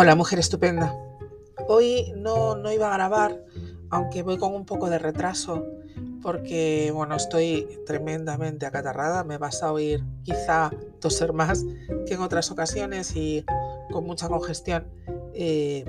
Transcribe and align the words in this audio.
Hola, 0.00 0.14
mujer 0.14 0.38
estupenda. 0.38 0.96
Hoy 1.66 2.12
no, 2.14 2.54
no 2.54 2.72
iba 2.72 2.88
a 2.88 2.94
grabar, 2.94 3.44
aunque 3.90 4.22
voy 4.22 4.38
con 4.38 4.54
un 4.54 4.64
poco 4.64 4.88
de 4.88 4.96
retraso, 4.96 5.66
porque 6.22 6.92
bueno, 6.94 7.16
estoy 7.16 7.66
tremendamente 7.84 8.64
acatarrada. 8.64 9.24
Me 9.24 9.38
vas 9.38 9.60
a 9.64 9.72
oír 9.72 10.04
quizá 10.22 10.70
toser 11.00 11.32
más 11.32 11.64
que 12.06 12.14
en 12.14 12.20
otras 12.20 12.52
ocasiones 12.52 13.16
y 13.16 13.44
con 13.90 14.04
mucha 14.04 14.28
congestión. 14.28 14.86
Eh, 15.34 15.84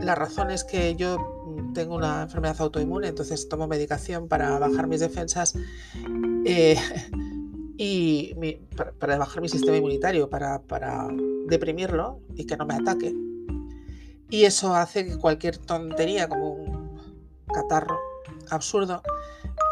la 0.00 0.16
razón 0.16 0.50
es 0.50 0.64
que 0.64 0.96
yo 0.96 1.16
tengo 1.72 1.94
una 1.94 2.22
enfermedad 2.22 2.56
autoinmune, 2.58 3.06
entonces 3.06 3.48
tomo 3.48 3.68
medicación 3.68 4.26
para 4.26 4.58
bajar 4.58 4.88
mis 4.88 4.98
defensas. 4.98 5.54
Eh, 6.44 6.76
y 7.78 8.34
para, 8.98 9.16
bajar 9.16 9.40
mi 9.42 9.48
sistema 9.48 9.76
inmunitario, 9.76 10.28
para, 10.28 10.60
deprimirlo 11.50 12.20
y 12.36 12.46
que 12.46 12.56
no 12.56 12.64
me 12.64 12.74
ataque. 12.74 13.14
Y 14.30 14.44
eso 14.44 14.74
hace 14.74 15.04
que 15.04 15.18
cualquier 15.18 15.58
tontería 15.58 16.28
como 16.28 16.52
un 16.54 16.96
catarro 17.52 17.98
absurdo, 18.48 19.02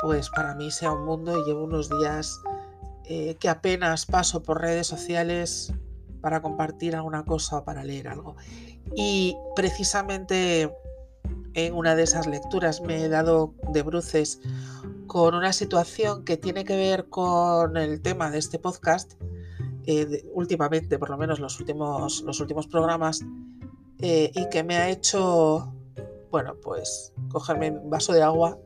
pues 0.02 0.28
para 0.30 0.54
mí 0.54 0.70
sea 0.70 0.92
un 0.92 1.04
mundo 1.04 1.38
y 1.38 1.44
llevo 1.46 1.64
unos 1.64 1.88
días 1.88 2.40
eh, 3.04 3.36
que 3.40 3.48
apenas 3.48 4.04
paso 4.04 4.42
por 4.42 4.60
redes 4.60 4.86
sociales 4.86 5.72
para 6.20 6.42
compartir 6.42 6.96
alguna 6.96 7.24
cosa 7.24 7.58
o 7.58 7.64
para 7.64 7.84
leer 7.84 8.08
algo. 8.08 8.36
Y 8.96 9.36
precisamente 9.54 10.70
en 11.54 11.74
una 11.74 11.94
de 11.94 12.02
esas 12.02 12.26
lecturas 12.26 12.80
me 12.80 13.04
he 13.04 13.08
dado 13.08 13.54
de 13.72 13.82
bruces 13.82 14.40
con 15.06 15.34
una 15.34 15.52
situación 15.52 16.24
que 16.24 16.36
tiene 16.36 16.64
que 16.64 16.76
ver 16.76 17.08
con 17.08 17.76
el 17.76 18.00
tema 18.02 18.30
de 18.30 18.38
este 18.38 18.58
podcast, 18.58 19.14
eh, 19.90 20.22
últimamente, 20.34 20.98
por 20.98 21.08
lo 21.08 21.16
menos 21.16 21.40
los 21.40 21.58
últimos, 21.60 22.20
los 22.20 22.40
últimos 22.40 22.66
programas, 22.66 23.24
eh, 24.00 24.30
y 24.34 24.46
que 24.50 24.62
me 24.62 24.76
ha 24.76 24.90
hecho, 24.90 25.72
bueno, 26.30 26.56
pues 26.62 27.14
cogerme 27.30 27.70
un 27.70 27.88
vaso 27.88 28.12
de 28.12 28.22
agua 28.22 28.58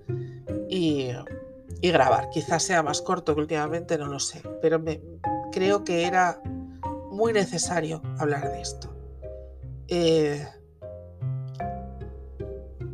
y, 0.69 1.12
grabar. 1.81 2.29
Quizás 2.31 2.64
sea 2.64 2.83
más 2.83 3.03
corto 3.03 3.37
que 3.37 3.41
últimamente, 3.41 3.97
no 3.98 4.09
lo 4.09 4.19
sé, 4.19 4.42
pero 4.61 4.81
me, 4.81 5.01
creo 5.53 5.84
que 5.84 6.06
era 6.09 6.42
muy 7.12 7.33
necesario 7.33 8.03
hablar 8.19 8.51
de 8.51 8.61
esto. 8.61 8.92
Eh, 9.86 10.45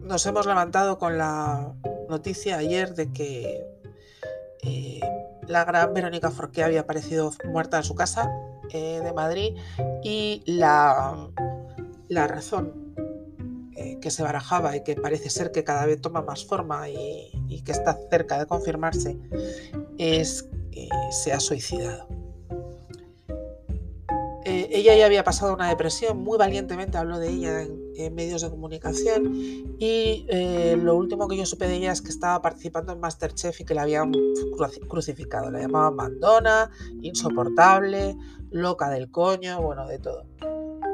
nos 0.02 0.26
hemos 0.26 0.44
levantado 0.44 0.98
con 0.98 1.16
la 1.16 1.72
noticia 2.10 2.58
ayer 2.58 2.94
de 2.94 3.10
que 3.10 3.66
la 5.48 5.64
gran 5.64 5.94
Verónica 5.94 6.30
Forqué 6.30 6.62
había 6.62 6.80
aparecido 6.80 7.32
muerta 7.44 7.78
en 7.78 7.84
su 7.84 7.94
casa 7.94 8.30
eh, 8.70 9.00
de 9.02 9.12
Madrid 9.12 9.56
y 10.02 10.42
la, 10.46 11.28
la 12.08 12.26
razón 12.28 12.94
eh, 13.74 13.98
que 14.00 14.10
se 14.10 14.22
barajaba 14.22 14.76
y 14.76 14.84
que 14.84 14.94
parece 14.96 15.30
ser 15.30 15.50
que 15.50 15.64
cada 15.64 15.86
vez 15.86 16.00
toma 16.00 16.20
más 16.22 16.44
forma 16.44 16.88
y, 16.88 17.62
que 17.64 17.72
está 17.72 17.98
cerca 18.10 18.38
de 18.38 18.46
confirmarse 18.46 19.18
es 19.98 20.48
que 20.70 20.88
se 21.10 21.32
ha 21.32 21.40
suicidado. 21.40 22.06
Eh, 24.44 24.68
ella 24.70 24.94
ya 24.94 25.06
había 25.06 25.24
pasado 25.24 25.54
una 25.54 25.68
depresión, 25.68 26.18
muy 26.18 26.38
valientemente 26.38 26.96
habló 26.96 27.18
de 27.18 27.28
ella 27.28 27.62
en, 27.62 27.87
medios 28.10 28.42
de 28.42 28.50
comunicación 28.50 29.34
y 29.78 30.26
eh, 30.28 30.76
lo 30.80 30.96
último 30.96 31.28
que 31.28 31.36
yo 31.36 31.44
supe 31.44 31.66
de 31.66 31.76
ella 31.76 31.92
es 31.92 32.00
que 32.00 32.10
estaba 32.10 32.40
participando 32.40 32.92
en 32.92 33.00
Masterchef 33.00 33.60
y 33.60 33.64
que 33.64 33.74
la 33.74 33.82
habían 33.82 34.12
crucificado. 34.88 35.50
La 35.50 35.60
llamaban 35.60 35.96
mandona, 35.96 36.70
insoportable, 37.02 38.16
loca 38.50 38.88
del 38.90 39.10
coño, 39.10 39.60
bueno, 39.60 39.86
de 39.86 39.98
todo. 39.98 40.24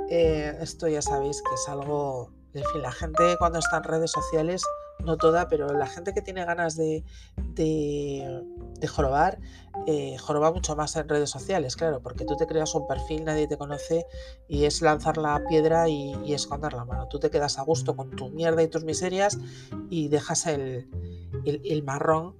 Eh, 0.08 0.56
esto 0.60 0.88
ya 0.88 1.02
sabéis 1.02 1.42
que 1.42 1.54
es 1.54 1.68
algo, 1.68 2.30
en 2.52 2.64
fin, 2.64 2.82
la 2.82 2.92
gente 2.92 3.36
cuando 3.38 3.58
está 3.58 3.78
en 3.78 3.84
redes 3.84 4.10
sociales, 4.10 4.62
no 5.00 5.16
toda, 5.16 5.48
pero 5.48 5.72
la 5.72 5.86
gente 5.86 6.14
que 6.14 6.22
tiene 6.22 6.44
ganas 6.44 6.76
de, 6.76 7.04
de 7.54 8.86
jorobar, 8.86 9.38
eh, 9.86 10.16
joroba 10.18 10.52
mucho 10.52 10.76
más 10.76 10.94
en 10.96 11.08
redes 11.08 11.30
sociales, 11.30 11.76
claro, 11.76 12.00
porque 12.00 12.24
tú 12.24 12.36
te 12.36 12.46
creas 12.46 12.74
un 12.74 12.86
perfil, 12.86 13.24
nadie 13.24 13.46
te 13.46 13.56
conoce 13.56 14.06
y 14.48 14.64
es 14.64 14.82
lanzar 14.82 15.16
la 15.16 15.42
piedra 15.48 15.88
y, 15.88 16.32
esconder 16.32 16.72
la 16.72 16.84
mano. 16.84 17.08
Tú 17.08 17.18
te 17.18 17.30
quedas 17.30 17.58
a 17.58 17.62
gusto 17.62 17.94
con 17.96 18.10
tu 18.10 18.28
mierda 18.30 18.62
y 18.62 18.68
tus 18.68 18.84
miserias 18.84 19.38
y 19.90 20.08
dejas 20.08 20.46
el, 20.46 20.88
el 21.44 21.82
marrón 21.84 22.34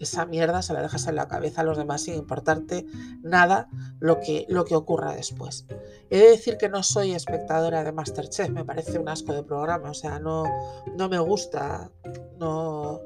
esa 0.00 0.26
mierda 0.26 0.62
se 0.62 0.72
la 0.72 0.82
dejas 0.82 1.06
en 1.06 1.16
la 1.16 1.28
cabeza 1.28 1.62
a 1.62 1.64
los 1.64 1.76
demás 1.76 2.02
sin 2.02 2.14
importarte 2.14 2.86
nada 3.22 3.68
lo 4.00 4.20
que, 4.20 4.46
lo 4.48 4.64
que 4.64 4.76
ocurra 4.76 5.14
después. 5.14 5.66
He 6.10 6.18
de 6.18 6.30
decir 6.30 6.56
que 6.56 6.68
no 6.68 6.82
soy 6.82 7.12
espectadora 7.12 7.84
de 7.84 7.92
Masterchef, 7.92 8.50
me 8.50 8.64
parece 8.64 8.98
un 8.98 9.08
asco 9.08 9.32
de 9.32 9.42
programa, 9.42 9.90
o 9.90 9.94
sea, 9.94 10.18
no, 10.18 10.44
no 10.96 11.08
me 11.08 11.18
gusta, 11.18 11.90
no, 12.38 13.00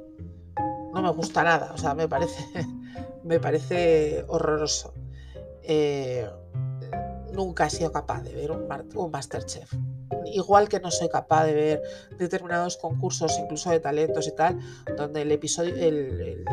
no 0.92 1.02
me 1.02 1.10
gusta 1.10 1.42
nada, 1.42 1.72
o 1.74 1.78
sea, 1.78 1.94
me 1.94 2.08
parece, 2.08 2.44
me 3.24 3.40
parece 3.40 4.24
horroroso. 4.28 4.94
Eh, 5.62 6.28
nunca 7.32 7.66
he 7.66 7.70
sido 7.70 7.90
capaz 7.92 8.22
de 8.22 8.32
ver 8.32 8.50
un, 8.50 9.10
Masterchef. 9.10 9.72
Igual 10.26 10.68
que 10.68 10.80
no 10.80 10.90
soy 10.90 11.08
capaz 11.08 11.46
de 11.46 11.54
ver 11.54 11.82
determinados 12.18 12.76
concursos, 12.76 13.38
incluso 13.38 13.70
de 13.70 13.80
talentos 13.80 14.28
y 14.28 14.32
tal, 14.32 14.58
donde 14.96 15.22
el 15.22 15.32
episodio, 15.32 15.74
el, 15.74 16.44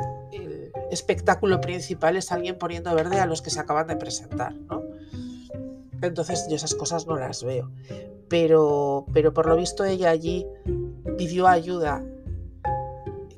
espectáculo 0.91 1.61
principal 1.61 2.17
es 2.17 2.31
alguien 2.31 2.57
poniendo 2.57 2.93
verde 2.95 3.19
a 3.19 3.25
los 3.25 3.41
que 3.41 3.49
se 3.49 3.59
acaban 3.59 3.87
de 3.87 3.95
presentar, 3.95 4.53
¿no? 4.53 4.83
Entonces 6.01 6.47
yo 6.49 6.55
esas 6.55 6.75
cosas 6.75 7.07
no 7.07 7.17
las 7.17 7.43
veo. 7.43 7.69
Pero, 8.27 9.05
pero 9.13 9.33
por 9.33 9.47
lo 9.47 9.55
visto 9.55 9.83
ella 9.83 10.09
allí 10.09 10.45
pidió 11.17 11.47
ayuda 11.47 12.03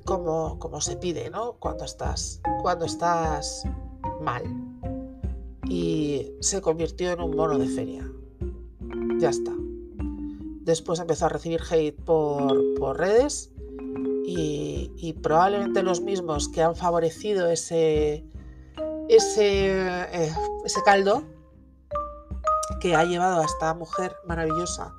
como, 0.06 0.60
como 0.60 0.82
se 0.82 0.98
pide, 0.98 1.30
¿no? 1.30 1.54
Cuando 1.54 1.86
estás, 1.86 2.42
cuando 2.62 2.86
estás 2.86 3.64
mal. 4.22 4.44
Y 5.68 6.34
se 6.42 6.62
convirtió 6.62 7.12
en 7.12 7.22
un 7.22 7.36
mono 7.36 7.58
de 7.58 7.68
feria. 7.68 8.12
Ya 9.20 9.30
está. 9.30 9.54
Después 10.62 11.00
empezó 11.00 11.26
a 11.26 11.30
recibir 11.30 11.62
hate 11.70 12.00
por, 12.04 12.76
por 12.76 13.00
redes 13.00 13.51
y, 14.26 15.14
probablemente 15.22 15.84
los 15.84 16.02
mismos 16.02 16.50
que 16.50 16.62
han 16.62 16.76
favorecido 16.76 17.50
ese, 17.50 18.26
ese, 19.10 19.72
eh, 19.72 20.34
ese 20.66 20.84
caldo 20.84 21.24
que 22.80 22.96
ha 22.96 23.04
llevado 23.04 23.42
a 23.42 23.46
esta 23.46 23.74
mujer 23.74 24.16
maravillosa 24.26 24.94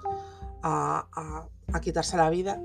a, 0.62 1.48
quitarse 1.80 2.16
la 2.16 2.30
vida, 2.30 2.60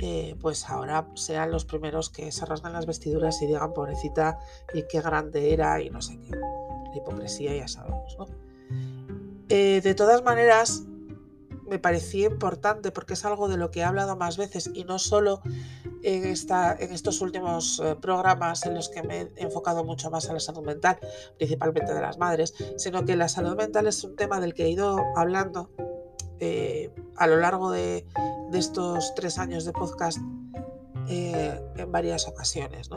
eh, 0.00 0.36
pues 0.40 0.68
ahora 0.70 1.08
sean 1.14 1.50
los 1.50 1.64
primeros 1.64 2.08
que 2.08 2.32
se 2.32 2.46
rasgan 2.46 2.72
las 2.72 2.86
vestiduras 2.86 3.42
y 3.42 3.46
digan 3.46 3.74
pobrecita 3.74 4.38
y 4.72 4.84
qué 4.88 5.00
grande 5.00 5.52
era 5.52 5.80
y 5.82 5.90
no 5.90 6.00
sé 6.00 6.18
qué. 6.20 6.30
La 6.30 6.96
hipocresía 6.96 7.54
ya 7.54 7.68
sabemos, 7.68 8.16
¿no? 8.18 8.26
Eh, 9.50 9.80
de 9.82 9.94
todas 9.94 10.22
maneras, 10.22 10.84
me 11.68 11.78
parecía 11.78 12.26
importante 12.26 12.90
porque 12.90 13.14
es 13.14 13.24
algo 13.24 13.48
de 13.48 13.56
lo 13.56 13.70
que 13.70 13.80
he 13.80 13.84
hablado 13.84 14.16
más 14.16 14.36
veces 14.36 14.70
y 14.72 14.84
no 14.84 14.98
solo 14.98 15.40
en, 16.02 16.24
esta, 16.26 16.76
en 16.78 16.92
estos 16.92 17.20
últimos 17.20 17.80
eh, 17.84 17.96
programas 18.00 18.64
en 18.66 18.74
los 18.74 18.88
que 18.88 19.02
me 19.02 19.20
he 19.20 19.30
enfocado 19.36 19.84
mucho 19.84 20.10
más 20.10 20.28
a 20.28 20.32
la 20.32 20.40
salud 20.40 20.64
mental, 20.64 20.98
principalmente 21.36 21.92
de 21.92 22.00
las 22.00 22.18
madres, 22.18 22.54
sino 22.76 23.04
que 23.04 23.16
la 23.16 23.28
salud 23.28 23.56
mental 23.56 23.86
es 23.86 24.02
un 24.04 24.16
tema 24.16 24.40
del 24.40 24.54
que 24.54 24.64
he 24.64 24.70
ido 24.70 24.98
hablando 25.16 25.70
eh, 26.40 26.90
a 27.16 27.26
lo 27.26 27.38
largo 27.38 27.70
de, 27.70 28.06
estos 28.52 29.14
tres 29.14 29.38
años 29.38 29.64
de 29.64 29.72
podcast 29.72 30.18
eh, 31.08 31.60
en 31.76 31.92
varias 31.92 32.26
ocasiones. 32.28 32.88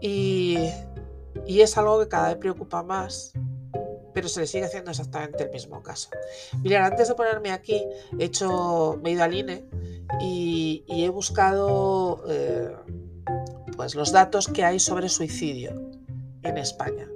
Y, 0.00 0.58
y 1.46 1.60
es 1.60 1.78
algo 1.78 2.00
que 2.00 2.08
cada 2.08 2.28
vez 2.28 2.36
preocupa 2.36 2.82
más 2.82 3.32
pero 4.12 4.28
se 4.28 4.40
le 4.40 4.46
sigue 4.46 4.64
haciendo 4.64 4.90
exactamente 4.90 5.44
el 5.44 5.50
mismo 5.50 5.82
caso. 5.82 6.10
Mirad, 6.62 6.86
antes 6.86 7.08
de 7.08 7.14
ponerme 7.14 7.50
aquí, 7.50 7.82
he 8.18 8.24
hecho, 8.24 8.98
me 9.02 9.10
he 9.10 9.12
ido 9.14 9.24
al 9.24 9.34
INE 9.34 9.64
y, 10.20 10.84
he 10.88 11.08
buscado 11.08 12.22
eh, 12.28 12.76
pues 13.76 13.94
los 13.94 14.12
datos 14.12 14.48
que 14.48 14.64
hay 14.64 14.78
sobre 14.78 15.08
suicidio 15.08 15.72
en 16.42 16.58
España. 16.58 17.08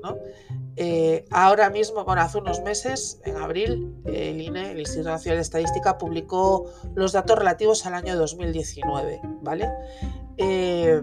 Eh, 0.78 1.25
ahora 1.31 1.70
mismo, 1.70 2.04
bueno, 2.04 2.20
hace 2.20 2.38
unos 2.38 2.60
meses, 2.60 3.20
en 3.25 3.37
abril, 3.37 3.94
el 4.04 4.40
INE, 4.40 4.72
el 4.72 4.81
Instituto 4.81 5.10
Nacional 5.10 5.38
de 5.38 5.42
Estadística, 5.42 5.96
publicó 5.96 6.70
los 6.94 7.12
datos 7.12 7.38
relativos 7.38 7.87
al 7.87 7.94
año 7.94 8.16
2019, 8.16 9.20
¿vale? 9.42 9.70
Eh, 10.37 11.02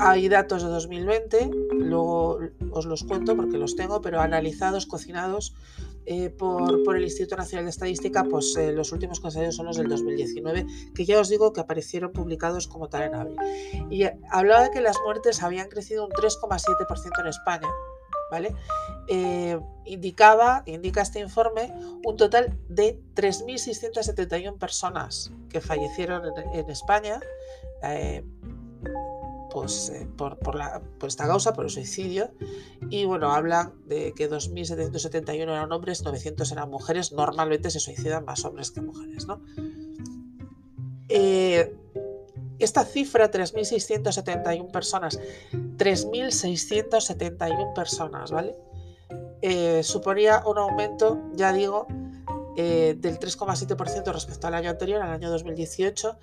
hay 0.00 0.28
datos 0.28 0.62
de 0.62 0.68
2020, 0.68 1.50
luego 1.72 2.40
os 2.70 2.86
los 2.86 3.04
cuento 3.04 3.36
porque 3.36 3.58
los 3.58 3.76
tengo, 3.76 4.00
pero 4.00 4.20
analizados, 4.20 4.86
cocinados 4.86 5.54
eh, 6.06 6.30
por, 6.30 6.96
el 6.96 7.02
Instituto 7.02 7.36
Nacional 7.36 7.66
de 7.66 7.70
Estadística, 7.70 8.24
pues 8.24 8.56
eh, 8.56 8.72
los 8.72 8.92
últimos 8.92 9.20
consejos 9.20 9.56
son 9.56 9.66
los 9.66 9.76
del 9.76 9.88
2019, 9.88 10.66
que 10.94 11.04
ya 11.04 11.20
os 11.20 11.28
digo 11.28 11.52
que 11.52 11.60
aparecieron 11.60 12.12
publicados 12.12 12.66
como 12.66 12.88
tal 12.88 13.02
en 13.02 13.14
abril. 13.14 13.36
Y 13.90 14.04
hablaba 14.30 14.64
de 14.64 14.70
que 14.70 14.80
las 14.80 14.96
muertes 15.04 15.42
habían 15.42 15.68
crecido 15.68 16.06
un 16.06 16.10
3,7% 16.12 17.20
en 17.20 17.26
España 17.26 17.68
¿vale? 18.30 18.54
Eh, 19.08 19.58
indicaba, 19.84 20.62
indica 20.66 21.02
este 21.02 21.20
informe, 21.20 21.72
un 22.04 22.16
total 22.16 22.58
de 22.68 23.00
3.671 23.14 24.58
personas 24.58 25.32
que 25.48 25.60
fallecieron 25.60 26.22
en, 26.52 26.70
España 26.70 27.20
pues, 29.60 29.90
eh, 29.90 30.06
por, 30.16 30.38
esta 31.06 31.26
causa, 31.26 31.52
por 31.52 31.64
el 31.64 31.70
suicidio. 31.70 32.30
Y 32.90 33.04
bueno, 33.04 33.32
hablan 33.32 33.74
de 33.86 34.12
que 34.14 34.30
2.771 34.30 35.42
eran 35.42 35.72
hombres, 35.72 36.02
900 36.04 36.52
eran 36.52 36.70
mujeres. 36.70 37.12
Normalmente 37.12 37.70
se 37.70 37.80
suicidan 37.80 38.24
más 38.24 38.44
hombres 38.44 38.70
que 38.70 38.80
mujeres, 38.80 39.26
¿no? 39.26 39.42
esta 42.58 42.84
cifra, 42.84 43.30
3.671 43.30 44.70
personas, 44.70 45.18
3.671 45.78 47.72
personas, 47.72 48.30
¿vale? 48.30 48.54
Eh, 49.40 49.82
suponía 49.82 50.42
un 50.44 50.58
aumento, 50.58 51.22
ya 51.32 51.52
digo, 51.52 51.86
eh, 52.60 52.96
del 52.98 53.20
3,7% 53.20 54.12
respecto 54.12 54.48
al 54.48 54.54
año 54.54 54.70
anterior, 54.70 55.00
al 55.00 55.12
año 55.12 55.30
2018, 55.30 56.18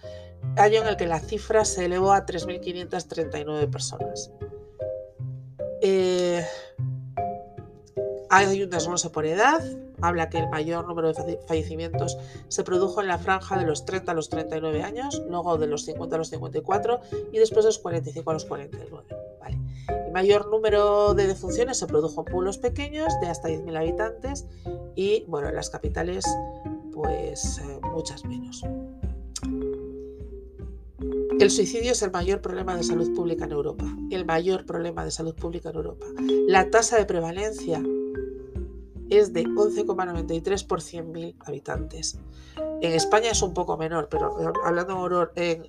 año 0.57 0.81
en 0.81 0.87
el 0.87 0.97
que 0.97 1.07
la 1.07 1.21
cifra 1.21 1.63
se 1.63 1.85
elevó 1.85 2.11
a 2.11 2.25
3.539 2.25 3.71
personas. 3.71 4.31
Eh, 5.81 6.45
hay 8.29 8.61
un 8.61 8.69
desglose 8.69 9.09
por 9.11 9.25
edad, 9.25 9.63
habla 10.01 10.29
que 10.29 10.39
el 10.39 10.49
mayor 10.49 10.85
número 10.85 11.13
de 11.13 11.39
fallecimientos 11.47 12.17
se 12.49 12.65
produjo 12.65 12.99
en 12.99 13.07
la 13.07 13.17
franja 13.17 13.57
de 13.57 13.65
los 13.65 13.85
30 13.85 14.11
a 14.11 14.15
los 14.15 14.27
39 14.27 14.83
años, 14.83 15.23
luego 15.29 15.57
de 15.57 15.67
los 15.67 15.85
50 15.85 16.15
a 16.15 16.19
los 16.19 16.29
54 16.31 16.99
y 17.31 17.37
después 17.37 17.63
de 17.63 17.69
los 17.69 17.79
45 17.79 18.29
a 18.29 18.33
los 18.33 18.43
49. 18.43 19.24
Mayor 20.15 20.49
número 20.49 21.13
de 21.13 21.27
defunciones 21.27 21.77
se 21.77 21.87
produjo 21.87 22.21
en 22.21 22.31
pueblos 22.31 22.57
pequeños 22.57 23.11
de 23.19 23.27
hasta 23.27 23.49
10.000 23.49 23.77
habitantes 23.77 24.45
y 24.95 25.25
bueno, 25.27 25.49
en 25.49 25.55
las 25.55 25.69
capitales 25.69 26.23
pues 26.93 27.57
eh, 27.57 27.79
muchas 27.91 28.23
menos. 28.23 28.63
El 31.37 31.51
suicidio 31.51 31.91
es 31.91 32.01
el 32.01 32.11
mayor 32.11 32.39
problema 32.39 32.77
de 32.77 32.83
salud 32.83 33.13
pública 33.13 33.43
en 33.43 33.51
Europa. 33.51 33.83
El 34.09 34.23
mayor 34.23 34.65
problema 34.65 35.03
de 35.03 35.11
salud 35.11 35.35
pública 35.35 35.71
en 35.71 35.75
Europa. 35.75 36.05
La 36.47 36.71
tasa 36.71 36.95
de 36.97 37.03
prevalencia 37.03 37.83
es 39.09 39.33
de 39.33 39.43
11,93 39.43 40.65
por 40.65 40.79
100.000 40.79 41.35
habitantes. 41.41 42.17
En 42.81 42.93
España 42.93 43.31
es 43.31 43.41
un 43.41 43.53
poco 43.53 43.75
menor, 43.75 44.07
pero 44.09 44.33
hablando 44.63 45.29
en, 45.35 45.63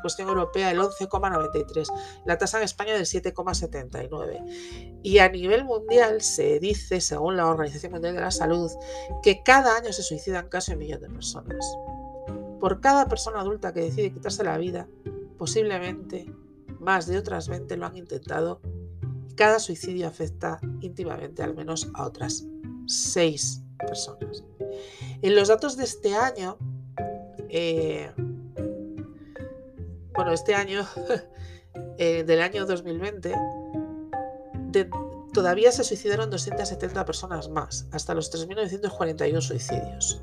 cuestión 0.00 0.28
europea, 0.28 0.70
el 0.70 0.78
11,93. 0.78 1.88
La 2.24 2.38
tasa 2.38 2.58
en 2.58 2.64
España 2.64 2.94
del 2.94 3.06
7,79. 3.06 5.00
Y 5.02 5.18
a 5.18 5.28
nivel 5.28 5.64
mundial 5.64 6.20
se 6.22 6.58
dice, 6.60 7.00
según 7.00 7.36
la 7.36 7.46
Organización 7.46 7.92
Mundial 7.92 8.14
de 8.14 8.20
la 8.20 8.30
Salud, 8.30 8.70
que 9.22 9.42
cada 9.42 9.76
año 9.76 9.92
se 9.92 10.02
suicidan 10.02 10.48
casi 10.48 10.72
un 10.72 10.78
millón 10.78 11.00
de 11.00 11.10
personas. 11.10 11.76
Por 12.60 12.80
cada 12.80 13.08
persona 13.08 13.40
adulta 13.40 13.72
que 13.72 13.80
decide 13.80 14.12
quitarse 14.12 14.44
la 14.44 14.58
vida, 14.58 14.88
posiblemente 15.38 16.32
más 16.78 17.06
de 17.06 17.18
otras 17.18 17.48
20 17.48 17.76
lo 17.76 17.86
han 17.86 17.96
intentado 17.96 18.60
cada 19.40 19.58
suicidio 19.58 20.06
afecta 20.06 20.60
íntimamente 20.82 21.42
al 21.42 21.54
menos 21.54 21.88
a 21.94 22.04
otras 22.04 22.46
seis 22.86 23.62
personas. 23.78 24.44
En 25.22 25.34
los 25.34 25.48
datos 25.48 25.78
de 25.78 25.84
este 25.84 26.14
año, 26.14 26.58
eh, 27.48 28.12
bueno, 30.20 30.34
este 30.34 30.54
año, 30.54 30.86
eh, 31.96 32.24
del 32.24 32.42
año 32.42 32.66
2020, 32.66 33.34
todavía 35.32 35.72
se 35.72 35.82
suicidaron 35.82 36.28
270 36.28 37.06
personas 37.06 37.48
más, 37.48 37.86
hasta 37.90 38.12
los 38.12 38.30
3.941 38.30 39.40
suicidios. 39.40 40.22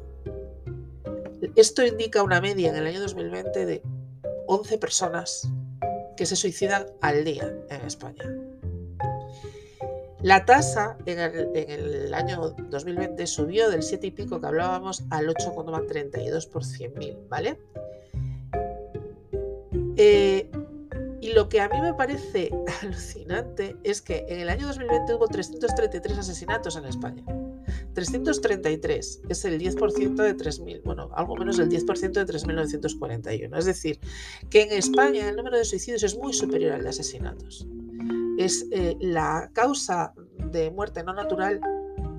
Esto 1.56 1.84
indica 1.84 2.22
una 2.22 2.40
media 2.42 2.70
en 2.70 2.76
el 2.76 2.86
año 2.86 3.02
2020 3.02 3.66
de 3.66 3.82
11 4.46 4.78
personas 4.78 5.50
que 6.16 6.28
se 6.28 6.36
suicidan 6.36 6.86
al 7.02 7.24
día 7.24 7.52
en 7.72 7.82
España. 7.82 8.24
La 10.22 10.46
tasa 10.46 10.96
en 11.08 11.18
el, 11.20 12.14
año 12.14 12.54
2020 12.70 13.26
subió 13.26 13.72
del 13.72 13.82
7 13.82 14.06
y 14.06 14.12
pico 14.12 14.40
que 14.40 14.46
hablábamos 14.46 15.06
al 15.10 15.28
8,32 15.28 16.50
por 16.50 16.64
100.000, 16.64 17.30
¿vale? 17.30 17.60
Eh, 19.98 20.50
y 21.20 21.34
lo 21.34 21.50
que 21.50 21.60
a 21.60 21.68
mí 21.68 21.82
me 21.82 21.94
parece 21.94 22.52
alucinante 22.82 23.76
es 23.84 24.02
que 24.02 24.26
en 24.30 24.40
el 24.40 24.50
año 24.50 24.68
2020 24.68 25.16
hubo 25.16 25.28
333 25.28 26.18
asesinatos 26.18 26.76
en 26.76 26.86
España. 26.86 27.24
333 27.94 29.22
es 29.28 29.46
el 29.46 29.60
10% 29.60 30.16
de 30.16 30.38
3.000, 30.38 30.84
bueno, 30.84 31.10
algo 31.16 31.36
menos 31.36 31.58
del 31.58 31.70
10% 31.70 32.12
de 32.12 32.26
3.941. 32.26 33.58
Es 33.58 33.66
decir, 33.66 34.00
que 34.50 34.62
en 34.62 34.72
España 34.72 35.28
el 35.28 35.36
número 35.36 35.58
de 35.58 35.66
suicidios 35.66 36.04
es 36.04 36.16
muy 36.18 36.34
superior 36.34 36.74
al 36.74 36.84
de 36.84 36.90
asesinatos 36.90 37.68
es 38.38 38.68
eh, 38.72 38.96
la 39.02 39.50
causa 39.54 40.14
de 40.38 40.70
muerte 40.72 41.04
no 41.04 41.14
natural 41.14 41.60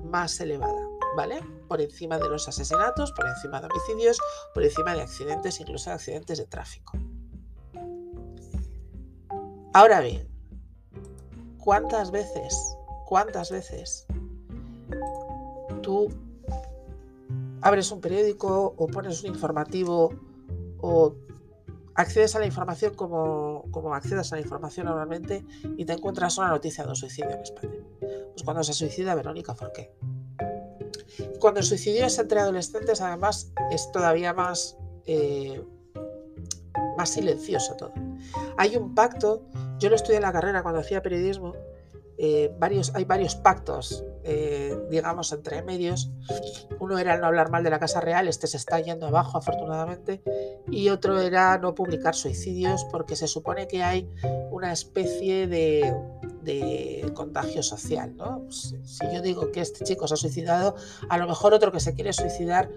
más 0.05 0.39
elevada, 0.41 0.87
¿vale? 1.15 1.41
Por 1.67 1.81
encima 1.81 2.17
de 2.17 2.29
los 2.29 2.47
asesinatos, 2.47 3.11
por 3.13 3.25
encima 3.25 3.61
de 3.61 3.67
homicidios, 3.67 4.19
por 4.53 4.63
encima 4.63 4.93
de 4.93 5.01
accidentes, 5.01 5.59
incluso 5.59 5.89
de 5.89 5.95
accidentes 5.95 6.37
de 6.37 6.45
tráfico. 6.45 6.97
Ahora 9.73 10.01
bien, 10.01 10.27
¿cuántas 11.59 12.09
veces, 12.11 12.75
cuántas 13.05 13.51
veces 13.51 14.07
tú 15.81 16.09
abres 17.61 17.91
un 17.91 18.01
periódico 18.01 18.73
o 18.77 18.87
pones 18.87 19.23
un 19.23 19.29
informativo 19.29 20.11
o 20.81 21.13
accedes 21.95 22.35
a 22.35 22.39
la 22.39 22.45
información 22.45 22.95
como, 22.95 23.65
como 23.71 23.93
accedas 23.93 24.31
a 24.31 24.37
la 24.37 24.41
información 24.41 24.87
normalmente 24.87 25.45
y 25.77 25.85
te 25.85 25.93
encuentras 25.93 26.37
una 26.37 26.47
noticia 26.47 26.83
de 26.83 26.89
un 26.89 26.95
suicidio 26.95 27.31
en 27.31 27.41
España. 27.41 27.75
Pues 27.99 28.43
cuando 28.43 28.63
se 28.63 28.73
suicida 28.73 29.13
Verónica 29.15 29.53
Forqué. 29.53 29.93
Cuando 31.39 31.59
el 31.59 31.65
suicidio 31.65 32.05
es 32.05 32.17
entre 32.17 32.39
adolescentes, 32.39 33.01
además, 33.01 33.51
es 33.71 33.91
todavía 33.91 34.33
más, 34.33 34.77
eh, 35.05 35.61
más 36.97 37.09
silencioso 37.09 37.75
todo. 37.75 37.93
Hay 38.59 38.75
un 38.75 38.93
pacto, 38.93 39.41
yo 39.77 39.89
lo 39.89 39.95
estudié 39.95 40.17
en 40.17 40.23
la 40.23 40.33
carrera 40.33 40.63
cuando 40.63 40.81
hacía 40.81 41.01
periodismo, 41.01 41.53
eh, 42.17 42.53
hay 42.93 43.05
varios 43.05 43.35
pactos, 43.35 44.03
eh, 44.25 44.77
digamos, 44.91 45.31
entre 45.31 45.61
medios. 45.61 46.11
Uno 46.77 46.99
era 46.99 47.17
no 47.17 47.27
hablar 47.27 47.51
mal 47.51 47.63
de 47.63 47.69
la 47.69 47.79
Casa 47.79 48.01
Real, 48.01 48.27
este 48.27 48.47
se 48.47 48.57
está 48.57 48.81
yendo 48.81 49.07
abajo 49.07 49.37
afortunadamente, 49.37 50.21
y 50.69 50.89
otro 50.89 51.21
era 51.21 51.57
no 51.57 51.73
publicar 51.73 52.15
suicidios 52.15 52.83
porque 52.91 53.15
se 53.15 53.29
supone 53.29 53.65
que 53.69 53.81
hay 53.81 54.09
una 54.51 54.73
especie 54.73 55.47
de, 55.47 55.95
contagio 57.13 57.63
social. 57.63 58.17
¿no? 58.17 58.41
Pues, 58.43 58.75
si 58.83 59.05
yo 59.13 59.21
digo 59.21 59.53
que 59.53 59.61
este 59.61 59.85
chico 59.85 60.05
se 60.05 60.15
ha 60.15 60.17
suicidado, 60.17 60.75
a 61.07 61.17
lo 61.17 61.27
mejor 61.27 61.53
otro 61.53 61.71
que 61.71 61.79
se 61.79 61.93
quiere 61.93 62.11
suicidar, 62.11 62.69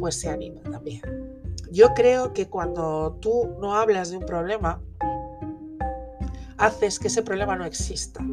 pues 0.00 0.18
se 0.18 0.30
anima 0.30 0.62
también. 0.62 1.35
Yo 1.70 1.94
creo 1.94 2.32
que 2.32 2.48
cuando 2.48 3.18
tú 3.20 3.56
no 3.60 3.74
hablas 3.74 4.10
de 4.10 4.18
un 4.18 4.26
problema, 4.26 4.80
haces 6.58 6.98
que 6.98 7.08
ese 7.08 7.22
problema 7.22 7.56
no 7.56 7.64
exista. 7.64 8.24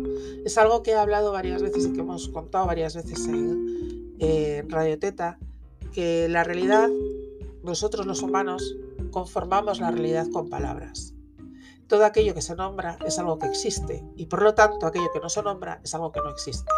Es 0.46 0.58
algo 0.58 0.84
que 0.84 0.92
he 0.92 0.96
hablado 0.96 1.32
varias 1.32 1.62
veces 1.62 1.86
y 1.86 1.94
que 1.94 2.02
hemos 2.02 2.30
contado 2.30 2.66
varias 2.66 2.96
veces 2.96 3.28
en, 3.28 4.70
Radio 4.70 4.98
Teta, 4.98 5.38
que 5.92 6.30
la 6.30 6.44
realidad, 6.44 6.90
nosotros 7.64 8.06
los 8.06 8.22
humanos, 8.22 8.76
conformamos 9.12 9.80
la 9.80 9.92
realidad 9.92 10.28
con 10.32 10.50
palabras. 10.50 11.14
Todo 11.88 12.06
aquello 12.06 12.34
que 12.34 12.42
se 12.42 12.56
nombra 12.56 12.98
es 13.06 13.20
algo 13.20 13.38
que 13.38 13.48
existe 13.48 14.06
y 14.16 14.28
por 14.28 14.42
lo 14.42 14.56
tanto 14.56 14.88
aquello 14.88 15.12
que 15.12 15.20
no 15.20 15.30
se 15.30 15.44
nombra 15.44 15.82
es 15.84 15.94
algo 15.94 16.12
que 16.12 16.22
no 16.22 16.30
existe. 16.30 16.72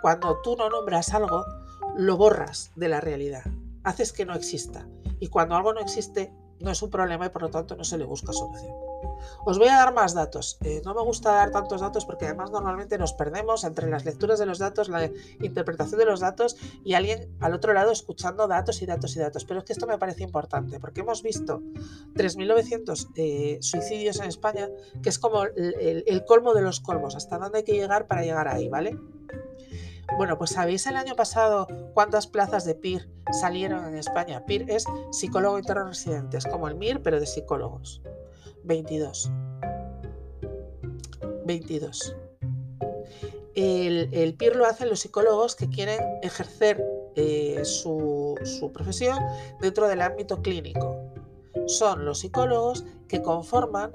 Cuando 0.00 0.38
tú 0.42 0.56
no 0.56 0.70
nombras 0.70 1.12
algo, 1.12 1.44
lo 1.96 2.16
borras 2.16 2.70
de 2.76 2.88
la 2.88 3.00
realidad, 3.00 3.42
haces 3.82 4.12
que 4.12 4.24
no 4.24 4.34
exista. 4.34 4.86
Y 5.20 5.28
cuando 5.28 5.56
algo 5.56 5.72
no 5.72 5.80
existe, 5.80 6.32
no 6.60 6.70
es 6.70 6.82
un 6.82 6.90
problema 6.90 7.26
y 7.26 7.28
por 7.30 7.42
lo 7.42 7.50
tanto 7.50 7.76
no 7.76 7.84
se 7.84 7.98
le 7.98 8.04
busca 8.04 8.32
solución. 8.32 8.74
Os 9.44 9.58
voy 9.58 9.68
a 9.68 9.76
dar 9.76 9.94
más 9.94 10.14
datos. 10.14 10.58
Eh, 10.62 10.82
no 10.84 10.94
me 10.94 11.02
gusta 11.02 11.32
dar 11.32 11.50
tantos 11.50 11.80
datos 11.80 12.04
porque 12.04 12.26
además 12.26 12.50
normalmente 12.50 12.98
nos 12.98 13.12
perdemos 13.12 13.64
entre 13.64 13.88
las 13.88 14.04
lecturas 14.04 14.38
de 14.38 14.46
los 14.46 14.58
datos, 14.58 14.88
la 14.88 15.10
interpretación 15.40 15.98
de 15.98 16.04
los 16.04 16.20
datos 16.20 16.56
y 16.84 16.94
alguien 16.94 17.36
al 17.40 17.54
otro 17.54 17.72
lado 17.72 17.92
escuchando 17.92 18.48
datos 18.48 18.82
y 18.82 18.86
datos 18.86 19.16
y 19.16 19.20
datos. 19.20 19.44
Pero 19.44 19.60
es 19.60 19.64
que 19.64 19.72
esto 19.72 19.86
me 19.86 19.98
parece 19.98 20.24
importante 20.24 20.80
porque 20.80 21.00
hemos 21.00 21.22
visto 21.22 21.60
3.900 22.14 23.08
eh, 23.16 23.58
suicidios 23.60 24.18
en 24.20 24.26
España, 24.26 24.68
que 25.02 25.08
es 25.08 25.18
como 25.18 25.44
el 25.44 26.24
colmo 26.26 26.54
de 26.54 26.62
los 26.62 26.80
colmos, 26.80 27.14
hasta 27.16 27.38
dónde 27.38 27.58
hay 27.58 27.64
que 27.64 27.72
llegar 27.72 28.06
para 28.06 28.22
llegar 28.22 28.48
ahí, 28.48 28.68
¿vale? 28.68 28.98
Bueno, 30.16 30.38
pues 30.38 30.50
¿sabéis 30.50 30.86
el 30.86 30.96
año 30.96 31.14
pasado 31.14 31.68
cuántas 31.94 32.26
plazas 32.26 32.64
de 32.64 32.74
PIR 32.74 33.08
salieron 33.32 33.84
en 33.84 33.96
España? 33.96 34.44
PIR 34.46 34.70
es 34.70 34.84
psicólogo 35.10 35.58
interno 35.58 35.86
residente, 35.86 36.38
es 36.38 36.46
como 36.46 36.66
el 36.68 36.74
MIR, 36.74 37.02
pero 37.02 37.20
de 37.20 37.26
psicólogos. 37.26 38.02
22. 38.64 39.30
22. 41.44 42.16
El, 43.54 44.08
el 44.12 44.34
PIR 44.34 44.56
lo 44.56 44.66
hacen 44.66 44.88
los 44.88 45.00
psicólogos 45.00 45.54
que 45.54 45.68
quieren 45.68 46.00
ejercer 46.22 46.84
eh, 47.20 47.64
su, 47.64 48.36
profesión 48.72 49.18
dentro 49.60 49.88
del 49.88 50.02
ámbito 50.02 50.40
clínico. 50.40 50.96
Son 51.66 52.04
los 52.04 52.20
psicólogos 52.20 52.84
que 53.08 53.22
conforman 53.22 53.90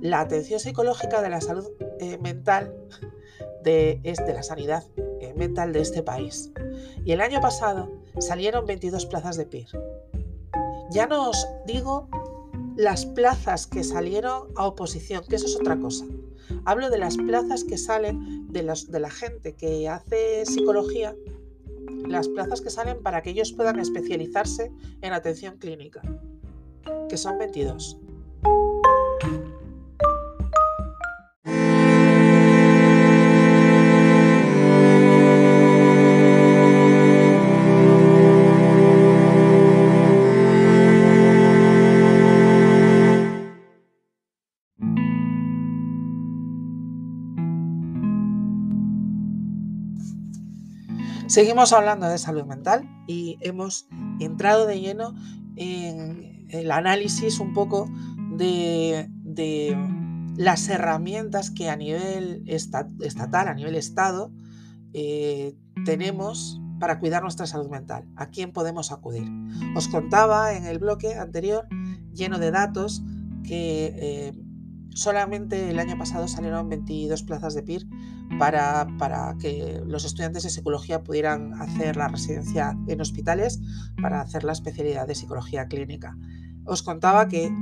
la 0.00 0.18
atención 0.18 0.58
psicológica 0.58 1.22
de 1.22 1.30
la 1.30 1.40
salud 1.40 1.70
eh, 2.00 2.18
mental 2.18 2.74
de, 3.62 4.00
de, 4.02 4.34
la 4.34 4.42
sanidad 4.42 4.82
eh, 5.36 5.38
mental 5.38 5.72
de 5.72 5.80
este 5.80 6.02
país. 6.02 6.50
Y 7.04 7.12
el 7.12 7.20
año 7.20 7.40
pasado 7.40 7.90
salieron 8.18 8.66
22 8.66 9.06
plazas 9.06 9.36
de 9.36 9.46
PIR. 9.46 9.68
Ya 10.90 11.06
no 11.06 11.30
os 11.30 11.46
digo 11.66 12.08
las 12.76 13.06
plazas 13.06 13.66
que 13.66 13.84
salieron 13.84 14.48
a 14.56 14.66
oposición, 14.66 15.24
que 15.28 15.36
eso 15.36 15.46
es 15.46 15.56
otra 15.56 15.78
cosa. 15.78 16.04
Hablo 16.64 16.90
de 16.90 16.98
las 16.98 17.16
plazas 17.16 17.64
que 17.64 17.78
salen 17.78 18.52
de, 18.52 18.62
de 18.88 19.00
la 19.00 19.10
gente 19.10 19.54
que 19.54 19.88
hace 19.88 20.44
psicología 20.46 21.14
las 22.08 22.28
plazas 22.28 22.60
que 22.60 22.70
salen 22.70 23.02
para 23.02 23.22
que 23.22 23.30
ellos 23.30 23.52
puedan 23.52 23.78
especializarse 23.78 24.72
en 25.00 25.12
atención 25.12 25.56
clínica, 25.58 26.02
que 27.08 27.16
son 27.16 27.38
22. 27.38 27.98
Seguimos 51.36 51.74
hablando 51.74 52.08
de 52.08 52.16
salud 52.16 52.46
mental 52.46 52.88
y 53.06 53.36
hemos 53.42 53.86
entrado 54.20 54.64
de 54.66 54.80
lleno 54.80 55.14
en 55.56 56.46
el 56.48 56.70
análisis 56.70 57.40
un 57.40 57.52
poco 57.52 57.90
de, 58.38 59.06
las 60.38 60.66
herramientas 60.70 61.50
que 61.50 61.68
a 61.68 61.76
nivel 61.76 62.42
estatal, 62.46 63.48
a 63.48 63.52
nivel 63.52 63.74
Estado, 63.74 64.32
eh, 64.94 65.54
tenemos 65.84 66.58
para 66.80 66.98
cuidar 67.00 67.20
nuestra 67.20 67.46
salud 67.46 67.68
mental. 67.68 68.08
¿A 68.16 68.30
quién 68.30 68.50
podemos 68.50 68.90
acudir? 68.90 69.30
Os 69.76 69.88
contaba 69.88 70.54
en 70.54 70.64
el 70.64 70.78
bloque 70.78 71.16
anterior, 71.16 71.68
lleno 72.14 72.38
de 72.38 72.50
datos, 72.50 73.02
que 73.44 73.92
eh, 73.94 74.32
solamente 74.96 75.70
el 75.70 75.78
año 75.78 75.98
pasado 75.98 76.26
salieron 76.26 76.70
22 76.70 77.22
plazas 77.22 77.54
de 77.54 77.62
PIR 77.62 77.86
para, 78.38 78.86
para, 78.98 79.36
que 79.38 79.82
los 79.86 80.06
estudiantes 80.06 80.42
de 80.42 80.50
psicología 80.50 81.04
pudieran 81.04 81.52
hacer 81.60 81.96
la 81.96 82.08
residencia 82.08 82.76
en 82.88 83.00
hospitales 83.00 83.60
para 84.00 84.22
hacer 84.22 84.42
la 84.42 84.52
especialidad 84.52 85.06
de 85.06 85.14
psicología 85.14 85.68
clínica. 85.68 86.16
Os 86.64 86.82
contaba 86.82 87.28
que 87.28 87.52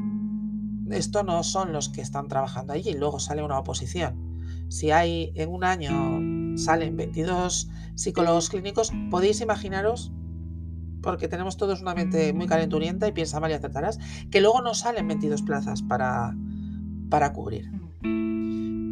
esto 0.91 1.25
no 1.25 1.43
son 1.43 1.73
los 1.73 1.89
que 1.89 2.03
están 2.03 2.29
trabajando 2.29 2.73
allí, 2.73 2.93
luego 2.95 3.19
sale 3.19 3.43
una 3.43 3.59
oposición. 3.59 4.67
Si 4.69 4.93
hay 4.93 5.33
en 5.35 5.51
un 5.51 5.65
año 5.65 6.57
salen 6.57 6.97
22 6.97 7.69
psicólogos 7.97 8.49
clínicos, 8.49 8.93
podéis 9.11 9.41
imaginaros 9.41 10.13
porque 11.03 11.29
tenemos 11.29 11.57
todos 11.57 11.83
una 11.83 11.95
mente 11.95 12.33
muy 12.33 12.47
calenturienta 12.47 13.09
y 13.09 13.13
piensa 13.13 13.41
mal 13.41 13.51
y 13.51 13.55
acertarás, 13.55 13.99
que 14.31 14.41
luego 14.41 14.63
no 14.63 14.73
salen 14.73 15.07
22 15.09 15.43
plazas 15.43 15.83
para, 15.83 16.35
para 17.09 17.33
cubrir. 17.33 17.71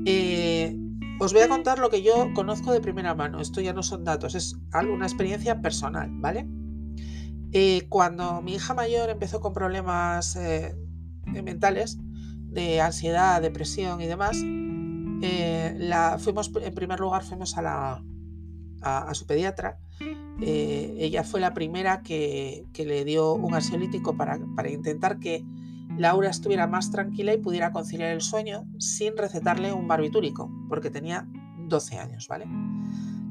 Eh, 0.05 0.77
os 1.21 1.33
voy 1.33 1.43
a 1.43 1.49
contar 1.49 1.79
lo 1.79 1.91
que 1.91 2.03
yo 2.03 2.33
conozco 2.35 2.73
de 2.73 2.81
primera 2.81 3.15
mano. 3.15 3.41
Esto 3.41 3.61
ya 3.61 3.73
no 3.73 3.83
son 3.83 4.05
datos, 4.05 4.35
es 4.35 4.57
una 4.75 5.07
experiencia 5.07 5.61
personal, 5.61 6.11
¿vale? 6.15 6.49
Eh, 7.53 7.87
cuando 7.89 8.41
mi 8.43 8.55
hija 8.55 8.75
mayor 8.75 9.11
empezó 9.11 9.41
con 9.41 9.53
problemas 9.53 10.37
eh, 10.37 10.75
mentales, 11.27 11.99
de 12.49 12.81
ansiedad, 12.81 13.41
depresión 13.41 14.01
y 14.01 14.07
demás, 14.07 14.39
la, 15.79 16.19
fuimos, 16.19 16.51
en 16.61 16.75
primer 16.75 17.01
lugar, 17.01 17.23
fuimos 17.23 17.57
a, 17.57 17.63
la, 17.63 18.05
a, 18.83 19.15
su 19.15 19.27
pediatra. 19.27 19.79
ella 20.41 21.23
fue 21.23 21.41
la 21.41 21.55
primera 21.55 22.03
que, 22.03 22.67
le 22.77 23.05
dio 23.05 23.35
un 23.35 23.55
ansiolítico 23.55 24.17
para, 24.17 24.39
para 24.57 24.71
intentar 24.71 25.19
que 25.19 25.45
Laura 25.99 26.31
estuviera 26.31 26.67
más 26.67 26.91
tranquila 26.91 27.35
y 27.35 27.39
pudiera 27.39 27.73
conciliar 27.73 28.11
el 28.11 28.21
sueño 28.21 28.65
sin 28.79 29.17
recetarle 29.17 29.73
un 29.73 29.89
barbitúrico, 29.89 30.51
porque 30.69 30.91
tenía 30.91 31.29
12 31.69 31.99
años, 31.99 32.29
¿vale? 32.29 32.47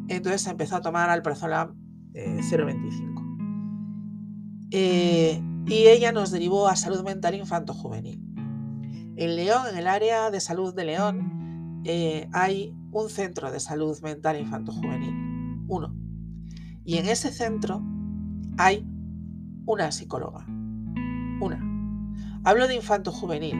Entonces 0.07 0.45
empezó 0.47 0.75
a 0.75 0.81
tomar 0.81 1.09
alprazolam 1.09 1.75
eh, 2.13 2.39
0,25. 2.41 4.67
Eh, 4.71 5.41
y 5.65 5.87
ella 5.87 6.11
nos 6.11 6.31
derivó 6.31 6.67
a 6.67 6.75
salud 6.75 7.03
mental 7.03 7.35
infanto-juvenil. 7.35 8.19
En 9.15 9.35
León, 9.35 9.67
en 9.71 9.77
el 9.77 9.87
área 9.87 10.31
de 10.31 10.39
salud 10.39 10.73
de 10.73 10.85
León, 10.85 11.81
eh, 11.85 12.27
hay 12.33 12.75
un 12.91 13.09
centro 13.09 13.51
de 13.51 13.59
salud 13.59 13.99
mental 14.01 14.39
infanto-juvenil, 14.39 15.65
uno. 15.67 15.95
Y 16.83 16.97
en 16.97 17.07
ese 17.07 17.31
centro 17.31 17.83
hay 18.57 18.85
una 19.65 19.91
psicóloga, 19.91 20.45
una. 21.39 21.70
Hablo 22.43 22.67
de 22.67 22.75
infanto 22.75 23.11
juvenil. 23.11 23.55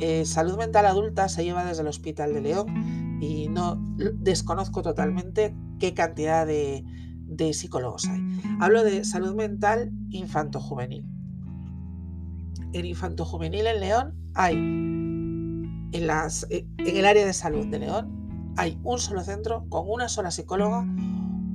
Eh, 0.00 0.24
salud 0.24 0.56
mental 0.56 0.86
adulta 0.86 1.28
se 1.28 1.44
lleva 1.44 1.64
desde 1.64 1.82
el 1.82 1.88
Hospital 1.88 2.34
de 2.34 2.40
León 2.40 3.18
y 3.20 3.48
no 3.48 3.76
desconozco 4.14 4.82
totalmente 4.82 5.54
qué 5.78 5.94
cantidad 5.94 6.46
de, 6.46 6.84
psicólogos 7.52 8.06
hay. 8.06 8.20
Hablo 8.60 8.84
de 8.84 9.04
salud 9.04 9.34
mental 9.34 9.90
infanto 10.10 10.60
juvenil. 10.60 11.06
En 12.72 12.84
infanto 12.84 13.24
juvenil 13.24 13.66
en 13.66 13.80
León 13.80 14.14
hay 14.34 14.54
en, 15.92 15.92
el 15.92 17.04
área 17.04 17.26
de 17.26 17.32
salud 17.32 17.66
de 17.66 17.78
León 17.78 18.52
hay 18.56 18.78
un 18.82 18.98
solo 18.98 19.22
centro 19.22 19.64
con 19.68 19.88
una 19.88 20.08
sola 20.08 20.30
psicóloga, 20.30 20.86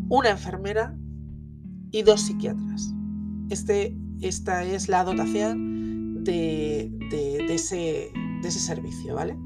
una 0.10 0.30
enfermera 0.30 0.98
y 1.92 2.02
dos 2.02 2.22
psiquiatras. 2.22 2.94
Este, 3.50 3.96
esta 4.22 4.64
es 4.64 4.90
la 4.90 5.04
dotación 5.04 5.75
de, 6.25 7.48
ese, 7.50 8.12
servicio, 8.50 9.15
¿vale? 9.15 9.38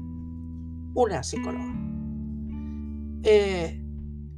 Una 0.94 1.22
psicóloga. 1.22 1.74
Eh, 3.22 3.84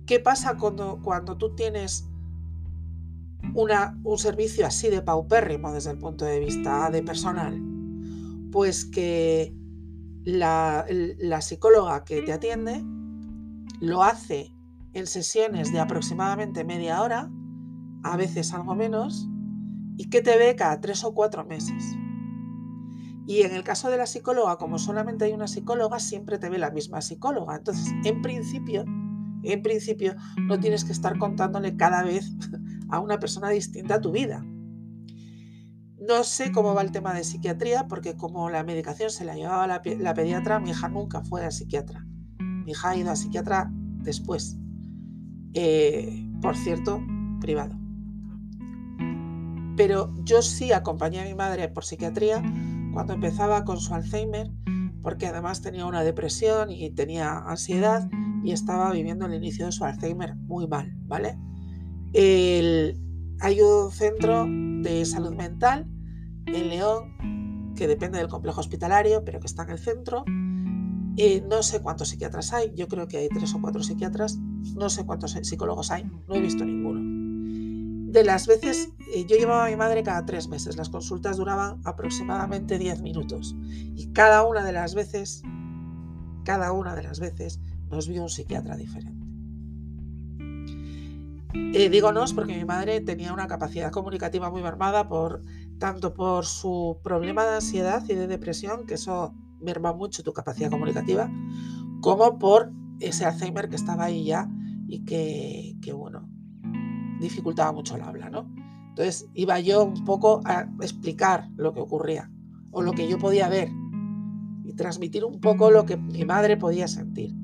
¿Qué 0.06 0.20
pasa 0.20 0.56
cuando, 0.58 1.00
cuando 1.02 1.38
tú 1.38 1.54
tienes 1.54 2.08
una, 3.54 3.98
un 4.02 4.18
servicio 4.18 4.66
así 4.66 4.88
de 4.88 5.02
paupérrimo 5.02 5.72
desde 5.72 5.92
el 5.92 5.98
punto 5.98 6.24
de 6.24 6.40
vista 6.40 6.90
de 6.90 7.02
personal? 7.02 7.60
Pues 8.50 8.84
que 8.84 9.54
la, 10.24 10.84
la 11.18 11.40
psicóloga 11.40 12.04
que 12.04 12.22
te 12.22 12.32
atiende 12.32 12.84
lo 13.80 14.02
hace 14.02 14.54
en 14.92 15.06
sesiones 15.06 15.72
de 15.72 15.80
aproximadamente 15.80 16.64
media 16.64 17.02
hora, 17.02 17.30
a 18.02 18.16
veces 18.16 18.52
algo 18.52 18.74
menos, 18.74 19.28
y 19.96 20.10
que 20.10 20.20
te 20.20 20.36
ve 20.36 20.54
cada 20.56 20.80
tres 20.80 21.04
o 21.04 21.14
cuatro 21.14 21.44
meses. 21.44 21.96
Y 23.26 23.42
en 23.42 23.54
el 23.54 23.62
caso 23.62 23.90
de 23.90 23.96
la 23.96 24.06
psicóloga, 24.06 24.56
como 24.56 24.78
solamente 24.78 25.24
hay 25.24 25.32
una 25.32 25.46
psicóloga, 25.46 25.98
siempre 26.00 26.38
te 26.38 26.48
ve 26.48 26.58
la 26.58 26.70
misma 26.70 27.00
psicóloga. 27.00 27.56
Entonces, 27.56 27.92
en 28.04 28.20
principio, 28.20 28.84
en 29.44 29.62
principio, 29.62 30.14
no 30.48 30.58
tienes 30.60 30.84
que 30.84 30.92
estar 30.92 31.18
contándole 31.18 31.76
cada 31.76 32.02
vez 32.02 32.30
a 32.88 33.00
una 33.00 33.18
persona 33.18 33.48
distinta 33.50 34.00
tu 34.00 34.12
vida. 34.12 34.44
No 35.98 36.24
sé 36.24 36.50
cómo 36.50 36.74
va 36.74 36.82
el 36.82 36.90
tema 36.90 37.14
de 37.14 37.22
psiquiatría, 37.22 37.86
porque 37.86 38.16
como 38.16 38.50
la 38.50 38.64
medicación 38.64 39.10
se 39.10 39.24
la 39.24 39.36
llevaba 39.36 39.68
la, 39.68 39.82
pediatra, 40.14 40.58
mi 40.58 40.70
hija 40.70 40.88
nunca 40.88 41.22
fue 41.22 41.44
a 41.44 41.50
psiquiatra. 41.52 42.04
Mi 42.38 42.72
hija 42.72 42.90
ha 42.90 42.96
ido 42.96 43.10
a 43.10 43.16
psiquiatra 43.16 43.70
después. 43.72 44.58
Eh, 45.54 46.28
por 46.40 46.56
cierto, 46.56 47.00
privado. 47.40 47.78
Pero 49.76 50.12
yo 50.24 50.42
sí 50.42 50.72
acompañé 50.72 51.20
a 51.20 51.24
mi 51.24 51.34
madre 51.34 51.68
por 51.68 51.84
psiquiatría 51.84 52.42
cuando 52.92 53.14
empezaba 53.14 53.64
con 53.64 53.78
su 53.78 53.94
Alzheimer, 53.94 54.50
porque 55.02 55.26
además 55.26 55.62
tenía 55.62 55.86
una 55.86 56.02
depresión 56.02 56.70
y 56.70 56.90
tenía 56.90 57.38
ansiedad 57.38 58.08
y 58.44 58.52
estaba 58.52 58.92
viviendo 58.92 59.26
el 59.26 59.34
inicio 59.34 59.66
de 59.66 59.72
su 59.72 59.84
Alzheimer 59.84 60.36
muy 60.36 60.66
mal, 60.66 60.92
¿vale? 61.06 61.38
hay 62.14 63.60
un 63.60 63.90
centro 63.90 64.46
de 64.46 65.04
salud 65.06 65.34
mental 65.34 65.88
en 66.46 66.68
León 66.68 67.72
que 67.74 67.88
depende 67.88 68.18
del 68.18 68.28
complejo 68.28 68.60
hospitalario, 68.60 69.24
pero 69.24 69.40
que 69.40 69.46
está 69.46 69.62
en 69.62 69.70
el 69.70 69.78
centro. 69.78 70.24
y 71.16 71.42
no 71.48 71.62
sé 71.62 71.80
cuántos 71.80 72.08
psiquiatras 72.08 72.52
hay, 72.52 72.72
yo 72.74 72.86
creo 72.88 73.08
que 73.08 73.16
hay 73.18 73.28
tres 73.28 73.54
o 73.54 73.60
cuatro 73.60 73.82
psiquiatras, 73.82 74.38
no 74.76 74.90
sé 74.90 75.06
cuántos 75.06 75.32
psicólogos 75.32 75.90
hay, 75.90 76.04
no 76.28 76.34
he 76.34 76.40
visto 76.40 76.64
ninguno 76.64 77.11
de 78.12 78.24
las 78.24 78.46
veces, 78.46 78.90
eh, 79.14 79.24
yo 79.26 79.36
llevaba 79.36 79.66
a 79.66 79.70
mi 79.70 79.76
madre 79.76 80.02
cada 80.02 80.26
tres 80.26 80.46
meses, 80.46 80.76
las 80.76 80.90
consultas 80.90 81.38
duraban 81.38 81.80
aproximadamente 81.84 82.78
10 82.78 83.00
minutos 83.00 83.56
y 83.96 84.12
cada 84.12 84.44
una 84.44 84.62
de 84.64 84.72
las 84.72 84.94
veces, 84.94 85.42
cada 86.44 86.72
una 86.72 86.94
de 86.94 87.04
las 87.04 87.20
veces 87.20 87.58
nos 87.90 88.08
vio 88.08 88.22
un 88.22 88.28
psiquiatra 88.28 88.76
diferente. 88.76 89.26
Eh, 91.54 92.02
porque 92.34 92.56
mi 92.56 92.64
madre 92.66 93.00
tenía 93.00 93.32
una 93.32 93.46
capacidad 93.46 93.90
comunicativa 93.90 94.50
muy 94.50 94.62
mermada 94.62 95.08
por 95.08 95.42
tanto 95.78 96.12
por 96.12 96.44
su 96.44 96.98
problema 97.02 97.44
de 97.44 97.54
ansiedad 97.56 98.04
y 98.08 98.14
de 98.14 98.26
depresión, 98.26 98.84
que 98.84 98.94
eso 98.94 99.34
merma 99.58 99.94
mucho 99.94 100.22
tu 100.22 100.34
capacidad 100.34 100.70
comunicativa, 100.70 101.30
como 102.02 102.38
por 102.38 102.72
ese 103.00 103.24
Alzheimer 103.24 103.70
que 103.70 103.76
estaba 103.76 104.04
ahí 104.04 104.24
ya 104.24 104.50
y 104.86 105.04
que, 105.04 105.76
que 105.80 105.92
bueno, 105.92 106.31
dificultaba 107.22 107.72
mucho 107.72 107.96
el 107.96 108.02
habla, 108.02 108.28
¿no? 108.28 108.52
Entonces 108.90 109.26
iba 109.34 109.58
yo 109.60 109.84
un 109.84 110.04
poco 110.04 110.42
a 110.44 110.68
explicar 110.80 111.48
lo 111.56 111.72
que 111.72 111.80
ocurría 111.80 112.30
o 112.70 112.82
lo 112.82 112.92
que 112.92 113.08
yo 113.08 113.18
podía 113.18 113.48
ver 113.48 113.70
y 114.64 114.74
transmitir 114.74 115.24
un 115.24 115.40
poco 115.40 115.70
lo 115.70 115.86
que 115.86 115.96
mi 115.96 116.24
madre 116.24 116.56
podía 116.58 116.88
sentir. 116.88 117.34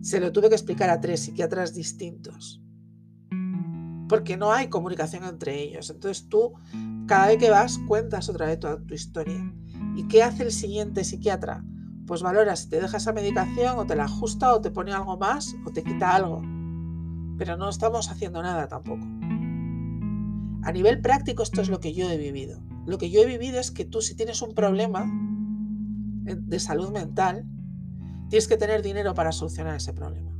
Se 0.00 0.18
lo 0.18 0.32
tuve 0.32 0.48
que 0.48 0.54
explicar 0.54 0.88
a 0.88 1.00
tres 1.00 1.20
psiquiatras 1.20 1.74
distintos 1.74 2.62
porque 4.12 4.36
no 4.36 4.52
hay 4.52 4.68
comunicación 4.68 5.24
entre 5.24 5.58
ellos. 5.62 5.88
Entonces 5.88 6.28
tú, 6.28 6.52
cada 7.06 7.28
vez 7.28 7.38
que 7.38 7.48
vas, 7.48 7.78
cuentas 7.88 8.28
otra 8.28 8.44
vez 8.44 8.60
toda 8.60 8.78
tu 8.78 8.92
historia. 8.92 9.42
¿Y 9.96 10.06
qué 10.06 10.22
hace 10.22 10.42
el 10.42 10.52
siguiente 10.52 11.02
psiquiatra? 11.02 11.64
Pues 12.06 12.20
valora 12.20 12.54
si 12.56 12.68
te 12.68 12.78
deja 12.78 12.98
esa 12.98 13.14
medicación 13.14 13.78
o 13.78 13.86
te 13.86 13.96
la 13.96 14.04
ajusta 14.04 14.54
o 14.54 14.60
te 14.60 14.70
pone 14.70 14.92
algo 14.92 15.16
más 15.16 15.54
o 15.64 15.70
te 15.70 15.82
quita 15.82 16.14
algo. 16.14 16.42
Pero 17.38 17.56
no 17.56 17.68
estamos 17.68 18.10
haciendo 18.10 18.42
nada 18.42 18.68
tampoco. 18.68 19.04
A 20.64 20.72
nivel 20.72 21.00
práctico 21.00 21.42
esto 21.42 21.60
es 21.60 21.68
lo 21.68 21.80
que 21.80 21.92
yo 21.92 22.10
he 22.10 22.16
vivido. 22.16 22.60
Lo 22.86 22.98
que 22.98 23.10
yo 23.10 23.22
he 23.22 23.26
vivido 23.26 23.58
es 23.58 23.70
que 23.70 23.84
tú 23.84 24.00
si 24.00 24.14
tienes 24.14 24.42
un 24.42 24.54
problema 24.54 25.06
de 26.24 26.60
salud 26.60 26.90
mental, 26.90 27.44
tienes 28.28 28.48
que 28.48 28.56
tener 28.56 28.82
dinero 28.82 29.14
para 29.14 29.32
solucionar 29.32 29.76
ese 29.76 29.92
problema. 29.92 30.30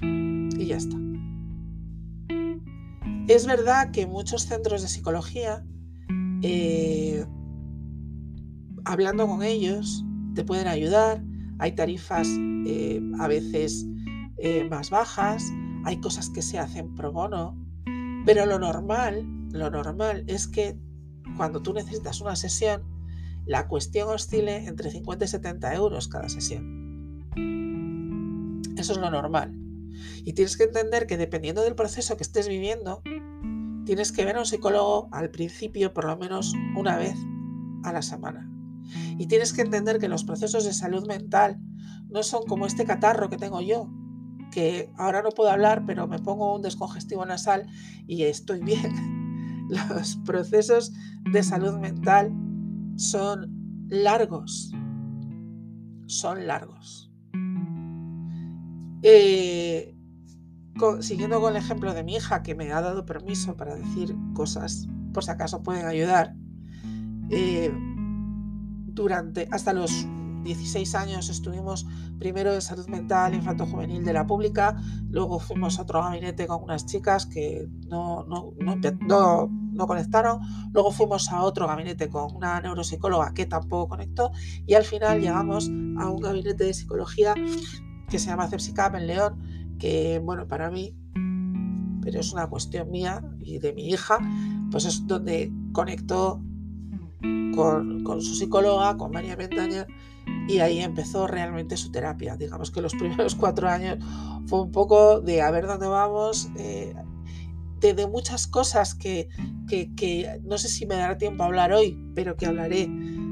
Y 0.00 0.66
ya 0.66 0.76
está. 0.76 0.96
Es 3.28 3.46
verdad 3.46 3.90
que 3.90 4.06
muchos 4.06 4.46
centros 4.46 4.80
de 4.80 4.88
psicología, 4.88 5.62
eh, 6.42 7.26
hablando 8.84 9.26
con 9.26 9.42
ellos, 9.42 10.04
te 10.34 10.44
pueden 10.44 10.66
ayudar. 10.66 11.22
Hay 11.58 11.72
tarifas 11.72 12.26
eh, 12.66 13.02
a 13.18 13.28
veces 13.28 13.86
eh, 14.38 14.66
más 14.70 14.88
bajas, 14.88 15.44
hay 15.84 16.00
cosas 16.00 16.30
que 16.30 16.42
se 16.42 16.58
hacen 16.58 16.94
pro 16.94 17.12
bono, 17.12 17.56
pero 18.24 18.46
lo 18.46 18.58
normal, 18.58 19.26
lo 19.52 19.70
normal 19.70 20.24
es 20.26 20.48
que 20.48 20.78
cuando 21.36 21.62
tú 21.62 21.72
necesitas 21.72 22.20
una 22.20 22.36
sesión, 22.36 22.82
la 23.46 23.68
cuestión 23.68 24.08
oscile 24.08 24.66
entre 24.66 24.90
50 24.90 25.24
y 25.24 25.28
70 25.28 25.74
euros 25.74 26.08
cada 26.08 26.28
sesión. 26.28 27.26
Eso 28.76 28.92
es 28.92 28.98
lo 28.98 29.10
normal. 29.10 29.54
Y 30.24 30.34
tienes 30.34 30.56
que 30.56 30.64
entender 30.64 31.06
que 31.06 31.16
dependiendo 31.16 31.62
del 31.62 31.74
proceso 31.74 32.16
que 32.16 32.22
estés 32.22 32.48
viviendo, 32.48 33.02
tienes 33.84 34.12
que 34.12 34.24
ver 34.24 34.36
a 34.36 34.40
un 34.40 34.46
psicólogo 34.46 35.08
al 35.12 35.30
principio 35.30 35.94
por 35.94 36.04
lo 36.04 36.16
menos 36.16 36.54
una 36.76 36.96
vez 36.96 37.16
a 37.84 37.92
la 37.92 38.02
semana. 38.02 38.48
Y 39.18 39.26
tienes 39.26 39.52
que 39.52 39.62
entender 39.62 39.98
que 39.98 40.08
los 40.08 40.24
procesos 40.24 40.64
de 40.64 40.72
salud 40.72 41.06
mental 41.06 41.58
no 42.08 42.22
son 42.22 42.44
como 42.46 42.66
este 42.66 42.84
catarro 42.84 43.28
que 43.28 43.36
tengo 43.36 43.60
yo, 43.60 43.90
que 44.50 44.92
ahora 44.96 45.22
no 45.22 45.30
puedo 45.30 45.50
hablar, 45.50 45.84
pero 45.86 46.06
me 46.06 46.18
pongo 46.18 46.54
un 46.54 46.62
descongestivo 46.62 47.24
nasal 47.24 47.66
y 48.06 48.22
estoy 48.24 48.60
bien. 48.60 49.66
Los 49.68 50.16
procesos 50.24 50.92
de 51.30 51.42
salud 51.42 51.78
mental 51.78 52.32
son 52.96 53.86
largos, 53.88 54.72
son 56.06 56.46
largos. 56.46 57.12
Eh, 59.02 59.94
siguiendo 61.00 61.40
con 61.40 61.54
el 61.54 61.62
ejemplo 61.62 61.92
de 61.94 62.02
mi 62.02 62.16
hija, 62.16 62.42
que 62.42 62.54
me 62.54 62.72
ha 62.72 62.80
dado 62.80 63.04
permiso 63.04 63.56
para 63.56 63.74
decir 63.74 64.16
cosas, 64.34 64.88
por 65.12 65.24
si 65.24 65.30
acaso 65.30 65.62
pueden 65.62 65.86
ayudar, 65.86 66.34
eh, 67.30 67.72
durante 68.86 69.48
hasta 69.52 69.72
los 69.72 70.06
16 70.44 70.94
años 70.94 71.28
estuvimos 71.28 71.86
primero 72.18 72.54
en 72.54 72.60
salud 72.60 72.86
mental 72.88 73.34
infanto-juvenil 73.34 74.04
de 74.04 74.12
la 74.12 74.26
pública, 74.26 74.76
luego 75.10 75.38
fuimos 75.38 75.78
a 75.78 75.82
otro 75.82 76.02
gabinete 76.02 76.46
con 76.46 76.62
unas 76.62 76.86
chicas 76.86 77.26
que 77.26 77.68
no, 77.86 78.24
no, 78.24 78.52
no, 78.58 79.86
conectaron, 79.86 80.40
luego 80.72 80.90
fuimos 80.90 81.30
a 81.30 81.42
otro 81.42 81.66
gabinete 81.66 82.08
con 82.08 82.34
una 82.34 82.60
neuropsicóloga 82.60 83.32
que 83.34 83.46
tampoco 83.46 83.88
conectó 83.88 84.32
y 84.66 84.74
al 84.74 84.84
final 84.84 85.20
llegamos 85.20 85.68
a 85.98 86.10
un 86.10 86.20
gabinete 86.20 86.64
de 86.64 86.74
psicología 86.74 87.34
que 88.08 88.18
se 88.18 88.26
llama 88.26 88.48
Cepsicap 88.48 88.94
en 88.94 89.06
León, 89.06 89.76
que 89.78 90.20
bueno, 90.24 90.48
para 90.48 90.70
mí, 90.70 90.96
pero 92.02 92.20
es 92.20 92.32
una 92.32 92.48
cuestión 92.48 92.90
mía 92.90 93.22
y 93.40 93.58
de 93.58 93.72
mi 93.72 93.88
hija, 93.88 94.18
pues 94.70 94.84
es 94.86 95.06
donde 95.06 95.52
conectó 95.72 96.42
con, 97.54 98.02
con 98.02 98.22
su 98.22 98.34
psicóloga, 98.34 98.96
con 98.96 99.12
María 99.12 99.36
Mentaña, 99.36 99.86
y 100.48 100.60
ahí 100.60 100.80
empezó 100.80 101.26
realmente 101.26 101.76
su 101.76 101.90
terapia. 101.90 102.36
Digamos 102.36 102.70
que 102.70 102.80
los 102.80 102.94
primeros 102.98 103.34
cuatro 103.34 103.68
años 103.68 103.98
fue 104.46 104.62
un 104.62 104.72
poco 104.72 105.20
de 105.20 105.42
a 105.42 105.50
ver 105.50 105.66
dónde 105.66 105.86
vamos, 105.86 106.48
eh, 106.56 106.94
de, 107.80 108.06
muchas 108.06 108.46
cosas 108.46 108.94
que, 108.94 109.28
que, 109.68 110.40
no 110.42 110.58
sé 110.58 110.68
si 110.68 110.86
me 110.86 110.96
dará 110.96 111.16
tiempo 111.16 111.42
a 111.42 111.46
hablar 111.46 111.72
hoy, 111.72 111.96
pero 112.14 112.36
que 112.36 112.46
hablaré 112.46 112.88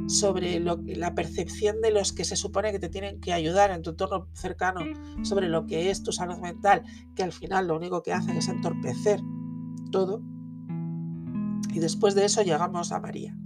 sobre 0.06 0.60
lo, 0.60 0.80
la 0.84 1.14
percepción 1.14 1.80
de 1.80 1.90
los 1.90 2.12
que 2.12 2.24
se 2.24 2.36
supone 2.36 2.70
que 2.70 2.78
te 2.78 2.88
tienen 2.88 3.20
que 3.20 3.32
ayudar 3.32 3.72
en 3.72 3.82
tu 3.82 3.90
entorno 3.90 4.28
cercano, 4.34 4.82
sobre 5.22 5.48
lo 5.48 5.66
que 5.66 5.90
es 5.90 6.04
tu 6.04 6.12
salud 6.12 6.38
mental, 6.38 6.84
que 7.16 7.24
al 7.24 7.32
final 7.32 7.66
lo 7.66 7.76
único 7.76 8.02
que 8.02 8.12
hacen 8.12 8.36
es 8.36 8.48
entorpecer 8.48 9.20
todo. 9.90 10.22
Y 11.72 11.80
después 11.80 12.14
de 12.14 12.24
eso 12.24 12.42
llegamos 12.42 12.92
a 12.92 13.00
María. 13.00 13.36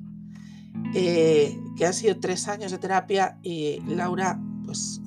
Eh, 0.95 1.57
que 1.77 1.87
han 1.87 1.95
sido 1.95 2.19
tres 2.19 2.49
años 2.49 2.73
de 2.73 2.79
terapia 2.79 3.39
y 3.43 3.81
Laura 3.87 4.41
pues 4.65 5.01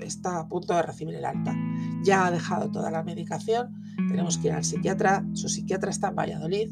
está 0.00 0.40
a 0.40 0.48
punto 0.48 0.74
de 0.74 0.82
recibir 0.82 1.14
el 1.14 1.24
alta. 1.24 1.54
Ya 2.02 2.26
ha 2.26 2.30
dejado 2.30 2.70
toda 2.70 2.90
la 2.90 3.02
medicación, 3.02 3.74
tenemos 3.96 4.38
que 4.38 4.48
ir 4.48 4.54
al 4.54 4.64
psiquiatra, 4.64 5.24
su 5.34 5.48
psiquiatra 5.48 5.90
está 5.90 6.08
en 6.08 6.16
Valladolid, 6.16 6.70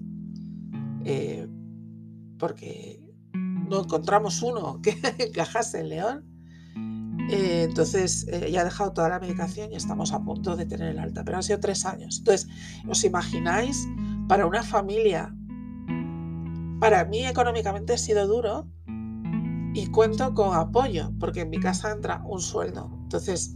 eh, 1.04 1.48
porque 2.38 3.00
no 3.32 3.82
encontramos 3.84 4.42
uno 4.42 4.80
que 4.82 4.96
encajase 5.18 5.80
en 5.80 5.88
León. 5.88 6.28
Eh, 7.30 7.66
entonces 7.68 8.26
ya 8.50 8.62
ha 8.62 8.64
dejado 8.64 8.92
toda 8.92 9.08
la 9.08 9.20
medicación 9.20 9.72
y 9.72 9.76
estamos 9.76 10.12
a 10.12 10.20
punto 10.20 10.56
de 10.56 10.66
tener 10.66 10.88
el 10.88 10.98
alta, 10.98 11.24
pero 11.24 11.36
han 11.36 11.42
sido 11.42 11.60
tres 11.60 11.84
años. 11.84 12.18
Entonces, 12.18 12.48
¿os 12.88 13.04
imagináis 13.04 13.86
para 14.28 14.46
una 14.46 14.62
familia 14.62 15.34
para 16.82 17.04
mí 17.04 17.24
económicamente 17.24 17.92
ha 17.92 17.96
sido 17.96 18.26
duro 18.26 18.66
y 19.72 19.86
cuento 19.92 20.34
con 20.34 20.52
apoyo, 20.56 21.12
porque 21.20 21.42
en 21.42 21.50
mi 21.50 21.60
casa 21.60 21.92
entra 21.92 22.24
un 22.26 22.40
sueldo. 22.40 22.90
Entonces, 23.04 23.54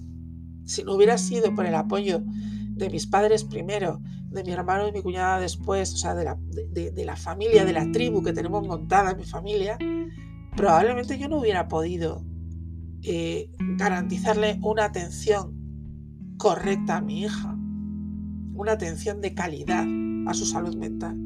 si 0.65 0.85
no 0.85 0.95
hubiera 0.95 1.19
sido 1.19 1.53
por 1.53 1.67
el 1.67 1.75
apoyo 1.75 2.23
de 2.23 2.89
mis 2.89 3.09
padres 3.09 3.43
primero, 3.43 4.01
de 4.31 4.45
mi 4.45 4.53
hermano 4.53 4.87
y 4.87 4.93
mi 4.93 5.03
cuñada 5.03 5.41
después, 5.41 5.93
o 5.95 5.97
sea, 5.97 6.15
de 6.15 6.25
la, 6.25 6.39
de, 6.39 7.05
la 7.05 7.17
familia, 7.17 7.65
de 7.65 7.73
la 7.73 7.91
tribu 7.91 8.23
que 8.23 8.33
tenemos 8.33 8.65
montada 8.65 9.11
en 9.11 9.17
mi 9.17 9.25
familia, 9.25 9.77
probablemente 10.57 11.19
yo 11.19 11.29
no 11.29 11.41
hubiera 11.41 11.67
podido 11.67 12.25
eh, 13.03 13.51
garantizarle 13.77 14.61
una 14.62 14.85
atención 14.85 15.53
correcta 16.39 16.99
a 16.99 17.01
mi 17.01 17.23
hija, 17.23 17.59
una 18.55 18.71
atención 18.71 19.21
de 19.21 19.35
calidad 19.35 19.85
a 20.29 20.33
su 20.33 20.47
salud 20.47 20.77
mental 20.77 21.26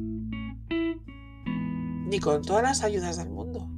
ni 2.11 2.19
con 2.19 2.41
todas 2.41 2.61
las 2.61 2.83
ayudas 2.83 3.17
del 3.17 3.29
mundo. 3.29 3.69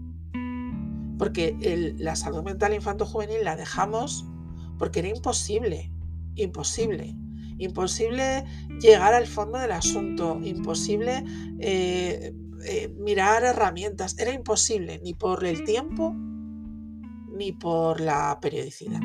Porque 1.19 1.95
la 1.99 2.15
salud 2.15 2.43
mental 2.43 2.73
infanto-juvenil 2.73 3.43
la 3.43 3.55
dejamos 3.55 4.27
porque 4.79 4.99
era 4.99 5.09
imposible, 5.09 5.91
imposible. 6.35 7.15
Imposible 7.59 8.43
llegar 8.81 9.13
al 9.13 9.27
fondo 9.27 9.59
del 9.59 9.71
asunto, 9.71 10.39
imposible 10.43 11.23
eh, 11.59 12.33
eh, 12.65 12.91
mirar 12.97 13.43
herramientas, 13.43 14.17
era 14.17 14.33
imposible, 14.33 14.99
ni 15.03 15.13
por 15.13 15.45
el 15.45 15.63
tiempo, 15.63 16.15
ni 17.37 17.51
por 17.51 18.01
la 18.01 18.39
periodicidad. 18.41 19.01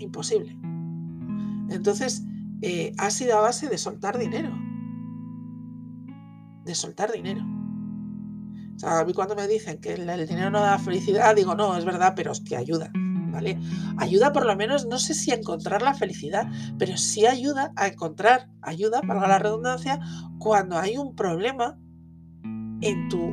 Imposible. 0.00 0.58
Entonces, 1.70 2.24
eh, 2.62 2.92
ha 2.98 3.10
sido 3.10 3.38
a 3.38 3.42
base 3.42 3.68
de 3.68 3.78
soltar 3.78 4.18
dinero 4.18 4.52
de 6.64 6.74
soltar 6.74 7.12
dinero. 7.12 7.42
O 8.76 8.78
sea, 8.78 9.00
a 9.00 9.04
mí 9.04 9.12
cuando 9.12 9.36
me 9.36 9.46
dicen 9.46 9.80
que 9.80 9.94
el, 9.94 10.06
dinero 10.26 10.50
no 10.50 10.60
da 10.60 10.78
felicidad, 10.78 11.34
digo, 11.34 11.54
no, 11.54 11.76
es 11.76 11.84
verdad, 11.84 12.14
pero 12.16 12.32
es 12.32 12.40
que 12.40 12.56
ayuda, 12.56 12.90
¿vale? 12.94 13.58
Ayuda 13.98 14.32
por 14.32 14.46
lo 14.46 14.56
menos, 14.56 14.86
no 14.86 14.98
sé 14.98 15.14
si 15.14 15.30
a 15.30 15.36
encontrar 15.36 15.82
la 15.82 15.94
felicidad, 15.94 16.48
pero 16.78 16.96
sí 16.96 17.26
ayuda 17.26 17.72
a 17.76 17.88
encontrar, 17.88 18.48
ayuda, 18.62 19.00
para 19.02 19.28
la 19.28 19.38
redundancia, 19.38 20.00
cuando 20.38 20.76
hay 20.78 20.96
un 20.96 21.14
problema 21.14 21.78
en 22.80 23.08
tu, 23.08 23.32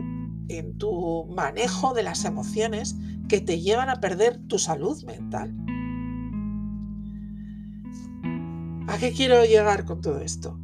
en 0.50 0.78
tu 0.78 1.26
manejo 1.36 1.94
de 1.94 2.04
las 2.04 2.24
emociones 2.26 2.96
que 3.28 3.42
te 3.42 3.60
llevan 3.60 3.90
a 3.90 4.00
perder 4.00 4.38
tu 4.48 4.60
salud 4.60 5.02
mental. 5.04 5.56
¿A 8.88 8.98
qué 8.98 9.12
quiero 9.12 9.44
llegar 9.46 9.86
con 9.86 10.02
todo 10.02 10.20
esto? 10.20 10.60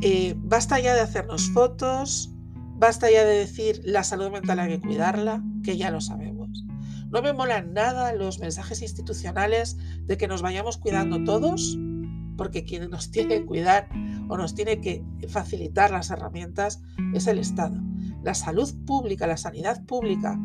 Eh, 0.00 0.34
basta 0.38 0.78
ya 0.78 0.94
de 0.94 1.00
hacernos 1.00 1.50
fotos, 1.50 2.30
basta 2.76 3.10
ya 3.10 3.24
de 3.24 3.38
decir 3.38 3.80
la 3.84 4.04
salud 4.04 4.30
mental 4.30 4.60
hay 4.60 4.78
que 4.78 4.80
cuidarla, 4.80 5.42
que 5.64 5.76
ya 5.76 5.90
lo 5.90 6.00
sabemos. 6.00 6.64
No 7.10 7.22
me 7.22 7.32
molan 7.32 7.72
nada 7.72 8.12
los 8.12 8.38
mensajes 8.38 8.82
institucionales 8.82 9.76
de 10.04 10.16
que 10.16 10.28
nos 10.28 10.42
vayamos 10.42 10.76
cuidando 10.76 11.24
todos, 11.24 11.78
porque 12.36 12.64
quien 12.64 12.90
nos 12.90 13.10
tiene 13.10 13.40
que 13.40 13.46
cuidar 13.46 13.88
o 14.28 14.36
nos 14.36 14.54
tiene 14.54 14.80
que 14.80 15.04
facilitar 15.28 15.90
las 15.90 16.10
herramientas 16.10 16.80
es 17.14 17.26
el 17.26 17.38
Estado. 17.38 17.76
La 18.22 18.34
salud 18.34 18.72
pública, 18.86 19.26
la 19.26 19.36
sanidad 19.36 19.84
pública 19.84 20.38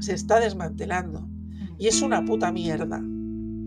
se 0.00 0.12
está 0.12 0.40
desmantelando 0.40 1.28
y 1.78 1.88
es 1.88 2.02
una 2.02 2.24
puta 2.24 2.52
mierda 2.52 3.00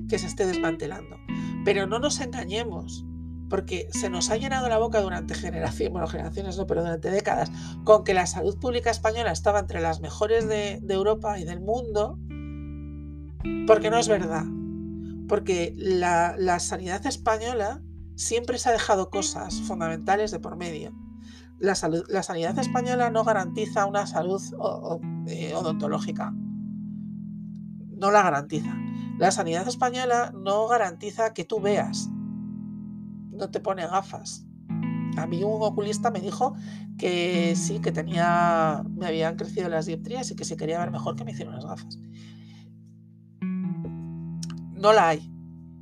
que 0.07 0.19
se 0.19 0.27
esté 0.27 0.45
desmantelando. 0.45 1.17
Pero 1.65 1.87
no 1.87 1.97
nos 1.97 2.19
engañemos, 2.19 3.05
porque 3.49 3.87
se 3.91 4.09
nos 4.09 4.29
ha 4.29 4.37
llenado 4.37 4.67
la 4.67 4.77
boca 4.77 5.01
durante 5.01 5.33
generaciones, 5.33 5.91
bueno, 5.91 6.07
generaciones 6.07 6.57
no, 6.57 6.67
pero 6.67 6.81
durante 6.81 7.09
décadas, 7.09 7.51
con 7.83 8.03
que 8.03 8.13
la 8.13 8.25
salud 8.25 8.57
pública 8.59 8.89
española 8.89 9.31
estaba 9.31 9.59
entre 9.59 9.81
las 9.81 10.01
mejores 10.01 10.47
de, 10.47 10.81
Europa 10.89 11.39
y 11.39 11.45
del 11.45 11.61
mundo, 11.61 12.17
porque 13.65 13.89
no 13.89 13.97
es 13.97 14.07
verdad. 14.07 14.45
Porque 15.27 15.73
la, 15.77 16.59
sanidad 16.59 17.05
española 17.05 17.81
siempre 18.15 18.57
se 18.57 18.69
ha 18.69 18.71
dejado 18.71 19.09
cosas 19.09 19.61
fundamentales 19.61 20.31
de 20.31 20.39
por 20.39 20.55
medio. 20.55 20.93
La, 21.59 21.75
la 22.07 22.23
sanidad 22.23 22.57
española 22.59 23.09
no 23.09 23.23
garantiza 23.23 23.85
una 23.85 24.07
salud 24.07 24.41
eh, 25.27 25.53
odontológica. 25.53 26.33
No 27.97 28.11
la 28.11 28.23
garantiza. 28.23 28.75
La 29.17 29.31
sanidad 29.31 29.67
española 29.67 30.31
no 30.35 30.67
garantiza 30.67 31.33
que 31.33 31.43
tú 31.43 31.59
veas 31.59 32.09
no 33.37 33.49
te 33.49 33.59
pone 33.59 33.85
gafas. 33.85 34.45
A 35.17 35.25
mí 35.25 35.43
un 35.43 35.61
oculista 35.61 36.11
me 36.11 36.19
dijo 36.19 36.55
que 36.97 37.55
sí, 37.55 37.79
que 37.79 37.91
tenía, 37.91 38.83
me 38.89 39.07
habían 39.07 39.35
crecido 39.35 39.69
las 39.69 39.85
dioptrías 39.85 40.29
y 40.31 40.35
que 40.35 40.45
si 40.45 40.55
quería 40.55 40.79
ver 40.79 40.91
mejor 40.91 41.15
que 41.15 41.23
me 41.23 41.31
hicieron 41.31 41.55
las 41.55 41.65
gafas. 41.65 41.99
No 43.41 44.93
la 44.93 45.09
hay. 45.09 45.31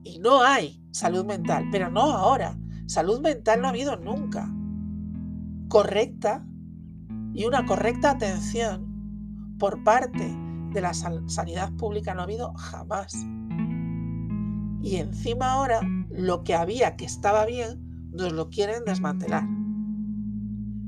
Y 0.03 0.19
no 0.19 0.41
hay 0.41 0.81
salud 0.91 1.25
mental, 1.25 1.67
pero 1.71 1.89
no 1.89 2.01
ahora. 2.01 2.57
Salud 2.87 3.19
mental 3.19 3.61
no 3.61 3.67
ha 3.67 3.71
habido 3.71 3.97
nunca. 3.97 4.49
Correcta 5.67 6.45
y 7.33 7.45
una 7.45 7.65
correcta 7.65 8.11
atención 8.11 9.55
por 9.59 9.83
parte 9.83 10.33
de 10.71 10.81
la 10.81 10.93
sanidad 10.93 11.71
pública 11.73 12.13
no 12.13 12.21
ha 12.21 12.23
habido 12.23 12.53
jamás. 12.53 13.13
Y 14.81 14.97
encima 14.97 15.51
ahora 15.51 15.81
lo 16.17 16.43
que 16.43 16.55
había 16.55 16.95
que 16.95 17.05
estaba 17.05 17.45
bien, 17.45 18.09
nos 18.11 18.33
lo 18.33 18.49
quieren 18.49 18.85
desmantelar. 18.85 19.47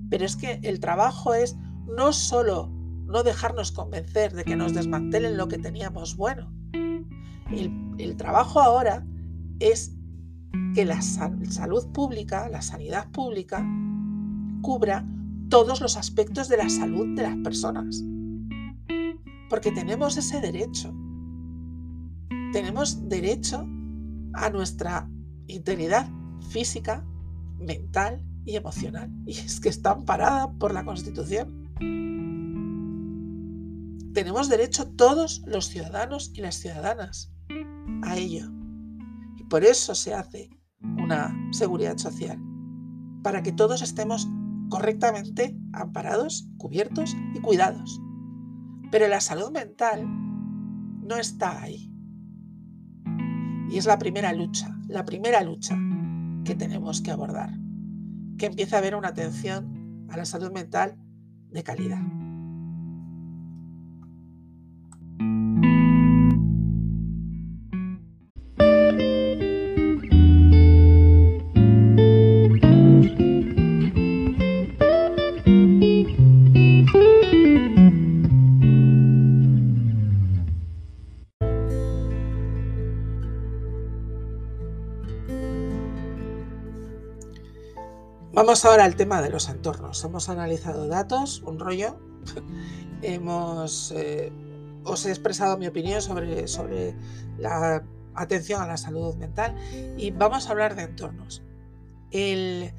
Pero 0.09 0.25
es 0.25 0.35
que 0.35 0.59
el 0.63 0.79
trabajo 0.79 1.33
es 1.33 1.57
no 1.87 2.13
solo 2.13 2.71
no 3.07 3.23
dejarnos 3.23 3.71
convencer 3.71 4.33
de 4.33 4.43
que 4.43 4.55
nos 4.55 4.73
desmantelen 4.73 5.37
lo 5.37 5.47
que 5.47 5.57
teníamos 5.57 6.17
bueno. 6.17 6.51
El, 7.51 8.15
trabajo 8.17 8.59
ahora 8.59 9.05
es 9.59 9.95
que 10.75 10.85
la 10.85 11.01
salud 11.01 11.87
pública, 11.93 12.49
la 12.49 12.61
sanidad 12.61 13.09
pública, 13.11 13.65
cubra 14.61 15.05
todos 15.49 15.79
los 15.79 15.95
aspectos 15.95 16.49
de 16.49 16.57
la 16.57 16.69
salud 16.69 17.15
de 17.15 17.23
las 17.23 17.37
personas. 17.37 18.03
Porque 19.49 19.71
tenemos 19.71 20.17
ese 20.17 20.41
derecho. 20.41 20.93
Tenemos 22.51 23.07
derecho 23.07 23.65
a 24.33 24.49
nuestra 24.49 25.09
integridad 25.47 26.09
física, 26.49 27.05
mental 27.57 28.23
y 28.45 28.55
emocional. 28.55 29.11
Y 29.25 29.31
es 29.31 29.59
que 29.59 29.69
está 29.69 29.91
amparada 29.91 30.51
por 30.53 30.73
la 30.73 30.85
Constitución. 30.85 31.67
Tenemos 34.13 34.49
derecho 34.49 34.89
todos 34.91 35.43
los 35.45 35.67
ciudadanos 35.67 36.31
y 36.33 36.41
las 36.41 36.55
ciudadanas 36.55 37.31
a 38.03 38.17
ello. 38.17 38.49
Y 39.35 39.43
por 39.43 39.63
eso 39.63 39.93
se 39.95 40.13
hace 40.13 40.49
una 40.81 41.35
seguridad 41.51 41.97
social, 41.97 42.39
para 43.23 43.43
que 43.43 43.51
todos 43.51 43.81
estemos 43.81 44.27
correctamente 44.69 45.57
amparados, 45.73 46.49
cubiertos 46.57 47.15
y 47.35 47.39
cuidados. 47.39 48.01
Pero 48.91 49.07
la 49.07 49.21
salud 49.21 49.51
mental 49.51 50.05
no 51.03 51.15
está 51.17 51.61
ahí. 51.61 51.91
Y 53.69 53.77
es 53.77 53.85
la 53.85 53.99
primera 53.99 54.33
lucha, 54.33 54.76
la 54.87 55.05
primera 55.05 55.41
lucha 55.41 55.77
que 56.45 56.55
tenemos 56.55 57.01
que 57.01 57.11
abordar, 57.11 57.51
que 58.37 58.45
empiece 58.45 58.75
a 58.75 58.79
haber 58.79 58.95
una 58.95 59.09
atención 59.09 60.07
a 60.09 60.17
la 60.17 60.25
salud 60.25 60.51
mental 60.51 60.95
de 61.51 61.63
calidad. 61.63 62.01
Vamos 88.57 88.71
ahora 88.71 88.85
al 88.85 88.95
tema 88.95 89.21
de 89.21 89.29
los 89.29 89.49
entornos. 89.49 90.03
Hemos 90.03 90.29
analizado 90.29 90.87
datos, 90.87 91.43
un 91.45 91.59
rollo. 91.59 91.95
Hemos, 93.03 93.93
eh, 93.95 94.31
os 94.83 95.05
he 95.05 95.09
expresado 95.09 95.59
mi 95.59 95.67
opinión 95.67 96.01
sobre, 96.01 96.47
sobre 96.47 96.95
la 97.37 97.83
atención 98.15 98.59
a 98.59 98.65
la 98.65 98.77
salud 98.77 99.15
mental 99.15 99.55
y 99.95 100.09
vamos 100.09 100.47
a 100.47 100.53
hablar 100.53 100.75
de 100.75 100.81
entornos. 100.85 101.43
El, 102.09 102.73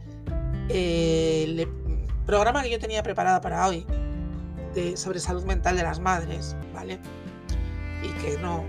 programa 2.26 2.64
que 2.64 2.70
yo 2.70 2.80
tenía 2.80 3.04
preparado 3.04 3.40
para 3.40 3.64
hoy 3.68 3.86
de, 4.74 4.96
sobre 4.96 5.20
salud 5.20 5.44
mental 5.44 5.76
de 5.76 5.84
las 5.84 6.00
madres, 6.00 6.56
¿vale? 6.74 6.98
Y 8.02 8.08
que 8.20 8.36
no, 8.38 8.64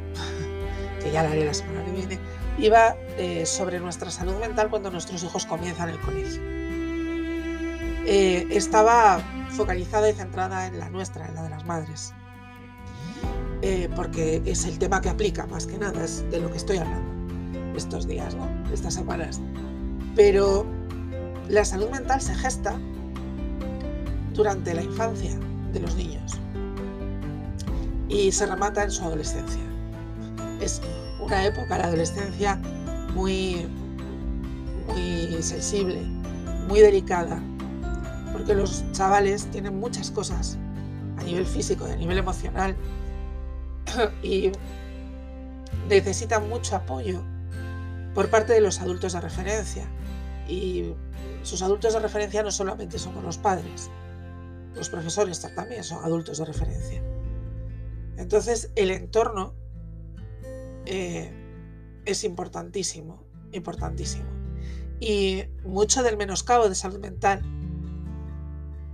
que 1.01 1.11
ya 1.11 1.23
lo 1.23 1.29
haré 1.29 1.43
la 1.43 1.55
semana 1.55 1.83
que 1.85 1.91
viene, 1.91 2.19
iba 2.59 2.95
eh, 3.17 3.47
sobre 3.47 3.79
nuestra 3.79 4.11
salud 4.11 4.35
mental 4.35 4.69
cuando 4.69 4.91
nuestros 4.91 5.23
hijos 5.23 5.47
comienzan 5.47 5.89
el 5.89 5.99
colegio. 6.01 6.58
Eh, 8.11 8.47
estaba 8.49 9.19
focalizada 9.51 10.09
y 10.09 10.13
centrada 10.13 10.65
en 10.65 10.79
la 10.79 10.89
nuestra, 10.89 11.27
en 11.27 11.35
la 11.35 11.43
de 11.43 11.49
las 11.51 11.63
madres. 11.67 12.11
Eh, 13.61 13.87
porque 13.95 14.41
es 14.45 14.65
el 14.65 14.79
tema 14.79 14.99
que 14.99 15.09
aplica 15.09 15.45
más 15.45 15.67
que 15.67 15.77
nada, 15.77 16.03
es 16.03 16.27
de 16.31 16.39
lo 16.39 16.49
que 16.49 16.57
estoy 16.57 16.77
hablando 16.77 17.07
estos 17.77 18.07
días, 18.07 18.33
¿no? 18.33 18.47
estas 18.73 18.95
semanas. 18.95 19.39
Pero 20.15 20.65
la 21.49 21.63
salud 21.63 21.87
mental 21.91 22.19
se 22.19 22.33
gesta 22.33 22.79
durante 24.33 24.73
la 24.73 24.81
infancia 24.81 25.37
de 25.71 25.79
los 25.79 25.95
niños 25.95 26.39
y 28.07 28.31
se 28.31 28.47
remata 28.47 28.85
en 28.85 28.89
su 28.89 29.03
adolescencia. 29.03 29.61
Es 30.59 30.81
una 31.21 31.45
época, 31.45 31.77
la 31.77 31.83
adolescencia, 31.85 32.59
muy, 33.13 33.67
muy 34.87 35.43
sensible, 35.43 36.01
muy 36.67 36.79
delicada, 36.79 37.39
porque 38.39 38.55
los 38.55 38.89
chavales 38.93 39.47
tienen 39.51 39.77
muchas 39.77 40.11
cosas 40.11 40.57
a 41.17 41.23
nivel 41.23 41.45
físico 41.45 41.85
y 41.89 41.91
a 41.91 41.97
nivel 41.97 42.19
emocional 42.19 42.73
y 44.23 44.53
necesitan 45.89 46.47
mucho 46.47 46.77
apoyo 46.77 47.21
por 48.15 48.29
parte 48.29 48.53
de 48.53 48.61
los 48.61 48.79
adultos 48.79 49.11
de 49.11 49.19
referencia. 49.19 49.89
Y 50.47 50.93
sus 51.43 51.61
adultos 51.61 51.91
de 51.93 51.99
referencia 51.99 52.41
no 52.41 52.49
solamente 52.49 52.97
son 52.97 53.21
los 53.21 53.37
padres, 53.37 53.91
los 54.73 54.87
profesores 54.87 55.41
también 55.53 55.83
son 55.83 56.01
adultos 56.05 56.37
de 56.37 56.45
referencia. 56.45 57.03
Entonces 58.15 58.71
el 58.77 58.91
entorno 58.91 59.53
eh, 60.85 61.29
es 62.05 62.23
importantísimo, 62.23 63.21
importantísimo. 63.51 64.29
Y 65.01 65.43
mucho 65.65 66.03
del 66.03 66.15
menoscabo 66.15 66.69
de 66.69 66.75
salud 66.75 66.99
mental 66.99 67.43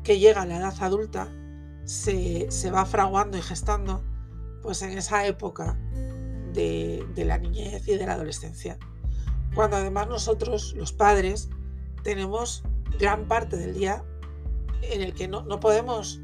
que 0.05 0.19
llega 0.19 0.43
a 0.43 0.45
la 0.45 0.57
edad 0.57 0.75
adulta 0.79 1.27
se, 1.83 2.47
va 2.71 2.85
fraguando 2.85 3.37
y 3.37 3.41
gestando 3.41 4.03
pues 4.61 4.81
en 4.83 4.97
esa 4.97 5.25
época 5.25 5.77
de, 6.53 7.05
la 7.17 7.37
niñez 7.37 7.87
y 7.87 7.97
de 7.97 8.05
la 8.05 8.13
adolescencia. 8.13 8.77
Cuando 9.53 9.77
además 9.77 10.07
nosotros, 10.07 10.73
los 10.77 10.93
padres, 10.93 11.49
tenemos 12.03 12.63
gran 12.99 13.27
parte 13.27 13.57
del 13.57 13.73
día 13.73 14.03
en 14.83 15.01
el 15.01 15.13
que 15.13 15.27
no, 15.27 15.43
podemos 15.59 16.21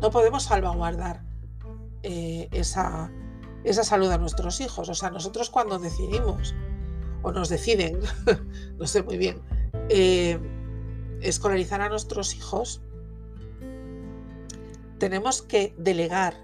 no 0.00 0.10
podemos 0.10 0.44
salvaguardar 0.44 1.22
eh, 2.02 2.48
esa, 2.52 3.12
esa 3.64 3.84
salud 3.84 4.10
a 4.10 4.18
nuestros 4.18 4.60
hijos. 4.60 4.88
O 4.88 4.94
sea, 4.94 5.10
nosotros 5.10 5.50
cuando 5.50 5.78
decidimos 5.78 6.54
o 7.22 7.30
nos 7.32 7.48
deciden, 7.48 8.00
no 8.78 8.86
sé 8.86 9.02
muy 9.02 9.18
bien, 9.18 9.42
eh, 9.88 10.38
escolarizar 11.20 11.80
a 11.80 11.88
nuestros 11.88 12.34
hijos, 12.34 12.80
tenemos 14.98 15.42
que 15.42 15.74
delegar 15.78 16.34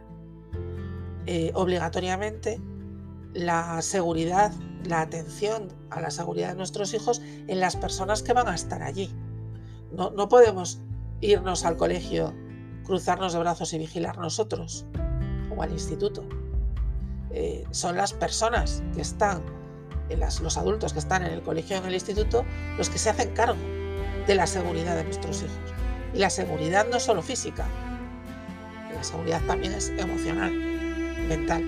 eh, 1.27 1.53
obligatoriamente 1.55 2.61
la 3.33 3.83
seguridad, 3.83 4.53
la 4.85 5.01
atención 5.01 5.69
a 5.91 6.01
la 6.01 6.11
seguridad 6.11 6.51
de 6.51 6.57
nuestros 6.57 6.95
hijos 6.95 7.21
en 7.49 7.61
las 7.61 7.77
personas 7.77 8.23
que 8.23 8.33
van 8.33 8.49
a 8.49 8.55
estar 8.55 8.83
allí. 8.83 9.11
No, 9.93 10.11
no 10.11 10.29
podemos 10.29 10.81
irnos 11.21 11.65
al 11.65 11.77
colegio, 11.77 12.35
cruzarnos 12.85 13.33
de 13.33 13.39
brazos 13.41 13.73
y 13.73 13.79
vigilar 13.79 14.19
nosotros 14.19 14.87
o 15.57 15.63
al 15.63 15.73
instituto. 15.73 16.25
Eh, 17.31 17.65
son 17.71 17.97
las 17.97 18.13
personas 18.13 18.83
que 18.95 19.01
están, 19.01 19.43
los 20.43 20.57
adultos 20.57 20.93
que 20.93 21.01
están 21.01 21.25
en 21.25 21.33
el 21.33 21.43
colegio 21.43 21.77
o 21.77 21.81
en 21.81 21.87
el 21.87 21.95
instituto, 21.95 22.45
los 22.77 22.89
que 22.91 22.99
se 22.99 23.11
hacen 23.11 23.33
cargo 23.35 23.84
de 24.27 24.35
la 24.35 24.47
seguridad 24.47 24.97
de 24.97 25.05
nuestros 25.05 25.43
hijos. 25.43 25.75
Y 26.15 26.19
la 26.19 26.31
seguridad 26.31 26.87
no 26.91 27.01
solo 27.01 27.23
física, 27.23 27.67
la 28.95 29.03
seguridad 29.03 29.43
también 29.47 29.73
es 29.73 29.91
emocional, 29.99 30.53
mental. 31.29 31.65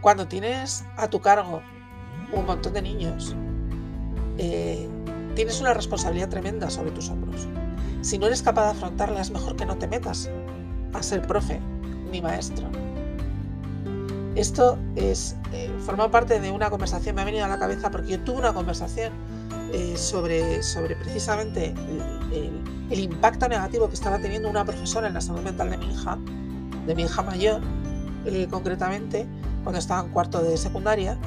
Cuando 0.00 0.26
tienes 0.26 0.84
a 0.96 1.08
tu 1.08 1.20
cargo 1.20 1.62
un 2.32 2.46
montón 2.46 2.72
de 2.72 2.82
niños, 2.82 3.34
eh, 4.38 4.88
tienes 5.34 5.60
una 5.60 5.74
responsabilidad 5.74 6.28
tremenda 6.28 6.70
sobre 6.70 6.92
tus 6.92 7.10
hombros. 7.10 7.48
Si 8.00 8.18
no 8.18 8.26
eres 8.26 8.42
capaz 8.42 8.64
de 8.64 8.70
afrontarla, 8.70 9.20
es 9.20 9.30
mejor 9.30 9.56
que 9.56 9.66
no 9.66 9.76
te 9.76 9.86
metas 9.86 10.30
a 10.94 11.02
ser 11.02 11.22
profe 11.22 11.60
ni 12.10 12.22
maestro. 12.22 12.68
Esto 14.40 14.78
es, 14.96 15.36
eh, 15.52 15.70
forma 15.84 16.10
parte 16.10 16.40
de 16.40 16.50
una 16.50 16.70
conversación, 16.70 17.14
me 17.14 17.20
ha 17.20 17.24
venido 17.26 17.44
a 17.44 17.48
la 17.48 17.58
cabeza 17.58 17.90
porque 17.90 18.12
yo 18.12 18.20
tuve 18.20 18.38
una 18.38 18.54
conversación 18.54 19.12
eh, 19.70 19.98
sobre, 19.98 20.62
sobre 20.62 20.96
precisamente 20.96 21.74
el, 22.32 22.98
impacto 22.98 23.50
negativo 23.50 23.88
que 23.88 23.94
estaba 23.96 24.18
teniendo 24.18 24.48
una 24.48 24.64
profesora 24.64 25.08
en 25.08 25.12
la 25.12 25.20
salud 25.20 25.42
mental 25.42 25.68
de 25.68 25.76
mi 25.76 25.92
hija, 25.92 26.18
de 26.86 26.94
mi 26.94 27.02
hija 27.02 27.20
mayor, 27.20 27.60
eh, 28.24 28.46
concretamente, 28.50 29.26
cuando 29.62 29.78
estaba 29.78 30.06
en 30.06 30.08
cuarto 30.08 30.42
de 30.42 30.56
secundaria, 30.56 31.18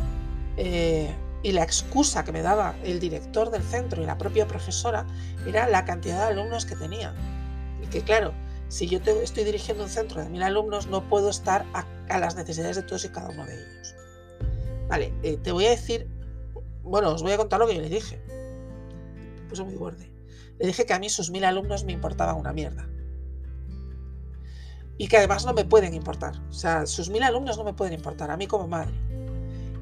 y 0.58 1.52
la 1.52 1.62
excusa 1.62 2.26
que 2.26 2.32
me 2.32 2.41
daba 2.41 2.73
el 2.84 2.99
director 2.99 3.52
del 3.52 3.62
centro 3.62 4.02
y 4.02 4.08
la 4.08 4.17
propia 4.17 4.47
profesora 4.47 5.06
era 5.45 5.69
la 5.69 5.86
cantidad 5.86 6.17
de 6.17 6.34
alumnos 6.34 6.65
que 6.65 6.76
tenía. 6.76 7.13
Y 7.84 7.86
que 7.88 8.02
claro, 8.02 8.34
si 8.69 8.88
yo 8.88 8.97
estoy 9.21 9.43
dirigiendo 9.43 9.84
un 9.84 9.89
centro 9.91 10.23
de 10.23 10.30
mil 10.30 10.41
alumnos, 10.41 10.88
no 10.88 11.08
puedo 11.08 11.30
estar 11.30 11.63
a, 11.76 11.86
las 12.10 12.36
necesidades 12.36 12.76
de 12.76 12.84
todos 12.84 13.06
y 13.06 13.10
cada 13.10 13.30
uno 13.30 13.46
de 13.46 13.56
ellos. 13.56 13.96
Vale, 14.88 15.13
eh, 15.24 15.38
te 15.38 15.52
voy 15.52 15.66
a 15.66 15.72
decir, 15.72 16.08
bueno, 16.84 17.10
os 17.10 17.22
voy 17.22 17.32
a 17.32 17.38
contar 17.38 17.60
lo 17.60 17.68
que 17.68 17.76
yo 17.76 17.82
le 17.82 17.89
dije. 17.89 18.22
Me 18.28 19.50
puso 19.50 19.66
muy 19.66 19.76
borde. 19.76 20.12
Le 20.60 20.68
dije 20.68 20.86
que 20.86 20.94
a 20.94 21.00
mí 21.00 21.10
sus 21.10 21.32
mil 21.32 21.46
alumnos 21.46 21.84
me 21.86 21.94
importaban 21.94 22.36
una 22.36 22.54
mierda. 22.54 22.88
Y 24.98 25.08
que 25.08 25.18
además 25.18 25.46
no 25.46 25.54
me 25.54 25.66
pueden 25.66 25.94
importar. 25.94 26.39
O 26.50 26.54
sea, 26.54 26.86
sus 26.86 27.10
mil 27.10 27.24
alumnos 27.24 27.58
no 27.58 27.63
me 27.63 27.74
pueden 27.74 27.94
importar, 27.94 28.30
a 28.30 28.38
mí 28.38 28.48
como 28.48 28.68
madre. 28.68 28.94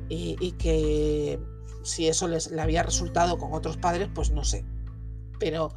Y, 0.07 0.37
y 0.39 0.53
que 0.53 1.39
si 1.83 2.07
eso 2.07 2.27
les, 2.27 2.51
le 2.51 2.61
había 2.61 2.83
resultado 2.83 3.37
con 3.37 3.53
otros 3.53 3.77
padres, 3.77 4.09
pues 4.13 4.31
no 4.31 4.43
sé. 4.43 4.63
Pero 5.39 5.73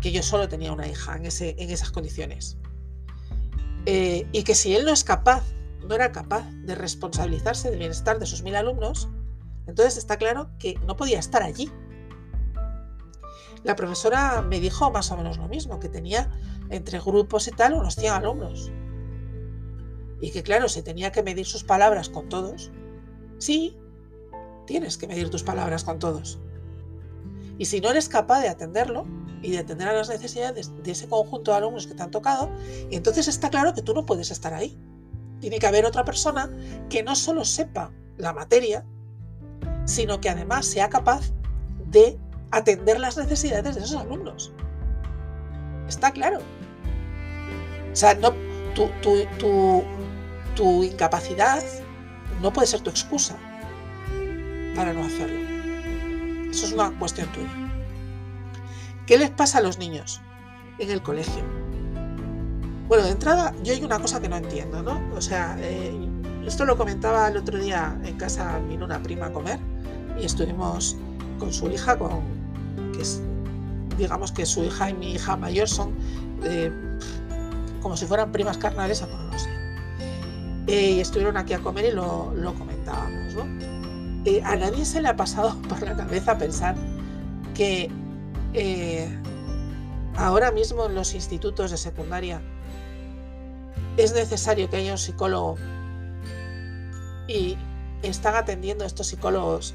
que 0.00 0.12
yo 0.12 0.22
solo 0.22 0.48
tenía 0.48 0.72
una 0.72 0.88
hija 0.88 1.16
en, 1.16 1.26
ese, 1.26 1.54
en 1.58 1.70
esas 1.70 1.90
condiciones. 1.90 2.56
Eh, 3.86 4.26
y 4.32 4.42
que 4.42 4.54
si 4.54 4.74
él 4.74 4.84
no 4.84 4.92
es 4.92 5.04
capaz, 5.04 5.44
no 5.86 5.94
era 5.94 6.12
capaz 6.12 6.48
de 6.64 6.74
responsabilizarse 6.74 7.70
del 7.70 7.78
bienestar 7.78 8.18
de 8.18 8.26
sus 8.26 8.42
mil 8.42 8.56
alumnos, 8.56 9.08
entonces 9.66 9.96
está 9.96 10.16
claro 10.16 10.50
que 10.58 10.74
no 10.86 10.96
podía 10.96 11.18
estar 11.18 11.42
allí. 11.42 11.70
La 13.62 13.76
profesora 13.76 14.42
me 14.42 14.58
dijo 14.58 14.90
más 14.90 15.10
o 15.12 15.16
menos 15.16 15.36
lo 15.36 15.48
mismo, 15.48 15.80
que 15.80 15.88
tenía 15.88 16.30
entre 16.70 16.98
grupos 16.98 17.46
y 17.48 17.50
tal 17.50 17.74
unos 17.74 17.94
100 17.96 18.12
alumnos. 18.12 18.72
Y 20.20 20.30
que 20.30 20.42
claro, 20.42 20.68
se 20.68 20.82
tenía 20.82 21.12
que 21.12 21.22
medir 21.22 21.46
sus 21.46 21.64
palabras 21.64 22.08
con 22.08 22.28
todos. 22.28 22.70
Sí, 23.38 23.76
tienes 24.66 24.96
que 24.96 25.06
medir 25.06 25.30
tus 25.30 25.42
palabras 25.42 25.84
con 25.84 25.98
todos. 25.98 26.38
Y 27.58 27.66
si 27.66 27.80
no 27.80 27.90
eres 27.90 28.08
capaz 28.08 28.40
de 28.40 28.48
atenderlo 28.48 29.06
y 29.42 29.50
de 29.50 29.58
atender 29.58 29.88
a 29.88 29.92
las 29.92 30.08
necesidades 30.08 30.70
de 30.82 30.90
ese 30.90 31.08
conjunto 31.08 31.50
de 31.50 31.58
alumnos 31.58 31.86
que 31.86 31.94
te 31.94 32.02
han 32.02 32.10
tocado, 32.10 32.50
entonces 32.90 33.28
está 33.28 33.50
claro 33.50 33.74
que 33.74 33.82
tú 33.82 33.94
no 33.94 34.06
puedes 34.06 34.30
estar 34.30 34.54
ahí. 34.54 34.78
Tiene 35.40 35.58
que 35.58 35.66
haber 35.66 35.84
otra 35.84 36.04
persona 36.04 36.50
que 36.88 37.02
no 37.02 37.14
solo 37.16 37.44
sepa 37.44 37.90
la 38.18 38.32
materia, 38.32 38.84
sino 39.84 40.20
que 40.20 40.28
además 40.28 40.66
sea 40.66 40.88
capaz 40.88 41.32
de 41.86 42.18
atender 42.50 43.00
las 43.00 43.16
necesidades 43.16 43.74
de 43.74 43.82
esos 43.82 43.96
alumnos. 43.96 44.52
Está 45.88 46.12
claro. 46.12 46.38
O 47.92 47.96
sea, 47.96 48.14
no, 48.14 48.32
tu, 48.74 48.88
tu 50.54 50.84
incapacidad 50.84 51.62
no 52.40 52.52
puede 52.52 52.66
ser 52.66 52.80
tu 52.80 52.90
excusa 52.90 53.36
para 54.74 54.92
no 54.92 55.04
hacerlo. 55.04 55.40
Eso 56.50 56.66
es 56.66 56.72
una 56.72 56.96
cuestión 56.98 57.30
tuya. 57.32 57.48
¿Qué 59.06 59.18
les 59.18 59.30
pasa 59.30 59.58
a 59.58 59.60
los 59.60 59.78
niños 59.78 60.20
en 60.78 60.90
el 60.90 61.02
colegio? 61.02 61.42
Bueno, 62.90 63.04
de 63.04 63.12
entrada, 63.12 63.54
yo 63.62 63.72
hay 63.72 63.84
una 63.84 64.00
cosa 64.00 64.20
que 64.20 64.28
no 64.28 64.36
entiendo, 64.36 64.82
¿no? 64.82 65.00
O 65.14 65.20
sea, 65.20 65.56
eh, 65.60 65.94
esto 66.44 66.64
lo 66.64 66.76
comentaba 66.76 67.28
el 67.28 67.36
otro 67.36 67.56
día 67.56 67.96
en 68.02 68.16
casa, 68.16 68.58
vino 68.68 68.84
una 68.84 69.00
prima 69.00 69.26
a 69.26 69.32
comer 69.32 69.60
y 70.20 70.24
estuvimos 70.24 70.96
con 71.38 71.52
su 71.52 71.70
hija, 71.70 71.96
con 71.96 72.20
que 72.92 73.02
es, 73.02 73.22
digamos 73.96 74.32
que 74.32 74.44
su 74.44 74.64
hija 74.64 74.90
y 74.90 74.94
mi 74.94 75.12
hija 75.12 75.36
mayor 75.36 75.68
son 75.68 75.94
eh, 76.42 76.72
como 77.80 77.96
si 77.96 78.06
fueran 78.06 78.32
primas 78.32 78.58
carnales, 78.58 79.00
no 79.02 79.30
lo 79.30 79.38
sé. 79.38 79.50
Eh, 80.66 80.90
y 80.96 81.00
estuvieron 81.00 81.36
aquí 81.36 81.52
a 81.52 81.60
comer 81.60 81.84
y 81.84 81.92
lo, 81.92 82.34
lo 82.34 82.54
comentábamos, 82.54 83.34
¿no? 83.34 83.44
Eh, 84.24 84.42
a 84.44 84.56
nadie 84.56 84.84
se 84.84 85.00
le 85.00 85.06
ha 85.06 85.14
pasado 85.14 85.56
por 85.68 85.80
la 85.82 85.96
cabeza 85.96 86.36
pensar 86.36 86.74
que 87.54 87.88
eh, 88.52 89.08
ahora 90.16 90.50
mismo 90.50 90.86
en 90.86 90.96
los 90.96 91.14
institutos 91.14 91.70
de 91.70 91.76
secundaria 91.76 92.42
es 94.02 94.12
necesario 94.12 94.70
que 94.70 94.76
haya 94.76 94.92
un 94.92 94.98
psicólogo 94.98 95.56
y 97.28 97.56
están 98.02 98.34
atendiendo 98.34 98.84
estos 98.84 99.08
psicólogos 99.08 99.74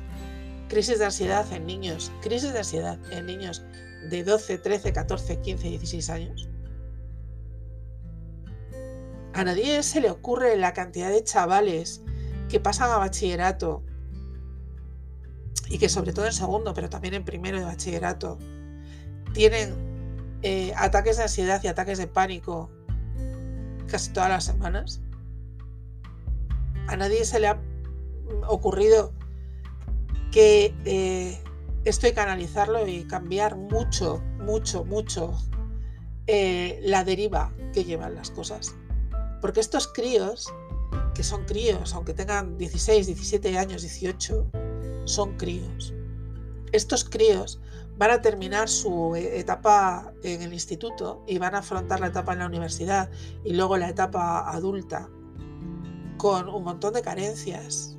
crisis 0.67 0.99
de 0.99 1.05
ansiedad 1.05 1.45
en 1.53 1.65
niños, 1.65 2.11
crisis 2.21 2.51
de 2.53 2.59
ansiedad 2.59 2.99
en 3.11 3.25
niños 3.25 3.63
de 4.09 4.23
12, 4.23 4.57
13, 4.57 4.93
14, 4.93 5.41
15, 5.41 5.69
16 5.69 6.09
años. 6.09 6.49
A 9.33 9.43
nadie 9.43 9.83
se 9.83 10.01
le 10.01 10.09
ocurre 10.09 10.55
la 10.57 10.73
cantidad 10.73 11.09
de 11.09 11.23
chavales 11.23 12.01
que 12.49 12.59
pasan 12.59 12.91
a 12.91 12.97
bachillerato 12.97 13.83
y 15.67 15.77
que 15.77 15.89
sobre 15.89 16.13
todo 16.13 16.25
en 16.25 16.33
segundo, 16.33 16.73
pero 16.73 16.89
también 16.89 17.15
en 17.15 17.25
primero 17.25 17.59
de 17.59 17.65
bachillerato, 17.65 18.37
tienen 19.33 19.75
eh, 20.41 20.73
ataques 20.77 21.17
de 21.17 21.23
ansiedad 21.23 21.61
y 21.63 21.67
ataques 21.67 21.97
de 21.97 22.07
pánico 22.07 22.69
casi 23.87 24.11
todas 24.11 24.29
las 24.29 24.45
semanas. 24.45 25.01
A 26.87 26.95
nadie 26.95 27.25
se 27.25 27.39
le 27.39 27.47
ha 27.47 27.59
ocurrido 28.47 29.11
que 30.31 30.75
eh, 30.85 31.41
esto 31.85 32.07
hay 32.07 32.13
que 32.13 32.89
y 32.89 33.03
cambiar 33.05 33.55
mucho, 33.55 34.21
mucho, 34.39 34.83
mucho 34.83 35.33
eh, 36.27 36.79
la 36.83 37.03
deriva 37.03 37.53
que 37.73 37.83
llevan 37.83 38.15
las 38.15 38.31
cosas. 38.31 38.75
Porque 39.41 39.59
estos 39.59 39.87
críos, 39.87 40.51
que 41.13 41.23
son 41.23 41.45
críos, 41.45 41.93
aunque 41.93 42.13
tengan 42.13 42.57
16, 42.57 43.05
17 43.05 43.57
años, 43.57 43.83
18, 43.83 44.47
son 45.05 45.37
críos. 45.37 45.93
Estos 46.71 47.03
críos 47.03 47.61
van 47.97 48.11
a 48.11 48.21
terminar 48.21 48.69
su 48.69 49.15
eh, 49.15 49.39
etapa 49.39 50.13
en 50.23 50.41
el 50.41 50.53
instituto 50.53 51.23
y 51.27 51.37
van 51.37 51.55
a 51.55 51.59
afrontar 51.59 51.99
la 51.99 52.07
etapa 52.07 52.33
en 52.33 52.39
la 52.39 52.47
universidad 52.47 53.09
y 53.43 53.53
luego 53.53 53.77
la 53.77 53.89
etapa 53.89 54.49
adulta 54.49 55.09
con 56.17 56.49
un 56.49 56.63
montón 56.63 56.93
de 56.93 57.01
carencias 57.01 57.97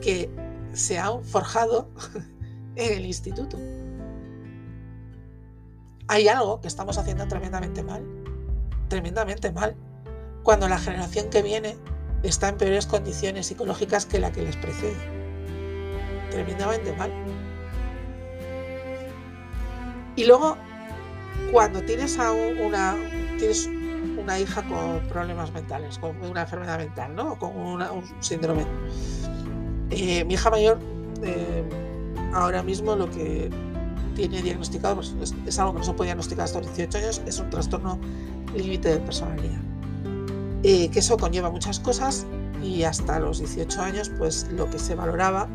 que 0.00 0.30
se 0.72 0.98
han 0.98 1.24
forjado 1.24 1.88
en 2.76 2.98
el 2.98 3.06
instituto. 3.06 3.58
Hay 6.08 6.28
algo 6.28 6.60
que 6.60 6.68
estamos 6.68 6.98
haciendo 6.98 7.26
tremendamente 7.26 7.82
mal, 7.82 8.04
tremendamente 8.88 9.50
mal, 9.50 9.74
cuando 10.44 10.68
la 10.68 10.78
generación 10.78 11.28
que 11.30 11.42
viene 11.42 11.76
está 12.22 12.48
en 12.48 12.56
peores 12.56 12.86
condiciones 12.86 13.46
psicológicas 13.46 14.06
que 14.06 14.20
la 14.20 14.30
que 14.30 14.42
les 14.42 14.56
precede 14.56 15.16
tremendamente 16.30 16.92
mal. 16.92 17.10
Y 20.16 20.24
luego, 20.24 20.56
cuando 21.52 21.82
tienes 21.82 22.18
a 22.18 22.32
una, 22.32 22.96
tienes 23.38 23.68
una 24.18 24.40
hija 24.40 24.62
con 24.62 25.00
problemas 25.08 25.52
mentales, 25.52 25.98
con 25.98 26.16
una 26.24 26.42
enfermedad 26.42 26.78
mental, 26.78 27.14
¿no? 27.14 27.38
con 27.38 27.56
un 27.56 27.84
síndrome, 28.20 28.66
Eh, 29.90 30.24
mi 30.24 30.34
hija 30.34 30.50
mayor, 30.50 30.80
eh, 31.22 31.62
ahora 32.34 32.60
mismo 32.62 32.96
lo 32.96 33.08
que 33.08 33.50
tiene 34.16 34.42
diagnosticado, 34.42 34.96
pues, 34.96 35.14
es, 35.46 35.58
algo 35.60 35.74
que 35.74 35.78
no 35.78 35.84
se 35.84 35.92
puede 35.92 36.08
diagnosticar 36.08 36.44
hasta 36.44 36.58
los 36.58 36.74
18 36.74 36.98
años, 36.98 37.22
es 37.24 37.38
un 37.38 37.50
trastorno 37.50 38.00
límite 38.56 38.88
de 38.88 38.98
personalidad. 38.98 39.60
Eh, 40.64 40.88
que 40.90 40.98
eso 40.98 41.16
conlleva 41.16 41.50
muchas 41.50 41.78
cosas 41.78 42.26
y 42.64 42.82
hasta 42.82 43.20
los 43.20 43.38
18 43.38 43.80
años, 43.80 44.10
pues 44.18 44.48
lo 44.50 44.68
que 44.68 44.78
se 44.80 44.96
valoraba 44.96 45.46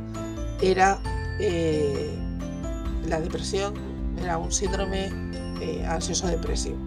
era 0.61 0.99
la 3.07 3.19
depresión, 3.19 3.73
era 4.21 4.37
un 4.37 4.51
síndrome 4.51 5.11
ansioso 5.87 6.27
depresivo. 6.27 6.77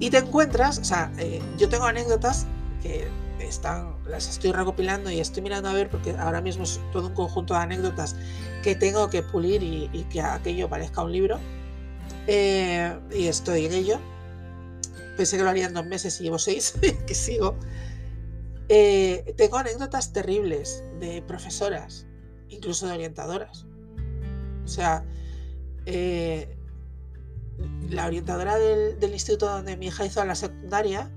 Y 0.00 0.10
te 0.10 0.18
encuentras, 0.18 0.78
o 0.78 0.84
sea, 0.84 1.10
yo 1.56 1.68
tengo 1.68 1.84
anécdotas 1.84 2.46
que 2.82 3.08
están, 3.40 3.94
las 4.06 4.28
estoy 4.28 4.52
recopilando 4.52 5.10
y 5.10 5.20
estoy 5.20 5.42
mirando 5.42 5.68
a 5.68 5.72
ver 5.72 5.88
porque 5.88 6.12
ahora 6.12 6.40
mismo 6.40 6.64
es 6.64 6.80
todo 6.92 7.08
un 7.08 7.14
conjunto 7.14 7.54
de 7.54 7.60
anécdotas 7.60 8.16
que 8.62 8.74
tengo 8.74 9.10
que 9.10 9.22
pulir 9.22 9.62
y, 9.62 10.04
que 10.10 10.20
aquello 10.20 10.68
parezca 10.68 11.02
un 11.02 11.12
libro. 11.12 11.38
Eh, 12.26 12.96
y 13.12 13.26
estoy 13.26 13.66
en 13.66 13.72
ello. 13.72 13.98
Pensé 15.16 15.36
que 15.36 15.42
lo 15.42 15.50
haría 15.50 15.66
en 15.66 15.74
dos 15.74 15.86
meses 15.86 16.20
y 16.20 16.24
llevo 16.24 16.38
seis, 16.38 16.74
que 17.06 17.14
sigo. 17.14 17.56
Eh, 18.68 19.34
tengo 19.36 19.58
anécdotas 19.58 20.12
terribles 20.12 20.82
de 20.98 21.22
profesoras, 21.22 22.06
incluso 22.48 22.86
de 22.86 22.94
orientadoras. 22.94 23.66
O 24.64 24.68
sea, 24.68 25.04
eh, 25.86 26.56
la 27.90 28.06
orientadora 28.06 28.56
del, 28.56 29.12
instituto 29.12 29.46
donde 29.46 29.76
mi 29.76 29.86
hija 29.86 30.04
hizo 30.06 30.24
la 30.24 30.34
secundaria 30.34 31.10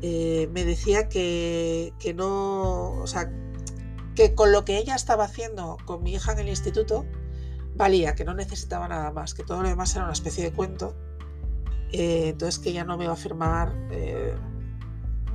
eh, 0.00 0.48
me 0.52 0.64
decía 0.64 1.08
que, 1.08 1.92
no, 2.16 2.92
o 3.00 3.06
sea, 3.06 3.30
que 4.14 4.34
con 4.34 4.52
lo 4.52 4.64
que 4.64 4.78
ella 4.78 4.94
estaba 4.94 5.24
haciendo 5.24 5.76
con 5.84 6.02
mi 6.02 6.14
hija 6.14 6.32
en 6.32 6.40
el 6.40 6.48
instituto, 6.48 7.04
valía, 7.76 8.14
que 8.14 8.24
no 8.24 8.34
necesitaba 8.34 8.88
nada 8.88 9.10
más, 9.12 9.34
que 9.34 9.44
todo 9.44 9.62
lo 9.62 9.68
demás 9.68 9.94
era 9.94 10.04
una 10.04 10.12
especie 10.12 10.44
de 10.44 10.52
cuento. 10.52 10.96
Eh, 11.92 12.30
entonces 12.30 12.58
que 12.58 12.70
ella 12.70 12.84
no 12.84 12.98
me 12.98 13.04
iba 13.04 13.14
a 13.14 13.16
firmar 13.16 13.72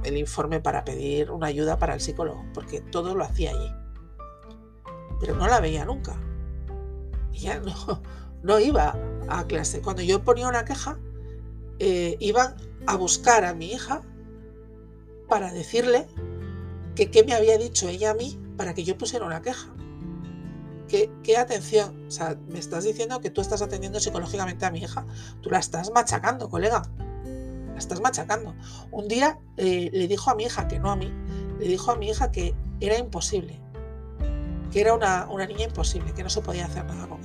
el 0.03 0.17
informe 0.17 0.59
para 0.59 0.83
pedir 0.83 1.31
una 1.31 1.47
ayuda 1.47 1.79
para 1.79 1.93
el 1.93 2.01
psicólogo, 2.01 2.45
porque 2.53 2.81
todo 2.81 3.15
lo 3.15 3.23
hacía 3.23 3.51
allí. 3.51 3.71
Pero 5.19 5.35
no 5.35 5.47
la 5.47 5.59
veía 5.59 5.85
nunca. 5.85 6.17
Ella 7.33 7.59
no, 7.59 8.01
no 8.43 8.59
iba 8.59 8.97
a 9.27 9.47
clase. 9.47 9.81
Cuando 9.81 10.01
yo 10.01 10.23
ponía 10.23 10.47
una 10.47 10.65
queja, 10.65 10.99
iban 11.79 12.55
a 12.85 12.95
buscar 12.95 13.43
a 13.43 13.53
mi 13.53 13.71
hija 13.71 14.03
para 15.27 15.51
decirle 15.51 16.07
que 16.95 17.09
qué 17.11 17.23
me 17.23 17.33
había 17.33 17.57
dicho 17.57 17.89
ella 17.89 18.11
a 18.11 18.13
mí 18.13 18.39
para 18.57 18.73
que 18.73 18.83
yo 18.83 18.97
pusiera 18.97 19.25
una 19.25 19.41
queja. 19.41 19.67
¿Qué, 20.87 21.11
qué 21.23 21.37
atención? 21.37 22.05
O 22.07 22.11
sea, 22.11 22.37
me 22.47 22.59
estás 22.59 22.83
diciendo 22.83 23.19
que 23.19 23.29
tú 23.29 23.41
estás 23.41 23.61
atendiendo 23.61 23.99
psicológicamente 23.99 24.65
a 24.65 24.71
mi 24.71 24.79
hija. 24.79 25.05
Tú 25.41 25.49
la 25.49 25.59
estás 25.59 25.91
machacando, 25.91 26.49
colega. 26.49 26.83
La 27.71 27.79
estás 27.79 27.99
machacando. 28.01 28.53
Un 28.91 29.07
día 29.07 29.39
eh, 29.57 29.89
le 29.91 30.07
dijo 30.07 30.29
a 30.29 30.35
mi 30.35 30.43
hija, 30.43 30.67
que 30.67 30.79
no 30.79 30.91
a 30.91 30.95
mí, 30.95 31.11
le 31.59 31.67
dijo 31.67 31.91
a 31.91 31.95
mi 31.95 32.09
hija 32.09 32.31
que 32.31 32.53
era 32.79 32.97
imposible. 32.97 33.59
Que 34.71 34.81
era 34.81 34.93
una, 34.93 35.25
niña 35.47 35.65
imposible, 35.65 36.13
que 36.13 36.23
no 36.23 36.29
se 36.29 36.41
podía 36.41 36.65
hacer 36.65 36.85
nada 36.85 37.07
con. 37.07 37.21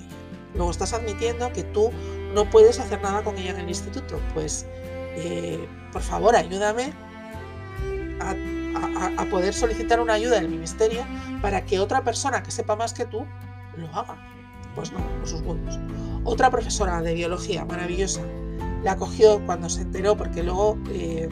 Luego 0.55 0.71
estás 0.71 0.93
admitiendo 0.93 1.53
que 1.53 1.63
tú 1.63 1.91
no 2.35 2.49
puedes 2.51 2.79
hacer 2.81 3.01
nada 3.03 3.23
con 3.23 3.37
ella 3.37 3.51
en 3.51 3.61
el 3.61 3.69
instituto. 3.69 4.21
Pues, 4.35 4.67
eh, 5.17 5.67
por 5.93 6.03
favor, 6.03 6.37
ayúdame 6.37 6.93
a, 8.21 8.35
poder 9.31 9.53
solicitar 9.53 10.01
una 10.01 10.15
ayuda 10.15 10.37
del 10.37 10.49
ministerio 10.49 11.05
para 11.43 11.65
que 11.65 11.79
otra 11.79 12.03
persona 12.03 12.43
que 12.43 12.51
sepa 12.51 12.77
más 12.77 12.95
que 12.95 13.05
tú 13.05 13.27
lo 13.77 13.87
haga. 13.89 14.17
Pues 14.75 14.93
no, 14.93 14.99
por 15.19 15.29
sus 15.29 15.43
huevos. 15.43 15.79
Otra 16.25 16.51
profesora 16.51 17.03
de 17.03 17.15
biología 17.15 17.65
maravillosa 17.65 18.23
la 18.83 18.97
cogió 18.97 19.45
cuando 19.45 19.69
se 19.69 19.83
enteró, 19.83 20.17
porque 20.17 20.43
luego, 20.43 20.79
eh, 20.91 21.29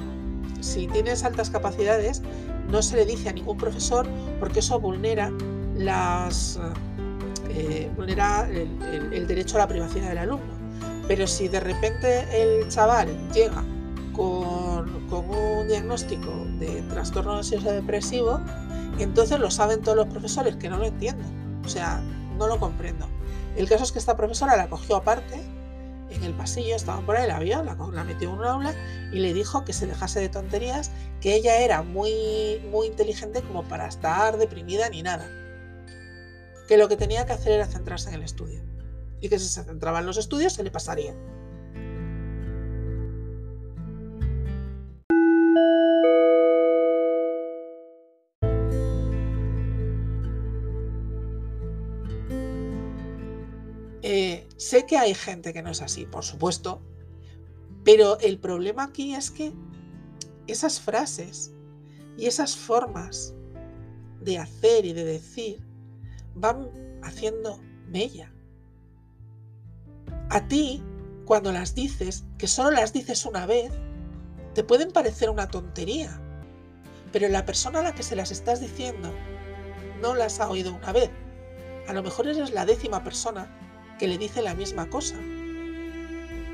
si 0.61 0.87
tienes 0.89 1.25
altas 1.25 1.49
capacidades, 1.51 2.23
no 2.71 2.83
se 2.83 2.97
le 2.97 3.07
dice 3.07 3.29
a 3.29 3.33
ningún 3.33 3.57
profesor 3.57 4.07
porque 4.41 4.59
eso 4.61 4.79
vulnera 4.81 5.33
las 5.75 6.59
eh, 7.57 7.91
vulnera 7.97 8.49
el 8.51 9.27
derecho 9.27 9.57
a 9.57 9.61
la 9.61 9.69
privacidad 9.69 10.09
del 10.09 10.19
alumno. 10.19 10.57
Pero 11.09 11.27
si 11.27 11.49
de 11.49 11.61
repente 11.61 12.27
el 12.33 12.69
chaval 12.69 13.09
llega 13.33 13.65
con, 14.13 15.07
un 15.11 15.69
diagnóstico 15.69 16.31
de 16.59 16.83
trastorno 16.91 17.37
ansioso 17.37 17.71
depresivo, 17.71 18.41
entonces 18.99 19.39
lo 19.39 19.51
saben 19.51 19.83
todos 19.83 19.97
los 19.97 20.07
profesores, 20.07 20.57
que 20.57 20.69
no 20.69 20.79
lo 20.79 20.87
entiendo. 20.87 21.23
O 21.65 21.69
sea, 21.69 22.01
no 22.37 22.49
lo 22.49 22.59
comprendo. 22.59 23.07
El 23.57 23.69
caso 23.69 23.85
es 23.85 23.93
que 23.93 23.99
esta 23.99 24.17
profesora 24.17 24.57
la 24.57 24.69
cogió 24.69 24.97
aparte, 24.97 25.41
en 26.11 26.23
el 26.23 26.35
pasillo, 26.35 26.77
estaban 26.77 27.05
por 27.05 27.17
ahí, 27.17 27.27
la 27.27 27.39
vio, 27.39 27.63
la, 27.63 27.75
la 27.75 28.05
metió 28.05 28.31
en 28.31 28.39
un 28.39 28.45
aula 28.45 28.75
y 29.13 29.19
le 29.19 29.33
dijo 29.35 29.65
que 29.65 29.73
se 29.73 29.87
dejase 29.87 30.21
de 30.21 30.29
tonterías, 30.29 30.91
que 31.21 31.35
ella 31.35 31.59
era 31.59 31.83
muy, 31.83 32.61
muy 32.71 32.87
inteligente 32.87 33.43
como 33.43 33.65
para 33.65 33.87
estar 33.87 34.37
deprimida 34.39 34.89
ni 34.89 35.03
nada. 35.03 35.29
Que 36.67 36.77
lo 36.77 36.89
que 36.89 36.97
tenía 36.97 37.27
que 37.27 37.33
hacer 37.33 37.53
era 37.53 37.67
centrarse 37.67 38.09
en 38.09 38.17
el 38.17 38.23
estudio. 38.23 38.63
Y 39.21 39.29
que 39.29 39.39
si 39.39 39.49
se 39.49 39.65
centraba 39.65 40.01
en 40.01 40.07
los 40.07 40.17
estudios 40.17 40.53
se 40.53 40.63
le 40.63 40.71
pasaría. 40.71 41.15
Sé 54.67 54.85
que 54.85 54.97
hay 54.97 55.15
gente 55.15 55.53
que 55.53 55.63
no 55.63 55.71
es 55.71 55.81
así, 55.81 56.07
por 56.07 56.25
supuesto, 56.25 56.83
pero 57.85 58.19
el 58.19 58.41
problema 58.41 58.83
aquí 58.83 59.15
es 59.15 59.31
que 59.31 59.53
esas 60.49 60.81
frases 60.81 61.53
y 62.17 62.27
esas 62.27 62.57
formas 62.57 63.33
de 64.21 64.39
hacer 64.39 64.85
y 64.85 64.93
de 64.93 65.05
decir 65.05 65.66
van 66.37 66.71
haciendo 67.03 67.61
mella. 67.89 68.33
A 70.31 70.47
ti, 70.47 70.83
cuando 71.25 71.53
las 71.53 71.75
dices, 71.75 72.25
que 72.39 72.47
solo 72.47 72.71
las 72.71 72.93
dices 72.93 73.27
una 73.27 73.47
vez, 73.47 73.73
te 74.55 74.65
pueden 74.65 74.93
parecer 74.93 75.31
una 75.31 75.49
tontería, 75.49 76.21
pero 77.13 77.29
la 77.29 77.45
persona 77.45 77.81
a 77.81 77.83
la 77.83 77.95
que 77.95 78.03
se 78.03 78.17
las 78.17 78.31
estás 78.31 78.61
diciendo 78.61 79.11
no 80.01 80.15
las 80.15 80.41
ha 80.41 80.49
oído 80.49 80.75
una 80.75 80.93
vez. 80.93 81.11
A 81.89 81.93
lo 81.93 82.03
mejor 82.03 82.27
eres 82.27 82.51
la 82.51 82.67
décima 82.67 83.03
persona 83.03 83.49
que 83.99 84.09
le 84.09 84.19
dice 84.19 84.43
la 84.43 84.55
misma 84.55 84.91
cosa. 84.91 85.17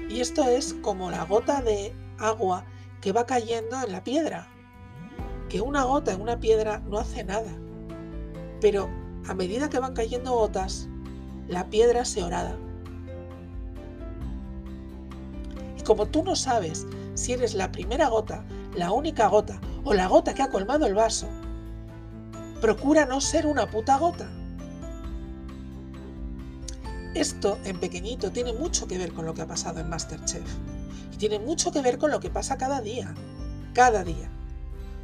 Y 0.08 0.20
esto 0.20 0.44
es 0.44 0.74
como 0.74 1.10
la 1.10 1.24
gota 1.24 1.62
de 1.62 1.92
agua 2.18 2.66
que 3.00 3.12
va 3.12 3.26
cayendo 3.26 3.82
en 3.82 3.92
la 3.92 4.04
piedra. 4.04 4.48
Que 5.48 5.60
una 5.60 5.84
gota 5.84 6.12
en 6.12 6.20
una 6.20 6.38
piedra 6.38 6.80
no 6.80 6.98
hace 6.98 7.24
nada. 7.24 7.52
Pero 8.60 8.88
a 9.28 9.34
medida 9.34 9.70
que 9.70 9.78
van 9.78 9.94
cayendo 9.94 10.32
gotas, 10.32 10.88
la 11.48 11.68
piedra 11.68 12.04
se 12.04 12.22
orada. 12.22 12.56
Y 15.78 15.82
como 15.82 16.06
tú 16.06 16.22
no 16.24 16.36
sabes 16.36 16.86
si 17.14 17.32
eres 17.32 17.54
la 17.54 17.72
primera 17.72 18.08
gota, 18.08 18.44
la 18.74 18.92
única 18.92 19.28
gota 19.28 19.60
o 19.84 19.94
la 19.94 20.06
gota 20.06 20.34
que 20.34 20.42
ha 20.42 20.50
colmado 20.50 20.86
el 20.86 20.94
vaso, 20.94 21.28
procura 22.60 23.04
no 23.06 23.20
ser 23.20 23.46
una 23.46 23.68
puta 23.68 23.98
gota. 23.98 24.28
Esto 27.14 27.58
en 27.64 27.78
pequeñito 27.78 28.32
tiene 28.32 28.54
mucho 28.54 28.86
que 28.86 28.96
ver 28.96 29.12
con 29.12 29.26
lo 29.26 29.34
que 29.34 29.42
ha 29.42 29.46
pasado 29.46 29.80
en 29.80 29.90
Masterchef. 29.90 30.48
Y 31.12 31.16
tiene 31.16 31.38
mucho 31.38 31.70
que 31.70 31.82
ver 31.82 31.98
con 31.98 32.10
lo 32.10 32.20
que 32.20 32.30
pasa 32.30 32.56
cada 32.56 32.80
día. 32.80 33.14
Cada 33.74 34.02
día. 34.02 34.30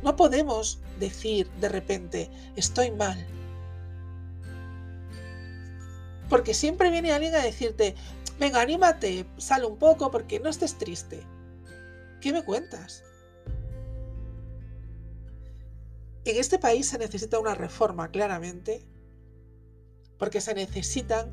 No 0.03 0.17
podemos 0.17 0.81
decir 0.99 1.51
de 1.61 1.69
repente, 1.69 2.31
estoy 2.57 2.93
mal. 2.93 3.27
Porque 6.29 6.55
siempre 6.55 6.91
viene 6.91 7.13
alguien 7.13 7.35
a 7.35 7.43
decirte, 7.43 7.95
venga, 8.39 8.61
anímate, 8.61 9.27
sale 9.37 9.67
un 9.67 9.79
poco 9.79 10.11
porque 10.11 10.41
no 10.41 10.49
estés 10.49 10.77
triste. 10.79 11.23
¿Qué 12.21 12.33
me 12.33 12.45
cuentas? 12.45 13.05
En 16.25 16.37
este 16.37 16.59
país 16.59 16.89
se 16.89 16.99
necesita 16.99 17.39
una 17.39 17.55
reforma, 17.55 18.11
claramente, 18.11 18.87
porque 20.19 20.41
se 20.41 20.55
necesitan 20.55 21.33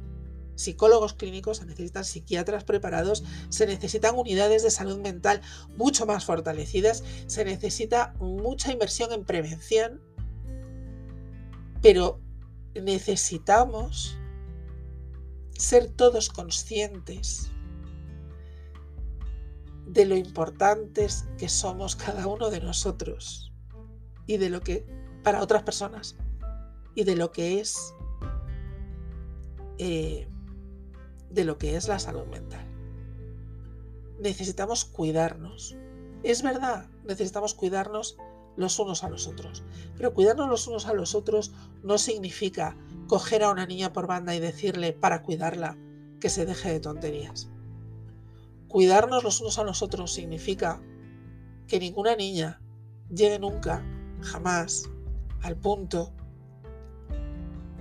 psicólogos 0.55 1.13
clínicos, 1.13 1.57
se 1.57 1.65
necesitan 1.65 2.05
psiquiatras 2.05 2.63
preparados, 2.63 3.23
se 3.49 3.65
necesitan 3.65 4.15
unidades 4.15 4.63
de 4.63 4.71
salud 4.71 4.99
mental 4.99 5.41
mucho 5.75 6.05
más 6.05 6.23
fortalecidas, 6.23 7.03
se 7.27 7.43
necesita 7.43 8.13
mucha 8.19 8.71
inversión 8.71 9.11
en 9.11 9.25
prevención, 9.25 10.01
pero 11.81 12.21
necesitamos 12.73 14.17
ser 15.57 15.87
todos 15.89 16.29
conscientes 16.29 17.51
de 19.87 20.05
lo 20.05 20.15
importantes 20.15 21.25
que 21.37 21.49
somos 21.49 21.95
cada 21.95 22.27
uno 22.27 22.49
de 22.49 22.59
nosotros 22.59 23.53
y 24.27 24.37
de 24.37 24.49
lo 24.49 24.61
que 24.61 24.85
para 25.23 25.41
otras 25.41 25.63
personas 25.63 26.17
y 26.95 27.03
de 27.03 27.15
lo 27.15 27.31
que 27.31 27.59
es 27.59 27.93
eh, 29.77 30.27
de 31.29 31.43
lo 31.43 31.57
que 31.57 31.75
es 31.75 31.87
la 31.87 31.99
salud 31.99 32.25
mental. 32.27 32.65
Necesitamos 34.19 34.85
cuidarnos. 34.85 35.75
Es 36.23 36.41
verdad, 36.41 36.89
necesitamos 37.03 37.53
cuidarnos 37.53 38.17
los 38.55 38.79
unos 38.79 39.03
a 39.03 39.09
los 39.09 39.27
otros. 39.27 39.63
Pero 39.97 40.13
cuidarnos 40.13 40.49
los 40.49 40.67
unos 40.67 40.85
a 40.85 40.93
los 40.93 41.13
otros 41.13 41.51
no 41.83 41.97
significa 41.97 42.77
coger 43.07 43.43
a 43.43 43.51
una 43.51 43.65
niña 43.65 43.93
por 43.93 44.07
banda 44.07 44.35
y 44.35 44.39
decirle 44.39 44.93
para 44.93 45.21
cuidarla 45.21 45.77
que 46.19 46.29
se 46.29 46.45
deje 46.45 46.71
de 46.71 46.79
tonterías. 46.79 47.49
Cuidarnos 48.67 49.23
los 49.23 49.41
unos 49.41 49.59
a 49.59 49.63
los 49.63 49.81
otros 49.81 50.13
significa 50.13 50.81
que 51.67 51.79
ninguna 51.79 52.15
niña 52.15 52.61
llegue 53.09 53.39
nunca, 53.39 53.83
jamás, 54.21 54.89
al 55.41 55.55
punto 55.55 56.13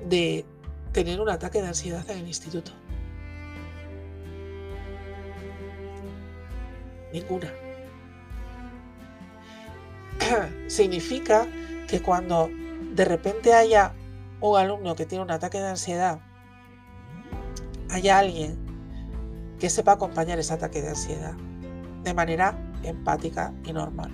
de 0.09 0.45
tener 0.93 1.21
un 1.21 1.31
ataque 1.31 1.61
de 1.61 1.69
ansiedad 1.69 2.09
en 2.11 2.19
el 2.19 2.29
instituto. 2.29 2.73
Ninguna. 7.13 7.53
Significa 10.69 11.47
que 11.89 12.03
cuando 12.03 12.51
de 12.95 13.05
repente 13.05 13.55
haya 13.55 13.95
un 14.51 14.59
alumno 14.59 14.95
que 14.95 15.07
tiene 15.07 15.25
un 15.25 15.31
ataque 15.31 15.59
de 15.59 15.69
ansiedad, 15.69 16.21
haya 17.91 18.19
alguien 18.19 18.59
que 19.59 19.71
sepa 19.71 19.93
acompañar 19.93 20.39
ese 20.39 20.53
ataque 20.53 20.83
de 20.83 20.91
ansiedad 20.91 21.33
de 22.03 22.13
manera 22.13 22.59
empática 22.83 23.55
y 23.65 23.73
normal. 23.73 24.11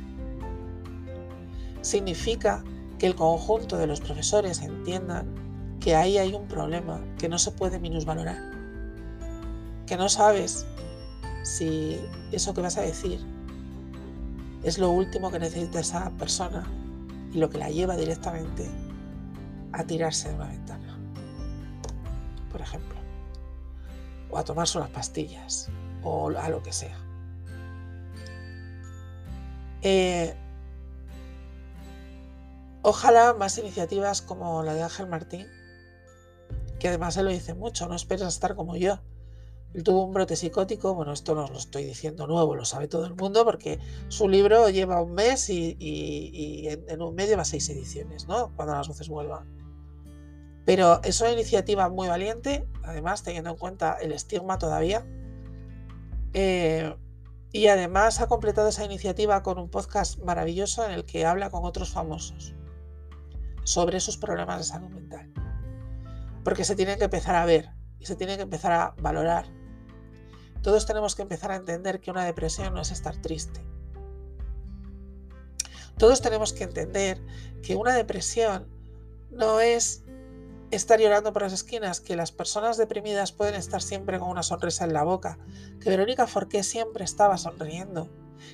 Significa 1.81 2.63
que 2.99 3.07
el 3.09 3.17
conjunto 3.17 3.77
de 3.77 3.89
los 3.89 4.01
profesores 4.01 4.61
entiendan 4.61 5.35
que 5.81 5.97
ahí 5.97 6.17
hay 6.17 6.33
un 6.33 6.47
problema 6.47 7.01
que 7.19 7.29
no 7.29 7.39
se 7.39 7.51
puede 7.51 7.81
minusvalorar, 7.81 8.39
que 9.87 9.97
no 9.97 10.09
sabes 10.09 10.65
si 11.43 11.99
eso 12.31 12.55
que 12.55 12.61
vas 12.61 12.77
a 12.77 12.83
decir 12.83 13.19
es 14.63 14.79
lo 14.79 14.91
último 14.91 15.33
que 15.33 15.41
necesita 15.41 15.81
esa 15.81 16.11
persona 16.11 16.71
y 17.33 17.39
lo 17.39 17.51
que 17.51 17.59
la 17.59 17.71
lleva 17.71 17.97
directamente 17.97 18.69
a 19.73 19.85
tirarse 19.85 20.29
de 20.29 20.35
una 20.35 20.49
ventana, 20.49 20.99
por 22.51 22.61
ejemplo, 22.61 22.99
o 24.31 24.39
a 24.39 24.45
tomarse 24.45 24.79
unas 24.79 24.91
pastillas, 24.91 25.69
o 26.03 26.29
a 26.29 26.49
lo 26.49 26.63
que 26.63 26.73
sea. 26.73 26.99
Eh, 29.83 30.35
ojalá 32.83 33.35
más 33.35 33.57
iniciativas 33.59 34.23
como 34.23 34.63
la 34.63 34.75
de 34.75 34.83
Ángel 34.83 35.07
Martín 35.07 35.47
que 36.81 36.89
además 36.89 37.15
se 37.15 37.23
lo 37.23 37.31
dice 37.31 37.55
mucho, 37.55 37.87
no 37.87 37.95
esperes 37.95 38.25
a 38.25 38.29
estar 38.29 38.57
como 38.57 38.75
yo. 38.75 38.99
Él 39.73 39.85
tuvo 39.85 40.05
un 40.05 40.13
brote 40.13 40.35
psicótico, 40.35 40.95
bueno, 40.95 41.13
esto 41.13 41.37
no 41.37 41.47
lo 41.47 41.57
estoy 41.57 41.85
diciendo 41.85 42.27
nuevo, 42.27 42.57
lo 42.57 42.65
sabe 42.65 42.89
todo 42.89 43.07
el 43.07 43.15
mundo 43.15 43.45
porque 43.45 43.79
su 44.09 44.29
libro 44.29 44.69
lleva 44.69 45.01
un 45.01 45.13
mes 45.13 45.49
y, 45.49 46.67
en, 46.69 47.01
un 47.03 47.15
mes 47.15 47.29
lleva 47.29 47.45
seis 47.45 47.69
ediciones, 47.69 48.27
¿no? 48.27 48.53
Cuando 48.57 48.75
las 48.75 48.89
voces 48.89 49.09
vuelvan. 49.09 49.60
Pero 50.65 51.01
es 51.03 51.21
una 51.21 51.33
iniciativa 51.33 51.89
muy 51.89 52.09
valiente, 52.09 52.67
además 52.83 53.23
teniendo 53.23 53.51
en 53.51 53.57
cuenta 53.57 53.97
el 54.01 54.13
estigma 54.13 54.59
todavía. 54.59 55.07
Eh, 56.33 56.95
y 57.53 57.67
además 57.67 58.21
ha 58.21 58.29
completado 58.29 58.69
esa 58.69 58.85
iniciativa 58.85 59.43
con 59.43 59.59
un 59.59 59.69
podcast 59.69 60.19
maravilloso 60.21 60.85
en 60.85 60.93
el 60.93 61.05
que 61.05 61.27
habla 61.27 61.51
con 61.51 61.65
otros 61.65 61.91
famosos 61.91 62.55
sobre 63.65 63.99
sus 63.99 64.17
problemas 64.17 64.59
de 64.59 64.65
salud 64.65 64.89
mental 64.91 65.33
porque 66.45 66.65
se 66.65 66.77
tiene 66.77 66.97
que 66.97 67.05
empezar 67.05 67.35
a 67.35 67.45
ver 67.45 67.71
y 67.99 68.07
se 68.07 68.17
tiene 68.17 68.37
que 68.37 68.43
empezar 68.43 68.73
a 68.73 68.95
valorar. 69.01 69.47
Todos 70.63 70.87
tenemos 70.87 71.15
que 71.15 71.23
empezar 71.23 71.51
a 71.51 71.57
entender 71.57 72.01
que 72.01 72.11
una 72.11 72.25
depresión 72.25 72.75
no 72.75 72.81
es 72.81 72.91
estar 72.91 73.17
triste. 73.17 73.61
Todos 75.97 76.23
tenemos 76.23 76.53
que 76.53 76.65
entender 76.65 77.21
que 77.63 77.77
una 77.77 77.95
depresión 77.95 78.69
no 79.31 79.61
es 79.61 80.05
estar 80.71 81.01
llorando 81.01 81.33
por 81.33 81.43
las 81.43 81.53
esquinas, 81.53 82.01
que 82.01 82.17
las 82.17 82.33
personas 82.33 82.77
deprimidas 82.77 83.33
pueden 83.33 83.55
estar 83.55 83.83
siempre 83.83 84.19
con 84.19 84.29
una 84.29 84.43
sonrisa 84.43 84.85
en 84.85 84.93
la 84.93 85.03
boca, 85.03 85.39
que 85.81 85.91
Verónica 85.91 86.27
Forqué 86.27 86.63
siempre 86.63 87.05
estaba 87.05 87.39
sonriendo 87.39 88.09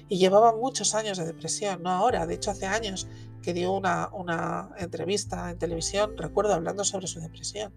y 0.09 0.19
llevaba 0.19 0.53
muchos 0.53 0.95
años 0.95 1.19
de 1.19 1.27
depresión, 1.27 1.83
no 1.83 1.91
ahora, 1.91 2.27
de 2.27 2.35
hecho 2.35 2.51
hace 2.51 2.67
años 2.67 3.07
que 3.43 3.53
dio 3.53 3.73
una, 3.73 4.09
una 4.13 4.71
entrevista 4.79 5.51
en 5.51 5.59
televisión, 5.59 6.17
recuerdo, 6.17 6.55
hablando 6.55 6.85
sobre 6.85 7.07
su 7.07 7.21
depresión. 7.21 7.73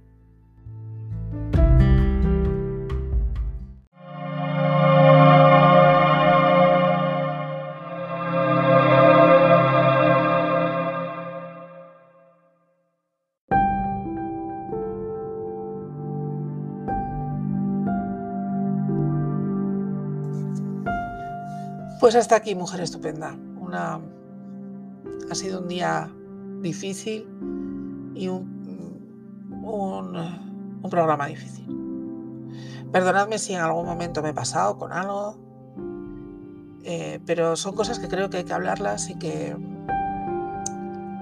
Pues 22.09 22.15
hasta 22.15 22.37
aquí, 22.37 22.55
mujer 22.55 22.81
estupenda. 22.81 23.37
Una... 23.61 24.01
Ha 25.29 25.35
sido 25.35 25.61
un 25.61 25.67
día 25.67 26.11
difícil 26.59 27.27
y 28.15 28.27
un, 28.27 29.61
un, 29.61 30.89
programa 30.89 31.27
difícil. 31.27 31.67
Perdonadme 32.91 33.37
si 33.37 33.53
en 33.53 33.61
algún 33.61 33.85
momento 33.85 34.23
me 34.23 34.29
he 34.29 34.33
pasado 34.33 34.79
con 34.79 34.91
algo, 34.91 35.37
eh, 36.83 37.19
pero 37.27 37.55
son 37.55 37.75
cosas 37.75 37.99
que 37.99 38.07
creo 38.07 38.31
que 38.31 38.37
hay 38.37 38.43
que 38.43 38.53
hablarlas 38.53 39.07
y 39.11 39.19
que 39.19 39.55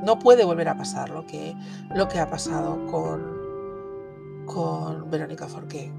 no 0.05 0.19
puede 0.19 0.45
volver 0.45 0.69
a 0.69 0.77
pasar 0.77 1.09
lo 1.09 1.27
que, 1.27 1.53
lo 1.93 2.07
que 2.07 2.21
ha 2.21 2.29
pasado 2.29 2.85
con, 2.85 4.45
con 4.45 5.11
Verónica 5.11 5.49
Forqué. 5.49 5.91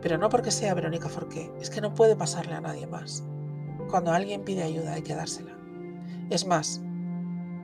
Pero 0.00 0.16
no 0.16 0.28
porque 0.28 0.52
sea 0.52 0.74
Verónica 0.74 1.08
Forqué, 1.08 1.52
es 1.60 1.70
que 1.70 1.80
no 1.80 1.92
puede 1.92 2.14
pasarle 2.14 2.54
a 2.54 2.60
nadie 2.60 2.86
más. 2.86 3.24
Cuando 3.92 4.10
alguien 4.10 4.42
pide 4.42 4.62
ayuda 4.62 4.94
hay 4.94 5.02
que 5.02 5.14
dársela. 5.14 5.52
Es 6.30 6.46
más, 6.46 6.80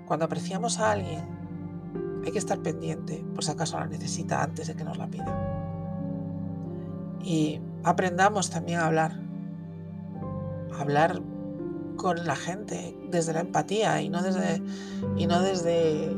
cuando 0.06 0.26
apreciamos 0.26 0.78
a 0.78 0.90
alguien 0.92 1.24
hay 2.22 2.30
que 2.30 2.38
estar 2.38 2.58
pendiente 2.58 3.24
por 3.34 3.42
si 3.42 3.50
acaso 3.50 3.80
la 3.80 3.86
necesita 3.86 4.42
antes 4.42 4.66
de 4.66 4.76
que 4.76 4.84
nos 4.84 4.98
la 4.98 5.06
pida. 5.06 5.24
Y 7.24 7.62
aprendamos 7.82 8.50
también 8.50 8.80
a 8.80 8.86
hablar. 8.88 9.18
hablar 10.78 11.22
con 11.96 12.26
la 12.26 12.36
gente 12.36 12.94
desde 13.08 13.32
la 13.32 13.40
empatía 13.40 14.02
y 14.02 14.10
no 14.10 14.22
desde, 14.22 14.62
y 15.16 15.26
no 15.26 15.40
desde, 15.40 16.14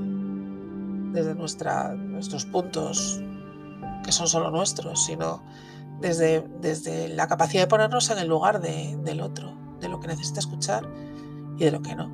desde 1.13 1.37
nuestros 1.37 2.47
puntos 2.47 3.23
que 4.05 4.11
son 4.11 4.27
solo 4.27 4.51
nuestros, 4.51 5.07
sino 5.07 5.41
desde, 6.01 6.45
desde 6.61 7.09
la 7.09 7.29
capacidad 7.29 7.63
de 7.63 7.69
ponernos 7.69 8.11
en 8.11 8.19
el 8.19 8.27
lugar 8.27 8.61
del 8.61 9.21
otro 9.21 9.70
de 9.81 9.89
lo 9.89 10.01
que 10.01 10.09
necesita 10.09 10.41
escuchar 10.41 10.89
y 11.57 11.65
de 11.65 11.71
lo 11.71 11.83
que 11.83 11.95
no. 11.95 12.09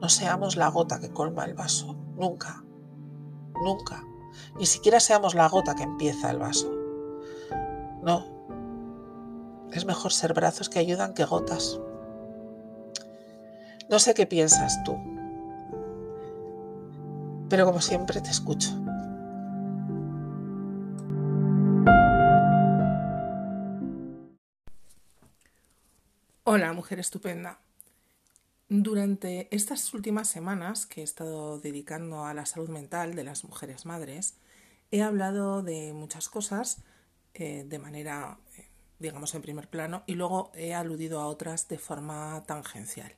No 0.00 0.08
seamos 0.08 0.56
la 0.56 0.68
gota 0.68 1.00
que 1.00 1.10
colma 1.10 1.44
el 1.44 1.54
vaso, 1.54 1.96
nunca, 2.16 2.64
nunca. 3.62 4.04
Ni 4.56 4.66
siquiera 4.66 5.00
seamos 5.00 5.34
la 5.34 5.48
gota 5.48 5.74
que 5.74 5.82
empieza 5.82 6.30
el 6.30 6.38
vaso. 6.38 6.70
No. 8.02 8.26
Es 9.72 9.84
mejor 9.84 10.12
ser 10.12 10.34
brazos 10.34 10.68
que 10.68 10.78
ayudan 10.78 11.14
que 11.14 11.24
gotas. 11.24 11.80
No 13.88 13.98
sé 13.98 14.14
qué 14.14 14.26
piensas 14.26 14.82
tú, 14.84 14.96
pero 17.48 17.66
como 17.66 17.80
siempre 17.80 18.20
te 18.20 18.30
escucho. 18.30 18.70
Hola, 26.46 26.74
mujer 26.74 27.00
estupenda. 27.00 27.58
Durante 28.68 29.48
estas 29.50 29.94
últimas 29.94 30.28
semanas 30.28 30.84
que 30.84 31.00
he 31.00 31.04
estado 31.04 31.58
dedicando 31.58 32.26
a 32.26 32.34
la 32.34 32.44
salud 32.44 32.68
mental 32.68 33.14
de 33.14 33.24
las 33.24 33.44
mujeres 33.44 33.86
madres, 33.86 34.36
he 34.90 35.00
hablado 35.00 35.62
de 35.62 35.94
muchas 35.94 36.28
cosas 36.28 36.82
eh, 37.32 37.64
de 37.66 37.78
manera, 37.78 38.36
eh, 38.58 38.68
digamos, 38.98 39.34
en 39.34 39.40
primer 39.40 39.68
plano 39.68 40.02
y 40.06 40.16
luego 40.16 40.52
he 40.54 40.74
aludido 40.74 41.18
a 41.22 41.28
otras 41.28 41.66
de 41.68 41.78
forma 41.78 42.44
tangencial. 42.46 43.16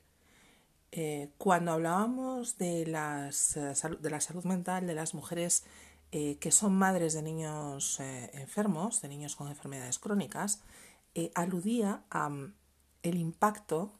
Eh, 0.92 1.30
cuando 1.36 1.72
hablábamos 1.72 2.58
de, 2.58 2.86
las, 2.86 3.54
de 3.54 4.10
la 4.10 4.20
salud 4.20 4.44
mental 4.44 4.86
de 4.86 4.94
las 4.94 5.14
mujeres 5.14 5.64
que 6.12 6.50
son 6.52 6.76
madres 6.76 7.12
de 7.12 7.22
niños 7.22 7.98
enfermos, 7.98 9.02
de 9.02 9.08
niños 9.08 9.34
con 9.34 9.48
enfermedades 9.48 9.98
crónicas, 9.98 10.62
aludía 11.34 12.04
a 12.08 12.30
el 13.08 13.18
impacto 13.18 13.98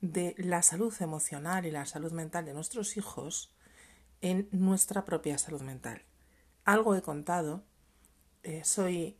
de 0.00 0.34
la 0.36 0.62
salud 0.62 0.94
emocional 1.00 1.64
y 1.64 1.70
la 1.70 1.86
salud 1.86 2.12
mental 2.12 2.44
de 2.44 2.54
nuestros 2.54 2.96
hijos 2.96 3.54
en 4.20 4.48
nuestra 4.52 5.04
propia 5.04 5.38
salud 5.38 5.62
mental. 5.62 6.02
Algo 6.64 6.94
he 6.94 7.02
contado, 7.02 7.64
eh, 8.42 8.64
soy 8.64 9.16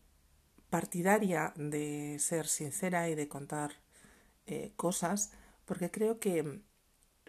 partidaria 0.71 1.53
de 1.57 2.17
ser 2.19 2.47
sincera 2.47 3.09
y 3.09 3.15
de 3.15 3.29
contar 3.29 3.73
eh, 4.47 4.73
cosas 4.77 5.33
porque 5.65 5.91
creo 5.91 6.19
que 6.19 6.63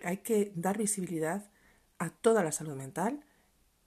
hay 0.04 0.18
que 0.18 0.52
dar 0.56 0.78
visibilidad 0.78 1.50
a 2.00 2.10
toda 2.10 2.44
la 2.44 2.52
salud 2.52 2.76
mental, 2.76 3.24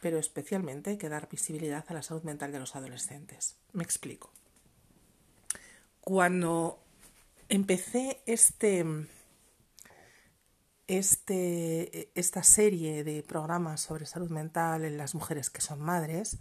pero 0.01 0.19
especialmente 0.19 0.91
hay 0.91 0.99
que 0.99 1.09
dar 1.09 1.29
visibilidad 1.29 1.85
a 1.89 1.95
la 1.95 2.03
salud 2.03 2.23
mental 2.23 2.53
de 2.53 2.61
los 2.61 2.77
adolescentes. 2.77 3.57
Me 3.73 3.83
explico. 3.83 4.33
Cuando 6.01 6.86
empecé 7.49 8.23
este, 8.27 8.85
este, 10.87 12.11
esta 12.19 12.43
serie 12.43 13.05
de 13.05 13.23
programas 13.23 13.81
sobre 13.81 14.07
salud 14.07 14.31
mental 14.31 14.85
en 14.85 14.99
las 14.99 15.15
mujeres 15.15 15.51
que 15.51 15.61
son 15.61 15.81
madres, 15.81 16.39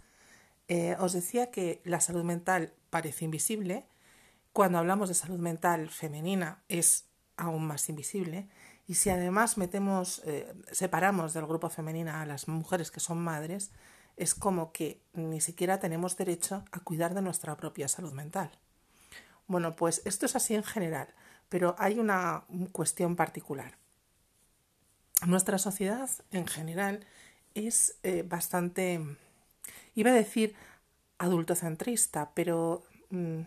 eh, 0.68 0.96
os 0.98 1.12
decía 1.12 1.50
que 1.50 1.80
la 1.84 2.00
salud 2.00 2.24
mental 2.24 2.72
parece 2.90 3.24
invisible. 3.24 3.86
Cuando 4.52 4.78
hablamos 4.78 5.08
de 5.08 5.14
salud 5.14 5.38
mental 5.38 5.88
femenina 5.90 6.62
es 6.68 7.06
aún 7.36 7.66
más 7.66 7.88
invisible. 7.88 8.48
Y 8.88 8.94
si 8.94 9.10
además 9.10 9.58
metemos, 9.58 10.22
eh, 10.24 10.52
separamos 10.70 11.34
del 11.34 11.46
grupo 11.46 11.68
femenina 11.70 12.22
a 12.22 12.26
las 12.26 12.48
mujeres 12.48 12.90
que 12.90 13.00
son 13.00 13.18
madres, 13.18 13.72
es 14.16 14.34
como 14.34 14.72
que 14.72 15.02
ni 15.12 15.40
siquiera 15.40 15.78
tenemos 15.78 16.16
derecho 16.16 16.64
a 16.72 16.80
cuidar 16.80 17.14
de 17.14 17.22
nuestra 17.22 17.56
propia 17.56 17.88
salud 17.88 18.12
mental. 18.12 18.50
Bueno, 19.46 19.76
pues 19.76 20.02
esto 20.04 20.26
es 20.26 20.36
así 20.36 20.54
en 20.54 20.64
general, 20.64 21.08
pero 21.48 21.76
hay 21.78 21.98
una 21.98 22.44
cuestión 22.72 23.16
particular. 23.16 23.76
Nuestra 25.26 25.58
sociedad 25.58 26.10
en 26.30 26.46
general 26.46 27.06
es 27.54 27.98
eh, 28.02 28.22
bastante, 28.22 29.00
iba 29.94 30.10
a 30.10 30.14
decir 30.14 30.54
adultocentrista, 31.18 32.32
pero 32.34 32.84
mm, 33.10 33.40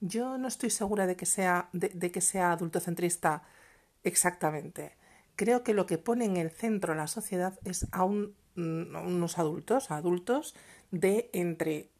yo 0.00 0.38
no 0.38 0.48
estoy 0.48 0.70
segura 0.70 1.06
de 1.06 1.16
que 1.16 1.26
sea, 1.26 1.68
de, 1.72 2.10
que 2.10 2.20
sea 2.20 2.52
adultocentrista 2.52 3.42
exactamente. 4.04 4.96
Creo 5.36 5.62
que 5.64 5.74
lo 5.74 5.86
que 5.86 5.98
pone 5.98 6.24
en 6.24 6.36
el 6.36 6.50
centro 6.50 6.94
la 6.94 7.06
sociedad 7.06 7.58
es 7.64 7.86
a, 7.92 8.06
mm, 8.06 8.34
unos 8.56 9.38
adultos, 9.38 9.90
adultos 9.90 10.54
de 10.90 11.30
entre 11.32 11.90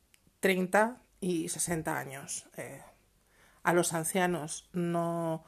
30 0.40 1.00
y 1.20 1.48
60 1.48 1.98
años. 1.98 2.46
Eh, 2.56 2.82
a 3.62 3.72
los 3.72 3.92
ancianos 3.92 4.68
no, 4.72 5.44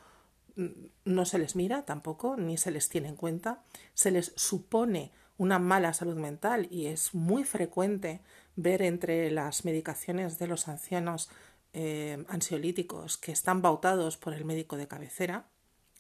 no 1.04 1.24
se 1.24 1.38
les 1.38 1.56
mira 1.56 1.84
tampoco, 1.84 2.36
ni 2.36 2.56
se 2.56 2.70
les 2.70 2.88
tiene 2.88 3.08
en 3.08 3.16
cuenta. 3.16 3.62
Se 3.94 4.10
les 4.10 4.32
supone 4.36 5.12
una 5.38 5.58
mala 5.58 5.94
salud 5.94 6.16
mental 6.16 6.68
y 6.70 6.86
es 6.86 7.14
muy 7.14 7.44
frecuente 7.44 8.20
ver 8.56 8.82
entre 8.82 9.30
las 9.30 9.64
medicaciones 9.64 10.38
de 10.38 10.46
los 10.46 10.68
ancianos 10.68 11.30
eh, 11.72 12.24
ansiolíticos 12.28 13.16
que 13.16 13.32
están 13.32 13.62
bautados 13.62 14.16
por 14.16 14.34
el 14.34 14.44
médico 14.44 14.76
de 14.76 14.88
cabecera, 14.88 15.46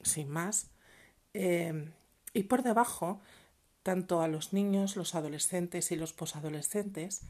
sin 0.02 0.28
más, 0.28 0.68
eh, 1.32 1.90
y 2.32 2.42
por 2.44 2.62
debajo, 2.62 3.20
tanto 3.82 4.20
a 4.20 4.28
los 4.28 4.52
niños, 4.52 4.96
los 4.96 5.14
adolescentes 5.14 5.90
y 5.90 5.96
los 5.96 6.12
posadolescentes, 6.12 7.22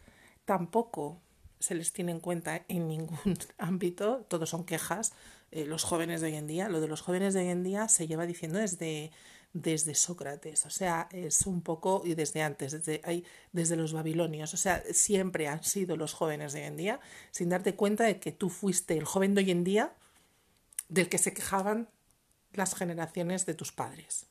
tampoco 0.45 1.21
se 1.61 1.75
les 1.75 1.93
tiene 1.93 2.13
en 2.13 2.21
cuenta 2.21 2.65
en 2.69 2.89
ningún 2.89 3.39
ámbito, 3.59 4.27
todos 4.29 4.51
son 4.51 4.65
quejas, 4.65 5.13
eh, 5.53 5.65
los 5.65 5.85
jóvenes 5.85 6.21
de 6.21 6.29
hoy 6.29 6.37
en 6.37 6.47
día, 6.47 6.69
lo 6.69 6.81
de 6.81 6.89
los 6.89 7.03
jóvenes 7.03 7.35
de 7.35 7.41
hoy 7.41 7.49
en 7.49 7.63
día 7.63 7.89
se 7.89 8.07
lleva 8.09 8.27
diciendo 8.27 8.59
desde 8.59 9.13
desde 9.53 9.95
Sócrates, 9.95 10.65
o 10.65 10.71
sea, 10.71 11.09
es 11.11 11.47
un 11.47 11.63
poco, 11.63 12.03
y 12.05 12.15
desde 12.15 12.43
antes, 12.43 12.73
desde, 12.73 13.01
hay, 13.05 13.25
desde 13.53 13.77
los 13.77 13.93
babilonios, 13.93 14.55
o 14.55 14.57
sea, 14.57 14.83
siempre 14.93 15.49
han 15.49 15.65
sido 15.65 15.97
los 15.97 16.13
jóvenes 16.13 16.53
de 16.53 16.61
hoy 16.61 16.67
en 16.67 16.77
día, 16.77 17.01
sin 17.33 17.49
darte 17.49 17.75
cuenta 17.75 18.05
de 18.05 18.21
que 18.21 18.33
tú 18.33 18.49
fuiste 18.49 18.97
el 18.97 19.05
joven 19.05 19.35
de 19.35 19.43
hoy 19.43 19.51
en 19.51 19.65
día 19.65 19.93
del 20.89 21.09
que 21.09 21.19
se 21.19 21.35
quejaban 21.35 21.89
las 22.53 22.75
generaciones 22.75 23.45
de 23.47 23.55
tus 23.55 23.73
padres. 23.73 24.27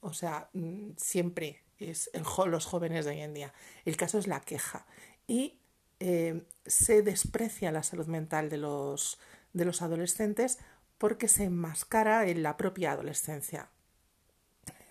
O 0.00 0.12
sea, 0.12 0.48
mm, 0.52 0.90
siempre 0.96 1.64
es 1.78 2.10
el, 2.12 2.22
los 2.48 2.66
jóvenes 2.66 3.04
de 3.04 3.12
hoy 3.12 3.20
en 3.20 3.34
día. 3.34 3.52
El 3.84 3.96
caso 3.96 4.18
es 4.18 4.26
la 4.26 4.40
queja. 4.40 4.86
Y 5.26 5.58
eh, 6.00 6.42
se 6.66 7.02
desprecia 7.02 7.72
la 7.72 7.82
salud 7.82 8.06
mental 8.06 8.48
de 8.50 8.58
los, 8.58 9.18
de 9.52 9.64
los 9.64 9.82
adolescentes 9.82 10.58
porque 10.98 11.28
se 11.28 11.44
enmascara 11.44 12.28
en 12.28 12.42
la 12.42 12.56
propia 12.56 12.92
adolescencia 12.92 13.68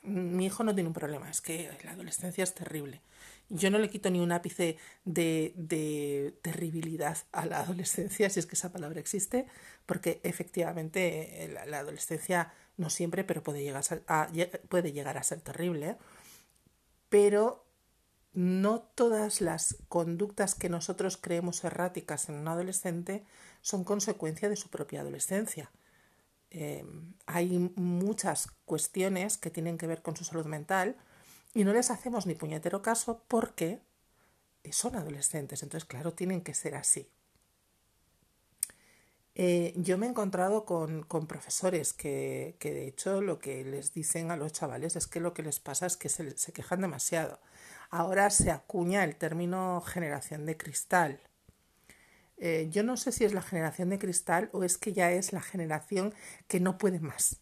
mi 0.05 0.45
hijo 0.45 0.63
no 0.63 0.73
tiene 0.73 0.87
un 0.87 0.93
problema, 0.93 1.29
es 1.29 1.41
que 1.41 1.69
la 1.83 1.91
adolescencia 1.91 2.43
es 2.43 2.53
terrible. 2.53 3.01
Yo 3.49 3.69
no 3.69 3.77
le 3.77 3.89
quito 3.89 4.09
ni 4.09 4.19
un 4.19 4.31
ápice 4.31 4.77
de, 5.03 5.53
de 5.55 6.37
terribilidad 6.41 7.17
a 7.31 7.45
la 7.45 7.59
adolescencia, 7.59 8.29
si 8.29 8.39
es 8.39 8.45
que 8.45 8.55
esa 8.55 8.71
palabra 8.71 8.99
existe, 8.99 9.45
porque 9.85 10.19
efectivamente 10.23 11.43
eh, 11.43 11.65
la, 11.67 11.79
adolescencia 11.79 12.53
no 12.77 12.89
siempre, 12.89 13.23
pero 13.23 13.43
puede 13.43 13.63
llegar 13.63 13.79
a 13.79 13.83
ser, 13.83 14.03
puede 14.69 14.91
llegar 14.91 15.17
a 15.17 15.23
ser 15.23 15.41
terrible. 15.41 15.97
Pero 17.09 17.64
no 18.35 18.81
todas 18.81 19.41
las 19.41 19.77
conductas 19.87 20.55
que 20.55 20.69
nosotros 20.69 21.17
creemos 21.17 21.63
erráticas 21.63 22.29
en 22.29 22.35
un 22.35 22.47
adolescente 22.47 23.25
son 23.61 23.83
consecuencia 23.83 24.49
de 24.49 24.57
su 24.57 24.69
propia 24.69 25.01
adolescencia. 25.01 25.71
Em, 26.51 27.13
hay 27.25 27.71
muchas 27.75 28.47
cuestiones 28.65 29.37
que 29.37 29.49
tienen 29.49 29.77
que 29.77 29.87
ver 29.87 30.01
con 30.01 30.15
su 30.15 30.23
salud 30.23 30.45
mental 30.45 30.95
y 31.53 31.63
no 31.63 31.73
les 31.73 31.89
hacemos 31.91 32.25
ni 32.27 32.35
puñetero 32.35 32.81
caso 32.81 33.23
porque 33.27 33.79
son 34.71 34.95
adolescentes, 34.95 35.63
entonces 35.63 35.87
claro, 35.87 36.13
tienen 36.13 36.41
que 36.41 36.53
ser 36.53 36.75
así. 36.75 37.07
Eh, 39.37 39.73
yo 39.75 39.97
me 39.97 40.05
he 40.05 40.09
encontrado 40.09 40.65
con, 40.65 41.05
profesores 41.27 41.91
que, 41.91 42.55
de 42.61 42.87
hecho 42.87 43.21
lo 43.21 43.39
que 43.39 43.65
les 43.65 43.93
dicen 43.93 44.31
a 44.31 44.37
los 44.37 44.53
chavales 44.53 44.95
es 44.95 45.07
que 45.07 45.19
lo 45.19 45.33
que 45.33 45.43
les 45.43 45.59
pasa 45.59 45.85
es 45.85 45.97
que 45.97 46.09
se 46.09 46.53
quejan 46.53 46.81
demasiado. 46.81 47.39
Ahora 47.95 48.29
se 48.29 48.51
acuña 48.51 49.03
el 49.03 49.15
término 49.15 49.81
generación 49.81 50.45
de 50.45 50.57
cristal 50.57 51.19
eh, 52.37 52.67
yo 52.69 52.83
no 52.83 52.97
sé 52.97 53.11
si 53.11 53.23
es 53.23 53.33
la 53.33 53.41
generación 53.41 53.89
de 53.89 53.99
cristal 53.99 54.49
o 54.51 54.63
es 54.63 54.77
que 54.77 54.93
ya 54.93 55.11
es 55.11 55.31
la 55.31 55.41
generación 55.41 56.13
que 56.47 56.59
no 56.59 56.77
puede 56.77 56.99
más. 56.99 57.39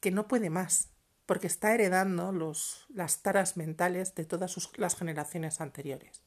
Que 0.00 0.10
no 0.10 0.28
puede 0.28 0.50
más, 0.50 0.90
porque 1.26 1.46
está 1.46 1.74
heredando 1.74 2.32
los, 2.32 2.86
las 2.88 3.22
taras 3.22 3.56
mentales 3.56 4.14
de 4.14 4.24
todas 4.24 4.56
las 4.76 4.96
generaciones 4.96 5.60
anteriores, 5.60 6.22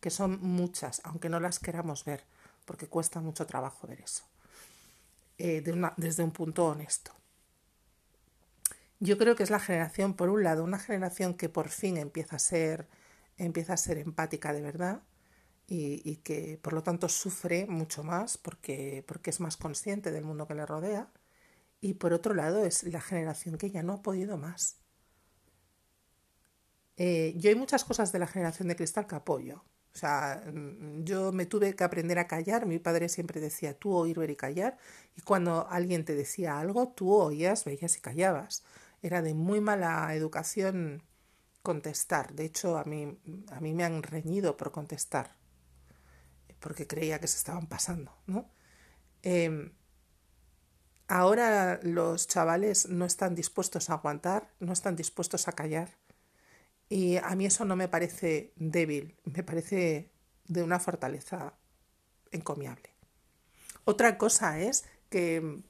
que 0.00 0.10
son 0.10 0.40
muchas, 0.40 1.00
aunque 1.04 1.28
no 1.28 1.40
las 1.40 1.58
queramos 1.58 2.04
ver, 2.04 2.24
porque 2.64 2.88
cuesta 2.88 3.20
mucho 3.20 3.46
trabajo 3.46 3.86
ver 3.86 4.00
eso, 4.00 4.24
eh, 5.38 5.62
desde 5.96 6.22
un 6.22 6.30
punto 6.30 6.66
honesto. 6.66 7.19
Yo 9.00 9.18
creo 9.18 9.34
que 9.36 9.42
es 9.42 9.50
la 9.50 9.60
generación, 9.60 10.14
por 10.14 10.28
un 10.30 10.44
lado, 10.44 10.62
una 10.64 10.78
generación 10.78 11.34
que 11.34 11.48
por 11.48 11.68
fin 11.70 11.96
empieza 11.96 12.36
a 12.36 12.38
ser, 12.38 12.88
empieza 13.38 13.72
a 13.74 13.76
ser 13.76 13.98
empática 13.98 14.52
de 14.52 14.62
verdad, 14.62 15.02
y, 15.66 16.16
que 16.18 16.58
por 16.62 16.72
lo 16.72 16.82
tanto 16.82 17.08
sufre 17.08 17.66
mucho 17.66 18.02
más 18.02 18.36
porque, 18.38 19.04
porque 19.06 19.30
es 19.30 19.40
más 19.40 19.56
consciente 19.56 20.10
del 20.10 20.24
mundo 20.24 20.46
que 20.48 20.54
le 20.54 20.66
rodea. 20.66 21.08
Y 21.80 21.94
por 21.94 22.12
otro 22.12 22.34
lado 22.34 22.64
es 22.66 22.82
la 22.84 23.00
generación 23.00 23.58
que 23.58 23.70
ya 23.70 23.82
no 23.82 23.94
ha 23.94 24.02
podido 24.02 24.36
más. 24.38 24.78
Eh, 26.96 27.34
yo 27.36 27.48
hay 27.50 27.56
muchas 27.56 27.84
cosas 27.84 28.12
de 28.12 28.18
la 28.18 28.26
generación 28.26 28.68
de 28.68 28.76
cristal 28.76 29.06
que 29.06 29.14
apoyo. 29.14 29.64
O 29.94 29.96
sea, 29.98 30.42
mm, 30.52 31.04
yo 31.04 31.32
me 31.32 31.46
tuve 31.46 31.74
que 31.74 31.84
aprender 31.84 32.18
a 32.18 32.26
callar. 32.26 32.66
Mi 32.66 32.78
padre 32.78 33.08
siempre 33.08 33.40
decía 33.40 33.74
tú 33.78 33.94
oír, 33.94 34.18
ver 34.18 34.30
y 34.30 34.36
callar. 34.36 34.76
Y 35.16 35.22
cuando 35.22 35.66
alguien 35.68 36.04
te 36.04 36.14
decía 36.14 36.58
algo, 36.60 36.88
tú 36.88 37.12
oías, 37.14 37.64
veías 37.64 37.96
y 37.96 38.00
callabas. 38.00 38.64
Era 39.02 39.22
de 39.22 39.34
muy 39.34 39.60
mala 39.60 40.14
educación 40.14 41.02
contestar. 41.62 42.34
De 42.34 42.44
hecho, 42.44 42.76
a 42.78 42.84
mí, 42.84 43.18
a 43.50 43.60
mí 43.60 43.72
me 43.74 43.84
han 43.84 44.02
reñido 44.02 44.56
por 44.56 44.72
contestar 44.72 45.40
porque 46.60 46.86
creía 46.86 47.18
que 47.18 47.26
se 47.26 47.38
estaban 47.38 47.66
pasando, 47.66 48.14
¿no? 48.26 48.48
Em, 49.22 49.72
ahora 51.08 51.80
los 51.82 52.28
chavales 52.28 52.88
no 52.88 53.06
están 53.06 53.34
dispuestos 53.34 53.90
a 53.90 53.94
aguantar, 53.94 54.50
no 54.60 54.72
están 54.72 54.94
dispuestos 54.94 55.48
a 55.48 55.52
callar. 55.52 55.90
Y 56.88 57.16
a 57.16 57.34
mí 57.34 57.46
eso 57.46 57.64
no 57.64 57.76
me 57.76 57.88
parece 57.88 58.52
débil, 58.56 59.16
me 59.24 59.42
parece 59.42 60.10
de 60.46 60.62
una 60.62 60.78
fortaleza 60.80 61.54
encomiable. 62.30 62.90
Otra 63.84 64.18
cosa 64.18 64.60
es 64.60 64.84
que 65.08 65.62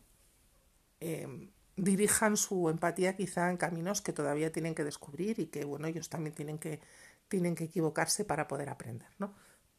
em, 1.00 1.50
dirijan 1.80 2.36
su 2.36 2.68
empatía 2.68 3.16
quizá 3.16 3.50
en 3.50 3.56
caminos 3.56 4.02
que 4.02 4.12
todavía 4.12 4.52
tienen 4.52 4.74
que 4.74 4.84
descubrir 4.84 5.38
y 5.40 5.46
que, 5.46 5.64
bueno, 5.64 5.86
ellos 5.86 6.08
también 6.08 6.34
tienen 6.34 6.58
que, 6.58 6.80
tienen 7.28 7.54
que 7.54 7.64
equivocarse 7.64 8.24
para 8.24 8.46
poder 8.48 8.68
aprender, 8.68 9.08
¿no? 9.18 9.34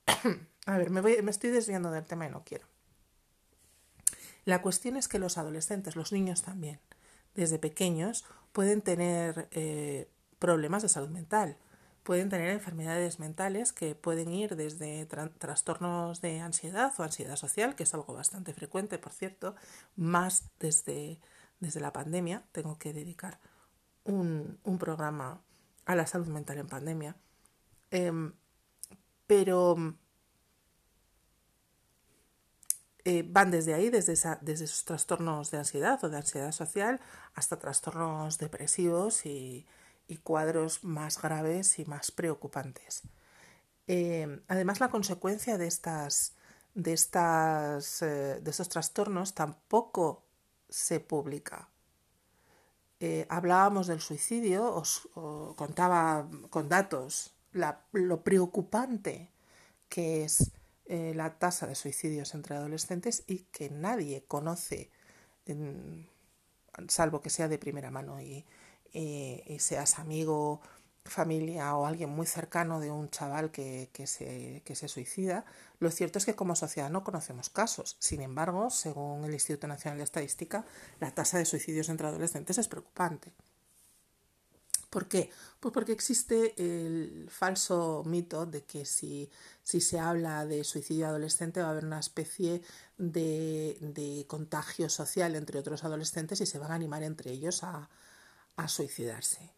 A 0.66 0.78
ver, 0.78 0.90
me, 0.90 1.02
me 1.02 1.32
estoy 1.32 1.52
desviando 1.52 1.92
del 1.92 2.06
tema 2.06 2.26
y 2.26 2.30
no 2.30 2.44
quiero. 2.44 2.66
La 4.46 4.62
cuestión 4.62 4.98
es 4.98 5.08
que 5.08 5.20
los 5.20 5.38
adolescentes, 5.38 5.96
los 5.96 6.12
niños 6.12 6.42
también, 6.42 6.80
desde 7.36 7.60
pequeños, 7.60 8.26
pueden 8.52 8.82
tener 8.82 9.48
eh, 9.52 10.10
problemas 10.40 10.82
de 10.82 10.90
salud 10.90 11.10
mental. 11.10 11.58
Pueden 12.04 12.30
tener 12.30 12.50
enfermedades 12.50 13.20
mentales 13.20 13.72
que 13.74 13.94
pueden 13.94 14.34
ir 14.34 14.56
desde 14.56 15.06
trastornos 15.06 16.20
de 16.20 16.40
ansiedad 16.40 16.92
o 16.98 17.04
ansiedad 17.04 17.36
social, 17.36 17.76
que 17.76 17.84
es 17.84 17.94
algo 17.94 18.16
bastante 18.16 18.54
frecuente, 18.54 18.98
por 18.98 19.14
cierto, 19.14 19.56
más 19.96 20.50
desde, 20.60 21.20
desde 21.62 21.80
la 21.80 21.94
pandemia. 21.94 22.44
Tengo 22.52 22.78
que 22.78 22.92
dedicar 22.92 23.40
un, 24.04 24.60
programa 24.80 25.42
a 25.86 25.96
la 25.96 26.06
salud 26.06 26.28
mental 26.28 26.58
en 26.58 26.68
pandemia. 26.68 27.16
Em, 27.92 28.34
pero 29.28 29.96
eh, 33.06 33.24
van 33.26 33.50
desde 33.52 33.74
ahí, 33.74 33.90
desde, 33.90 34.14
desde 34.42 34.66
esos 34.66 34.86
trastornos 34.86 35.50
de 35.52 35.58
ansiedad 35.58 36.04
o 36.04 36.10
de 36.10 36.18
ansiedad 36.18 36.52
social, 36.52 37.00
hasta 37.34 37.58
trastornos 37.58 38.38
depresivos 38.38 39.26
y, 39.26 39.66
cuadros 40.24 40.84
más 40.84 41.22
graves 41.22 41.80
y 41.80 41.86
más 41.86 42.12
preocupantes. 42.12 43.04
Eh, 43.88 44.42
además, 44.50 44.82
la 44.82 44.90
consecuencia 44.90 45.58
de 45.58 45.68
estas, 45.68 46.36
de 46.74 46.92
estas, 46.92 48.02
eh, 48.02 48.42
de 48.42 48.52
esos 48.52 48.68
trastornos 48.68 49.34
tampoco 49.36 50.26
se 50.72 51.00
publica. 51.00 51.70
hablábamos 53.30 53.88
del 53.88 54.02
suicidio, 54.02 54.74
os, 54.74 55.08
contaba 55.56 56.28
con 56.50 56.70
datos 56.70 57.34
lo 57.92 58.24
preocupante 58.24 59.30
que 59.90 60.24
es 60.24 60.52
eh, 60.86 61.14
la 61.16 61.38
tasa 61.38 61.68
de 61.68 61.76
suicidios 61.76 62.34
entre 62.34 62.56
adolescentes 62.56 63.24
y 63.28 63.40
que 63.52 63.70
nadie 63.70 64.24
conoce, 64.28 64.90
salvo 66.88 67.22
que 67.22 67.30
sea 67.30 67.48
de 67.48 67.58
primera 67.58 67.92
mano 67.92 68.22
y, 68.22 68.46
seas 69.60 70.00
amigo, 70.00 70.62
familia 71.06 71.76
o 71.76 71.86
alguien 71.86 72.10
muy 72.10 72.28
cercano 72.28 72.80
de 72.80 72.92
un 72.92 73.10
chaval 73.10 73.52
que, 73.52 73.90
se, 74.06 74.62
que 74.66 74.76
se 74.76 74.88
suicida, 74.88 75.46
lo 75.80 75.92
cierto 75.92 76.20
es 76.20 76.26
que 76.26 76.36
como 76.36 76.56
sociedad 76.56 76.90
no 76.90 77.04
conocemos 77.04 77.50
casos. 77.50 77.98
Sin 78.00 78.22
embargo, 78.22 78.70
según 78.70 79.26
el 79.26 79.34
Instituto 79.34 79.68
Nacional 79.68 79.98
de 79.98 80.04
Estadística, 80.04 80.66
la 81.00 81.12
tasa 81.12 81.38
de 81.38 81.46
suicidios 81.46 81.90
entre 81.90 82.08
adolescentes 82.08 82.58
es 82.58 82.68
preocupante. 82.68 83.32
¿Por 84.92 85.08
qué? 85.08 85.30
Pues 85.62 85.74
porque 85.74 85.94
existe 85.94 86.54
el 86.58 87.30
falso 87.32 88.04
mito 88.06 88.46
de 88.46 88.66
que 88.66 88.84
si, 88.86 89.30
si 89.64 89.80
se 89.80 89.98
habla 90.00 90.46
de 90.46 90.66
suicidio 90.66 91.08
adolescente 91.08 91.62
va 91.62 91.68
a 91.68 91.72
haber 91.72 91.86
una 91.86 92.02
especie 92.02 92.62
de, 92.98 94.26
contagio 94.28 94.90
social 94.90 95.36
entre 95.38 95.60
otros 95.60 95.86
adolescentes 95.86 96.42
y 96.42 96.46
se 96.46 96.60
van 96.60 96.72
a 96.72 96.76
animar 96.76 97.04
entre 97.04 97.32
ellos 97.32 97.64
a, 97.64 97.90
suicidarse. 98.68 99.50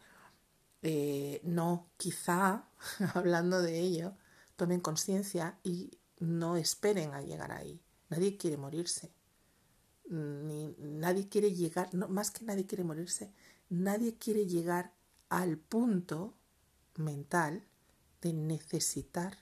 Eh, 0.84 1.40
no, 1.44 1.90
quizá, 1.98 2.68
hablando 3.16 3.62
de 3.62 3.80
ello, 3.80 4.16
tomen 4.58 4.82
conciencia 4.82 5.58
y 5.64 5.98
no 6.20 6.58
esperen 6.58 7.14
a 7.14 7.22
llegar 7.22 7.52
ahí. 7.54 7.82
Nadie 8.10 8.38
quiere 8.38 8.58
morirse. 8.58 9.12
Ni, 10.10 10.76
nadie 10.78 11.30
quiere 11.30 11.54
llegar, 11.54 11.94
más 11.94 12.30
que 12.30 12.44
nadie 12.44 12.68
quiere 12.68 12.84
morirse, 12.84 13.32
nadie 13.70 14.18
quiere 14.18 14.46
llegar 14.46 14.94
al 15.30 15.58
punto 15.58 16.36
mental 16.98 17.64
de 18.22 18.34
necesitar 18.34 19.38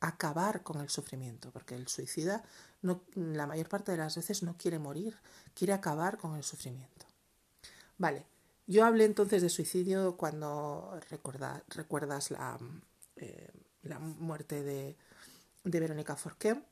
acabar 0.00 0.62
con 0.62 0.80
el 0.80 0.90
sufrimiento, 0.90 1.50
porque 1.50 1.74
el 1.74 1.88
suicida 1.88 2.44
no, 2.82 3.02
la 3.14 3.46
mayor 3.46 3.68
parte 3.68 3.92
de 3.92 3.98
las 3.98 4.16
veces 4.16 4.42
no 4.42 4.56
quiere 4.56 4.78
morir, 4.78 5.16
quiere 5.54 5.72
acabar 5.72 6.18
con 6.18 6.36
el 6.36 6.44
sufrimiento. 6.44 7.06
Vale, 7.98 8.26
yo 8.66 8.84
hablé 8.84 9.04
entonces 9.04 9.42
de 9.42 9.48
suicidio 9.48 10.16
cuando 10.16 11.00
recuerdas 11.08 12.30
la, 12.30 12.58
eh, 13.16 13.50
la 13.82 13.98
muerte 13.98 14.62
de, 14.62 14.96
de 15.64 15.80
Verónica 15.80 16.16
Forqué 16.16 16.62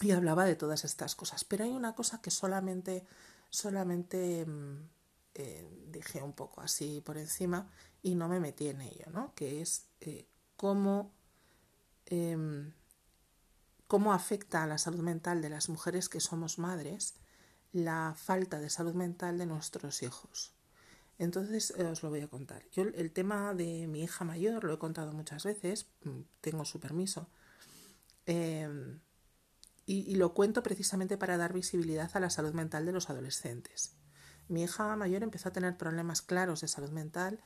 y 0.00 0.12
hablaba 0.12 0.44
de 0.44 0.56
todas 0.56 0.84
estas 0.84 1.14
cosas, 1.14 1.44
pero 1.44 1.64
hay 1.64 1.70
una 1.70 1.94
cosa 1.94 2.20
que 2.20 2.30
solamente, 2.30 3.04
solamente 3.50 4.46
mm, 4.46 4.76
eh, 5.34 5.68
dije 5.88 6.22
un 6.22 6.32
poco 6.32 6.60
así 6.60 7.00
por 7.00 7.18
encima 7.18 7.70
y 8.02 8.14
no 8.14 8.28
me 8.28 8.40
metí 8.40 8.68
en 8.68 8.80
ello, 8.80 9.06
¿no? 9.12 9.34
Que 9.34 9.60
es 9.60 9.86
eh, 10.00 10.26
cómo, 10.56 11.12
em, 12.06 12.72
cómo 13.86 14.12
afecta 14.12 14.62
a 14.62 14.66
la 14.66 14.78
salud 14.78 15.00
mental 15.00 15.42
de 15.42 15.50
las 15.50 15.68
mujeres 15.68 16.08
que 16.08 16.20
somos 16.20 16.58
madres 16.58 17.14
la 17.72 18.14
falta 18.16 18.58
de 18.58 18.70
salud 18.70 18.94
mental 18.94 19.38
de 19.38 19.46
nuestros 19.46 20.02
hijos. 20.02 20.52
Entonces 21.18 21.74
eh, 21.76 21.84
os 21.84 22.02
lo 22.02 22.10
voy 22.10 22.20
a 22.20 22.28
contar. 22.28 22.64
Yo 22.70 22.82
el 22.82 23.12
tema 23.12 23.54
de 23.54 23.86
mi 23.88 24.02
hija 24.02 24.24
mayor 24.24 24.64
lo 24.64 24.74
he 24.74 24.78
contado 24.78 25.12
muchas 25.12 25.44
veces, 25.44 25.86
mm, 26.04 26.20
tengo 26.40 26.64
su 26.64 26.80
permiso, 26.80 27.28
em, 28.26 29.00
y 29.86 30.16
lo 30.16 30.34
cuento 30.34 30.62
precisamente 30.62 31.16
para 31.16 31.38
dar 31.38 31.54
visibilidad 31.54 32.10
a 32.12 32.20
la 32.20 32.28
salud 32.28 32.52
mental 32.52 32.84
de 32.84 32.92
los 32.92 33.08
adolescentes. 33.08 33.96
Mi 34.48 34.62
hija 34.62 34.96
mayor 34.96 35.22
empezó 35.22 35.50
a 35.50 35.52
tener 35.52 35.76
problemas 35.76 36.22
claros 36.22 36.62
de 36.62 36.68
salud 36.68 36.90
mental 36.90 37.40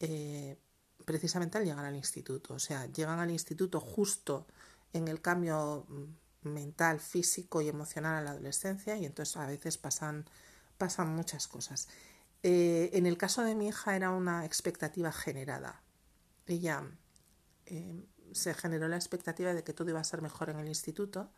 eh, 0.00 0.58
precisamente 1.04 1.58
al 1.58 1.64
llegar 1.64 1.84
al 1.84 1.94
instituto. 1.94 2.54
O 2.54 2.58
sea, 2.58 2.86
llegan 2.86 3.20
al 3.20 3.30
instituto 3.30 3.80
justo 3.80 4.46
en 4.92 5.08
el 5.08 5.20
cambio 5.20 5.86
mm, 5.88 6.48
mental, 6.48 7.00
físico 7.00 7.60
y 7.60 7.68
emocional 7.68 8.16
a 8.16 8.22
la 8.22 8.30
adolescencia 8.30 8.96
y 8.96 9.04
entonces 9.04 9.36
a 9.36 9.46
veces 9.46 9.76
pasan, 9.78 10.24
pasan 10.78 11.14
muchas 11.14 11.46
cosas. 11.46 11.88
Eh, 12.42 12.90
en 12.92 13.06
el 13.06 13.16
caso 13.16 13.42
de 13.42 13.54
mi 13.54 13.68
hija 13.68 13.96
era 13.96 14.10
una 14.10 14.44
expectativa 14.44 15.12
generada. 15.12 15.82
Ella 16.46 16.84
eh, 17.66 18.06
se 18.32 18.54
generó 18.54 18.88
la 18.88 18.96
expectativa 18.96 19.54
de 19.54 19.64
que 19.64 19.72
todo 19.72 19.90
iba 19.90 20.00
a 20.00 20.04
ser 20.04 20.22
mejor 20.22 20.50
en 20.50 20.58
el 20.58 20.68
instituto 20.68 21.30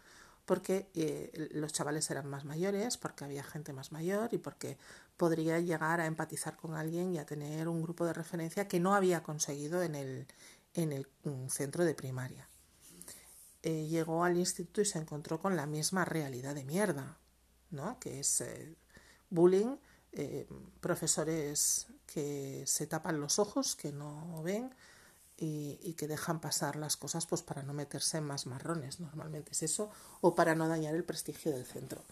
porque 0.48 0.88
eh, 0.94 1.50
los 1.52 1.74
chavales 1.74 2.10
eran 2.10 2.26
más 2.26 2.46
mayores, 2.46 2.96
porque 2.96 3.22
había 3.22 3.44
gente 3.44 3.74
más 3.74 3.92
mayor 3.92 4.32
y 4.32 4.38
porque 4.38 4.78
podría 5.18 5.60
llegar 5.60 6.00
a 6.00 6.06
empatizar 6.06 6.56
con 6.56 6.74
alguien 6.74 7.12
y 7.12 7.18
a 7.18 7.26
tener 7.26 7.68
un 7.68 7.82
grupo 7.82 8.06
de 8.06 8.14
referencia 8.14 8.66
que 8.66 8.80
no 8.80 8.94
había 8.94 9.22
conseguido 9.22 9.82
en 9.82 9.94
el, 9.94 10.26
en 10.72 10.92
el 10.92 11.06
centro 11.50 11.84
de 11.84 11.94
primaria. 11.94 12.48
Eh, 13.62 13.88
llegó 13.88 14.24
al 14.24 14.38
instituto 14.38 14.80
y 14.80 14.86
se 14.86 14.98
encontró 14.98 15.38
con 15.38 15.54
la 15.54 15.66
misma 15.66 16.06
realidad 16.06 16.54
de 16.54 16.64
mierda, 16.64 17.18
¿no? 17.70 18.00
que 18.00 18.20
es 18.20 18.42
bullying, 19.28 19.76
profesores 20.80 21.86
que 22.06 22.64
se 22.66 22.86
tapan 22.86 23.20
los 23.20 23.38
ojos, 23.38 23.76
que 23.76 23.92
no 23.92 24.42
ven, 24.42 24.74
y, 25.40 25.94
que 25.94 26.08
dejan 26.08 26.40
pasar 26.40 26.76
las 26.76 26.96
cosas 26.96 27.26
pues 27.26 27.42
para 27.42 27.62
no 27.62 27.72
meterse 27.72 28.18
en 28.18 28.24
más 28.24 28.46
marrones, 28.46 28.98
normalmente 28.98 29.52
es 29.52 29.62
eso, 29.62 29.90
o 30.20 30.34
para 30.34 30.54
no 30.54 30.68
dañar 30.68 30.94
el 30.94 31.04
prestigio 31.04 31.52
del 31.52 31.64
centro. 31.64 32.02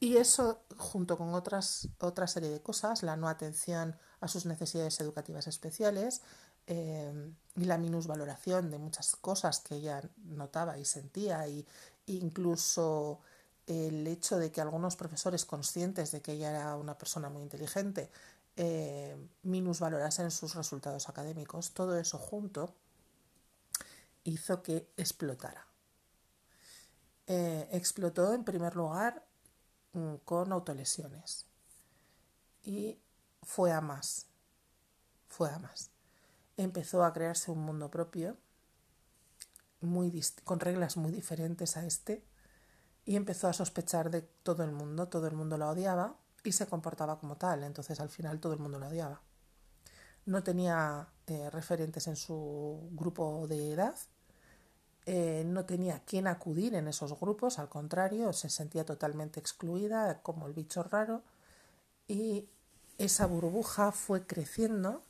Y 0.00 0.16
eso, 0.16 0.62
junto 0.76 1.16
con 1.16 1.32
otras, 1.32 1.88
otra 1.98 2.26
serie 2.26 2.50
de 2.50 2.60
cosas, 2.60 3.02
la 3.02 3.16
no 3.16 3.28
atención 3.28 3.96
a 4.20 4.28
sus 4.28 4.44
necesidades 4.46 5.00
educativas 5.00 5.46
especiales 5.46 6.20
eh, 6.66 7.32
y 7.56 7.64
la 7.64 7.78
minusvaloración 7.78 8.70
de 8.70 8.78
muchas 8.78 9.16
cosas 9.16 9.60
que 9.60 9.76
ella 9.76 10.02
notaba 10.24 10.76
y 10.78 10.84
sentía, 10.84 11.48
y 11.48 11.66
incluso 12.06 13.20
el 13.66 14.06
hecho 14.06 14.38
de 14.38 14.50
que 14.50 14.60
algunos 14.60 14.96
profesores 14.96 15.44
conscientes 15.44 16.10
de 16.12 16.20
que 16.20 16.32
ella 16.32 16.50
era 16.50 16.76
una 16.76 16.98
persona 16.98 17.28
muy 17.28 17.42
inteligente 17.42 18.10
eh, 18.56 19.16
minusvalorasen 19.42 20.30
sus 20.30 20.54
resultados 20.54 21.08
académicos, 21.08 21.72
todo 21.72 21.96
eso 21.98 22.18
junto 22.18 22.74
hizo 24.24 24.62
que 24.62 24.90
explotara. 24.96 25.66
Eh, 27.26 27.68
explotó 27.72 28.34
en 28.34 28.44
primer 28.44 28.76
lugar 28.76 29.24
mm, 29.92 30.16
con 30.24 30.52
autolesiones 30.52 31.46
y 32.62 32.98
fue 33.42 33.72
a 33.72 33.80
más, 33.80 34.26
fue 35.28 35.50
a 35.50 35.58
más. 35.58 35.90
Empezó 36.56 37.04
a 37.04 37.12
crearse 37.12 37.50
un 37.50 37.60
mundo 37.60 37.90
propio 37.90 38.36
muy 39.80 40.22
con 40.44 40.60
reglas 40.60 40.96
muy 40.96 41.10
diferentes 41.10 41.76
a 41.76 41.86
este 41.86 42.22
y 43.04 43.16
empezó 43.16 43.48
a 43.48 43.52
sospechar 43.52 44.10
de 44.10 44.22
todo 44.22 44.62
el 44.64 44.72
mundo, 44.72 45.08
todo 45.08 45.26
el 45.26 45.34
mundo 45.34 45.58
la 45.58 45.70
odiaba 45.70 46.16
y 46.44 46.52
se 46.52 46.66
comportaba 46.66 47.18
como 47.18 47.36
tal, 47.36 47.64
entonces 47.64 48.00
al 48.00 48.08
final 48.08 48.40
todo 48.40 48.52
el 48.52 48.58
mundo 48.60 48.78
lo 48.78 48.88
odiaba. 48.88 49.20
No 50.26 50.42
tenía 50.42 51.08
eh, 51.26 51.50
referentes 51.50 52.06
en 52.06 52.16
su 52.16 52.88
grupo 52.92 53.46
de 53.48 53.72
edad, 53.72 53.94
eh, 55.06 55.42
no 55.46 55.64
tenía 55.64 56.04
quien 56.04 56.28
acudir 56.28 56.74
en 56.74 56.86
esos 56.86 57.18
grupos, 57.18 57.58
al 57.58 57.68
contrario, 57.68 58.32
se 58.32 58.48
sentía 58.48 58.84
totalmente 58.84 59.40
excluida, 59.40 60.22
como 60.22 60.46
el 60.46 60.52
bicho 60.52 60.82
raro, 60.84 61.22
y 62.06 62.48
esa 62.98 63.26
burbuja 63.26 63.90
fue 63.90 64.26
creciendo 64.26 65.04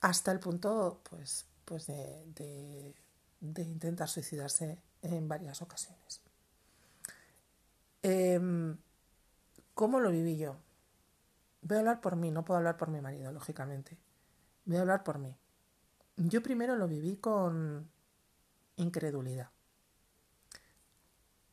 hasta 0.00 0.32
el 0.32 0.38
punto 0.40 1.00
pues, 1.08 1.46
pues 1.64 1.86
de 1.86 2.94
intentar 3.40 4.08
suicidarse 4.08 4.78
en 5.02 5.28
varias 5.28 5.62
ocasiones. 5.62 6.22
Em, 8.02 8.76
¿Cómo 9.74 10.00
lo 10.00 10.10
viví 10.10 10.36
yo? 10.36 10.56
voy 11.66 11.76
a 11.76 11.80
hablar 11.80 12.00
por 12.00 12.16
mí, 12.16 12.30
no 12.30 12.44
puedo 12.44 12.58
hablar 12.58 12.76
por 12.76 12.88
mi 12.88 13.00
marido, 13.00 13.32
lógicamente. 13.32 13.98
Voy 14.64 14.76
a 14.76 14.80
hablar 14.80 15.02
por 15.02 15.18
mí. 15.18 15.36
Yo 16.16 16.42
primero 16.42 16.76
lo 16.76 16.86
viví 16.86 17.16
con 17.16 17.90
incredulidad. 18.76 19.50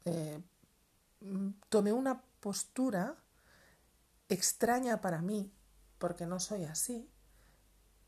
Eh, 0.05 0.41
tomé 1.69 1.93
una 1.93 2.21
postura 2.39 3.15
extraña 4.29 5.01
para 5.01 5.21
mí, 5.21 5.51
porque 5.97 6.25
no 6.25 6.39
soy 6.39 6.65
así, 6.65 7.09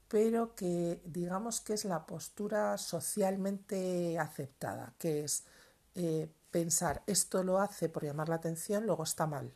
pero 0.08 0.56
que 0.56 1.02
digamos 1.06 1.62
que 1.62 1.74
es 1.74 1.86
la 1.86 2.06
postura 2.06 2.78
socialmente 2.78 4.20
aceptada, 4.20 4.94
que 4.98 5.24
es 5.24 5.46
eh, 5.96 6.30
pensar 6.52 7.04
esto 7.08 7.44
lo 7.44 7.60
hace 7.60 7.90
por 7.90 8.04
llamar 8.04 8.30
la 8.30 8.36
atención, 8.36 8.86
luego 8.86 9.04
está 9.04 9.26
mal. 9.28 9.54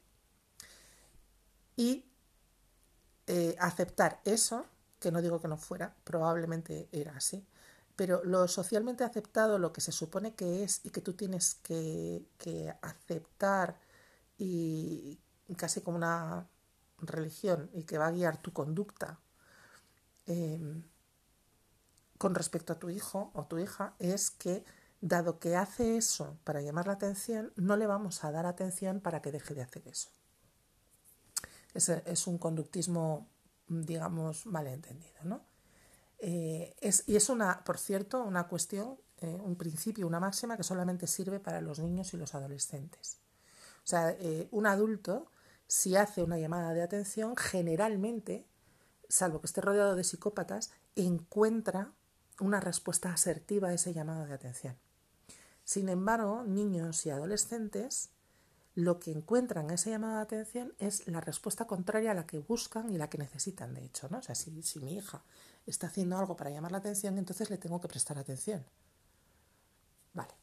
Y 1.75 2.05
eh, 3.27 3.55
aceptar 3.59 4.21
eso, 4.25 4.65
que 4.99 5.11
no 5.11 5.21
digo 5.21 5.41
que 5.41 5.47
no 5.47 5.57
fuera, 5.57 5.95
probablemente 6.03 6.89
era 6.91 7.15
así, 7.15 7.45
pero 7.95 8.23
lo 8.23 8.47
socialmente 8.47 9.03
aceptado, 9.03 9.59
lo 9.59 9.71
que 9.73 9.81
se 9.81 9.91
supone 9.91 10.33
que 10.35 10.63
es 10.63 10.81
y 10.83 10.89
que 10.89 11.01
tú 11.01 11.13
tienes 11.13 11.55
que, 11.55 12.25
aceptar 12.81 13.79
y 14.37 15.19
casi 15.57 15.81
como 15.81 15.97
una 15.97 16.47
religión 16.99 17.69
y 17.73 17.83
que 17.83 17.97
va 17.97 18.07
a 18.07 18.11
guiar 18.11 18.41
tu 18.41 18.53
conducta 18.53 19.19
em, 20.29 20.83
con 22.17 22.35
respecto 22.35 22.73
a 22.73 22.79
tu 22.79 22.89
hijo 22.89 23.31
o 23.33 23.45
tu 23.45 23.57
hija, 23.57 23.95
es 23.99 24.31
que 24.31 24.63
dado 25.01 25.39
que 25.39 25.55
hace 25.55 25.97
eso 25.97 26.37
para 26.43 26.61
llamar 26.61 26.87
la 26.87 26.93
atención, 26.93 27.51
no 27.55 27.77
le 27.77 27.87
vamos 27.87 28.23
a 28.23 28.31
dar 28.31 28.45
atención 28.45 28.99
para 28.99 29.21
que 29.21 29.31
deje 29.31 29.55
de 29.55 29.61
hacer 29.61 29.87
eso. 29.87 30.09
Es, 31.73 31.89
es 31.89 32.27
un 32.27 32.37
conductismo, 32.37 33.27
digamos, 33.67 34.45
malentendido, 34.45 35.23
¿no? 35.23 35.41
Eh, 36.19 36.75
es, 36.81 37.05
y 37.07 37.15
es 37.15 37.29
una, 37.29 37.63
por 37.63 37.77
cierto, 37.77 38.21
una 38.23 38.47
cuestión, 38.47 38.97
eh, 39.21 39.39
un 39.41 39.55
principio, 39.55 40.05
una 40.05 40.19
máxima 40.19 40.57
que 40.57 40.63
solamente 40.63 41.07
sirve 41.07 41.39
para 41.39 41.61
los 41.61 41.79
niños 41.79 42.13
y 42.13 42.17
los 42.17 42.35
adolescentes. 42.35 43.19
O 43.85 43.87
sea, 43.87 44.11
eh, 44.11 44.49
un 44.51 44.67
adulto, 44.67 45.31
si 45.65 45.95
hace 45.95 46.21
una 46.21 46.37
llamada 46.37 46.73
de 46.73 46.81
atención, 46.81 47.35
generalmente, 47.37 48.45
salvo 49.09 49.41
que 49.41 49.47
esté 49.47 49.61
rodeado 49.61 49.95
de 49.95 50.03
psicópatas, 50.03 50.71
encuentra 50.95 51.91
una 52.39 52.59
respuesta 52.59 53.11
asertiva 53.11 53.69
a 53.69 53.73
ese 53.73 53.93
llamado 53.93 54.25
de 54.25 54.33
atención. 54.33 54.77
Sin 55.63 55.89
embargo, 55.89 56.43
niños 56.43 57.05
y 57.05 57.09
adolescentes 57.09 58.11
lo 58.75 58.99
que 58.99 59.11
encuentran 59.11 59.65
en 59.65 59.71
ese 59.71 59.89
llamado 59.89 60.15
de 60.15 60.21
atención 60.21 60.73
es 60.79 61.05
la 61.07 61.19
respuesta 61.19 61.65
contraria 61.65 62.11
a 62.11 62.13
la 62.13 62.25
que 62.25 62.39
buscan 62.39 62.89
y 62.91 62.97
la 62.97 63.09
que 63.09 63.17
necesitan, 63.17 63.73
de 63.73 63.83
hecho, 63.83 64.07
¿no? 64.09 64.19
O 64.19 64.21
sea, 64.21 64.35
si 64.35 64.51
mi 64.79 64.95
hija 64.95 65.23
está 65.65 65.87
haciendo 65.87 66.17
algo 66.17 66.37
para 66.37 66.49
llamar 66.49 66.71
la 66.71 66.77
atención, 66.77 67.17
entonces 67.17 67.49
le 67.49 67.57
tengo 67.57 67.81
que 67.81 67.87
prestar 67.87 68.17
atención. 68.17 68.63
Vale. 70.13 70.33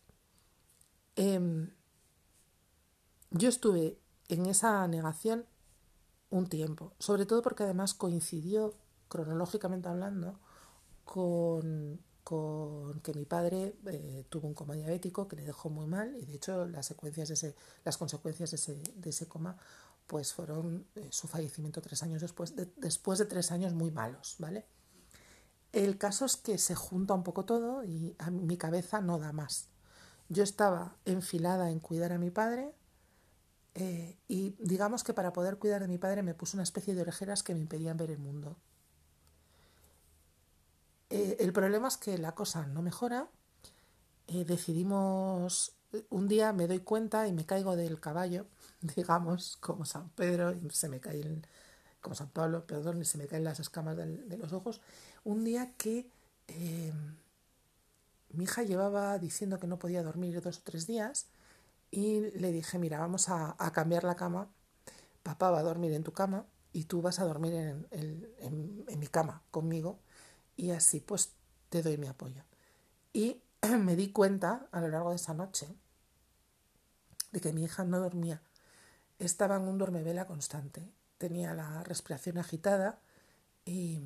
Em, 1.16 1.70
yo 3.30 3.48
estuve 3.48 3.98
en 4.28 4.46
esa 4.46 4.86
negación 4.86 5.46
un 6.38 6.48
tiempo, 6.48 6.92
sobre 6.98 7.26
todo 7.26 7.42
porque 7.42 7.64
además 7.64 7.94
coincidió, 7.94 8.74
cronológicamente 9.08 9.88
hablando, 9.88 10.38
con, 11.04 12.00
que 13.02 13.14
mi 13.14 13.24
padre 13.24 13.76
eh, 13.86 14.24
tuvo 14.28 14.48
un 14.48 14.54
coma 14.54 14.74
diabético 14.74 15.28
que 15.28 15.36
le 15.36 15.44
dejó 15.44 15.70
muy 15.70 15.86
mal 15.86 16.16
y 16.16 16.26
de 16.26 16.34
hecho 16.34 16.66
las, 16.66 16.86
secuencias 16.86 17.28
de 17.28 17.34
ese, 17.34 17.54
las 17.84 17.96
consecuencias 17.96 18.50
de 18.50 18.56
ese, 18.56 18.74
de 18.96 19.10
ese 19.10 19.28
coma 19.28 19.56
pues 20.08 20.32
fueron 20.32 20.86
eh, 20.96 21.08
su 21.10 21.28
fallecimiento 21.28 21.80
tres 21.80 22.02
años 22.02 22.20
después, 22.20 22.54
después 22.76 23.18
de 23.18 23.26
tres 23.26 23.52
años 23.52 23.74
muy 23.74 23.90
malos, 23.90 24.36
¿vale? 24.38 24.66
El 25.72 25.98
caso 25.98 26.24
es 26.24 26.36
que 26.36 26.58
se 26.58 26.74
junta 26.74 27.14
un 27.14 27.22
poco 27.22 27.44
todo 27.44 27.84
y 27.84 28.16
a 28.18 28.30
mi 28.30 28.56
cabeza 28.56 29.00
no 29.00 29.18
da 29.18 29.32
más. 29.32 29.68
Yo 30.28 30.42
estaba 30.42 30.96
enfilada 31.04 31.70
en 31.70 31.80
cuidar 31.80 32.12
a 32.12 32.18
mi 32.18 32.30
padre 32.30 32.72
eh, 33.78 34.16
y 34.26 34.54
digamos 34.58 35.04
que 35.04 35.12
para 35.12 35.34
poder 35.34 35.58
cuidar 35.58 35.82
de 35.82 35.88
mi 35.88 35.98
padre 35.98 36.22
me 36.22 36.32
puso 36.32 36.56
una 36.56 36.62
especie 36.62 36.94
de 36.94 37.02
orejeras 37.02 37.42
que 37.42 37.52
me 37.52 37.60
impedían 37.60 37.98
ver 37.98 38.10
el 38.10 38.18
mundo. 38.18 38.56
Eh, 41.10 41.36
el 41.40 41.52
problema 41.52 41.88
es 41.88 41.98
que 41.98 42.16
la 42.16 42.34
cosa 42.34 42.66
no 42.66 42.80
mejora. 42.80 43.28
Eh, 44.28 44.46
decidimos, 44.46 45.76
un 46.08 46.26
día 46.26 46.54
me 46.54 46.66
doy 46.66 46.80
cuenta 46.80 47.28
y 47.28 47.32
me 47.32 47.44
caigo 47.44 47.76
del 47.76 48.00
caballo, 48.00 48.46
digamos, 48.96 49.58
como 49.58 49.84
San 49.84 50.08
Pedro, 50.10 50.52
y 50.52 50.70
se 50.70 50.88
me 50.88 50.98
como 52.00 52.14
San 52.14 52.30
Pablo, 52.30 52.66
perdón, 52.66 53.02
y 53.02 53.04
se 53.04 53.18
me 53.18 53.26
caen 53.26 53.44
las 53.44 53.60
escamas 53.60 53.96
de 53.96 54.38
los 54.38 54.52
ojos, 54.54 54.80
un 55.24 55.44
día 55.44 55.72
que 55.76 56.08
mi 58.30 58.44
hija 58.44 58.62
llevaba 58.62 59.18
diciendo 59.18 59.58
que 59.58 59.66
no 59.66 59.78
podía 59.78 60.02
dormir 60.02 60.40
dos 60.40 60.58
o 60.58 60.62
tres 60.64 60.86
días 60.86 61.26
y 61.90 62.20
le 62.38 62.52
dije, 62.52 62.78
mira, 62.78 62.98
vamos 62.98 63.28
a, 63.28 63.56
cambiar 63.72 64.04
la 64.04 64.16
cama, 64.16 64.48
papá 65.22 65.50
va 65.50 65.60
a 65.60 65.62
dormir 65.62 65.92
en 65.92 66.02
tu 66.02 66.12
cama 66.12 66.46
y 66.72 66.84
tú 66.84 67.02
vas 67.02 67.20
a 67.20 67.24
dormir 67.24 67.54
en, 67.54 67.86
en 68.40 68.98
mi 68.98 69.06
cama 69.06 69.42
conmigo 69.50 69.98
y 70.56 70.70
así 70.70 71.00
pues 71.00 71.32
te 71.68 71.82
doy 71.82 71.96
mi 71.96 72.06
apoyo. 72.06 72.42
Y 73.12 73.40
me 73.80 73.96
di 73.96 74.12
cuenta 74.12 74.68
a 74.72 74.80
lo 74.80 74.88
largo 74.88 75.10
de 75.10 75.16
esa 75.16 75.34
noche 75.34 75.74
de 77.32 77.40
que 77.40 77.52
mi 77.52 77.64
hija 77.64 77.84
no 77.84 78.00
dormía, 78.00 78.42
estaba 79.18 79.56
en 79.56 79.62
un 79.62 79.78
dormevela 79.78 80.26
constante 80.26 80.90
tenía 81.18 81.54
la 81.54 81.82
respiración 81.84 82.38
agitada 82.38 82.98
y, 83.64 84.00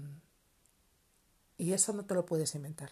y 1.58 1.72
eso 1.72 1.92
no 1.92 2.04
te 2.04 2.14
lo 2.14 2.26
puedes 2.26 2.54
inventar. 2.54 2.90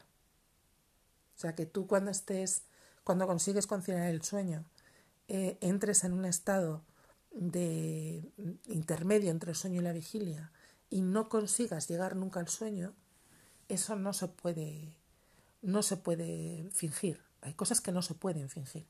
O 1.36 1.41
sea 1.41 1.55
que 1.55 1.66
tú 1.66 1.86
cuando 1.86 2.11
estés, 2.11 2.62
cuando 3.05 3.26
consigues 3.26 3.66
conciliar 3.66 4.09
el 4.09 4.22
sueño, 4.22 4.64
eh, 5.29 5.59
entres 5.61 6.05
en 6.05 6.12
un 6.12 6.24
estado 6.24 6.83
de 7.31 8.33
intermedio 8.66 9.31
entre 9.31 9.51
el 9.51 9.57
sueño 9.57 9.81
y 9.81 9.85
la 9.85 9.93
vigilia 9.93 10.51
y 10.91 11.03
no 11.03 11.29
consigas 11.29 11.89
llegar 11.89 12.16
nunca 12.16 12.41
al 12.41 12.49
sueño, 12.49 12.95
eso 13.68 13.97
no 13.97 14.12
se 14.12 14.29
puede, 14.29 14.97
no 15.62 15.83
se 15.83 15.97
puede 15.97 16.70
fingir. 16.72 17.20
Hay 17.43 17.55
cosas 17.55 17.81
que 17.81 17.93
no 17.93 18.03
se 18.03 18.14
pueden 18.14 18.49
fingir 18.49 18.87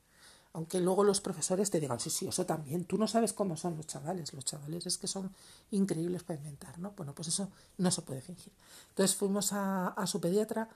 aunque 0.53 0.80
luego 0.80 1.05
los 1.05 1.20
profesores 1.20 1.70
te 1.70 1.80
digan, 1.80 2.01
sí, 2.01 2.11
sí, 2.11 2.26
eso 2.26 2.47
también, 2.47 2.84
tú 2.84 2.99
no 2.99 3.07
sabes 3.07 3.32
cómo 3.32 3.57
son 3.57 3.76
los 3.76 3.86
chavales, 3.86 4.32
los 4.32 4.45
chavales 4.45 4.86
es 4.86 4.99
que 4.99 5.07
son 5.07 5.32
increíbles 5.70 6.22
para 6.22 6.39
inventar, 6.39 6.78
¿no? 6.78 6.93
Bueno, 6.97 7.14
pues 7.14 7.28
eso 7.28 7.51
no 7.76 7.91
se 7.91 8.03
puede 8.03 8.22
fingir. 8.22 8.53
Entonces 8.89 9.16
fuimos 9.16 9.51
a, 9.53 9.95
su 10.07 10.20
pediatra, 10.20 10.68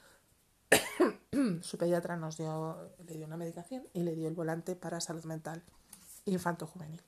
su 1.62 1.78
pediatra 1.78 2.16
nos 2.16 2.36
dio, 2.36 2.92
le 3.06 3.14
dio 3.16 3.26
una 3.26 3.36
medicación 3.36 3.86
y 3.92 4.02
le 4.02 4.14
dio 4.14 4.28
el 4.28 4.34
volante 4.34 4.76
para 4.76 5.00
salud 5.00 5.24
mental 5.24 5.62
infanto-juvenil. 6.24 7.02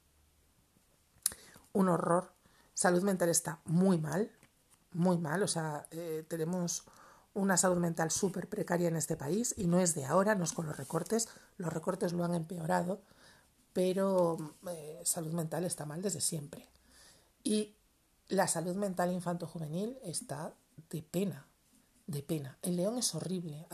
Un 1.72 1.88
horror. 1.88 2.32
Salud 2.74 3.02
mental 3.02 3.28
está 3.28 3.60
muy 3.64 3.98
mal, 3.98 4.30
muy 4.92 5.18
mal, 5.18 5.42
o 5.42 5.48
sea, 5.48 5.86
eh, 5.90 6.24
tenemos 6.28 6.84
una 7.34 7.56
salud 7.56 7.78
mental 7.78 8.10
súper 8.10 8.48
precaria 8.48 8.88
en 8.88 8.96
este 8.96 9.16
país 9.16 9.54
y 9.56 9.66
no 9.66 9.80
es 9.80 9.94
de 9.94 10.04
ahora, 10.04 10.34
no 10.34 10.44
es 10.44 10.52
con 10.52 10.66
los 10.66 10.76
recortes, 10.76 11.28
los 11.56 11.72
recortes 11.72 12.12
lo 12.12 12.24
han 12.24 12.34
empeorado, 12.34 13.02
pero 13.72 14.38
eh, 14.68 15.00
salud 15.04 15.32
mental 15.32 15.64
está 15.64 15.84
mal 15.84 16.00
desde 16.00 16.20
siempre. 16.20 16.68
Y 17.42 17.76
la 18.28 18.48
salud 18.48 18.76
mental 18.76 19.12
infanto-juvenil 19.12 19.98
está 20.02 20.54
de 20.90 21.02
pena, 21.02 21.46
de 22.06 22.22
pena. 22.22 22.58
El 22.62 22.76
León 22.76 22.98
es 22.98 23.14
horrible. 23.14 23.66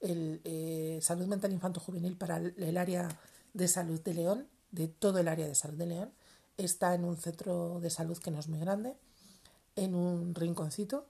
El, 0.00 0.40
eh, 0.44 0.98
salud 1.02 1.26
mental 1.26 1.52
infanto-juvenil 1.52 2.16
para 2.16 2.38
el, 2.38 2.76
área 2.76 3.08
de 3.54 3.68
salud 3.68 4.00
de 4.00 4.14
León, 4.14 4.48
de 4.70 4.88
todo 4.88 5.18
el 5.18 5.28
área 5.28 5.46
de 5.46 5.54
salud 5.54 5.78
de 5.78 5.86
León, 5.86 6.12
está 6.56 6.94
en 6.94 7.04
un 7.04 7.16
centro 7.16 7.80
de 7.80 7.90
salud 7.90 8.18
que 8.18 8.30
no 8.30 8.38
es 8.38 8.48
muy 8.48 8.60
grande, 8.60 8.96
en 9.76 9.94
un 9.94 10.34
rinconcito 10.34 11.06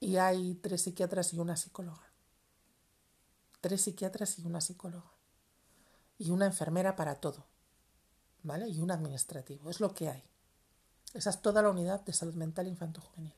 y 0.00 0.16
hay 0.16 0.54
tres 0.56 0.82
psiquiatras 0.82 1.32
y 1.32 1.38
una 1.38 1.56
psicóloga. 1.56 2.10
Tres 3.60 3.82
psiquiatras 3.82 4.38
y 4.38 4.44
una 4.44 4.60
psicóloga. 4.60 5.12
Y 6.18 6.30
una 6.30 6.46
enfermera 6.46 6.96
para 6.96 7.16
todo. 7.16 7.46
¿Vale? 8.42 8.68
Y 8.68 8.80
un 8.80 8.90
administrativo. 8.90 9.70
Es 9.70 9.78
lo 9.78 9.94
que 9.94 10.08
hay. 10.08 10.24
Esa 11.14 11.30
es 11.30 11.40
toda 11.40 11.62
la 11.62 11.70
unidad 11.70 12.00
de 12.00 12.12
salud 12.12 12.34
mental 12.34 12.66
infanto-juvenil. 12.66 13.34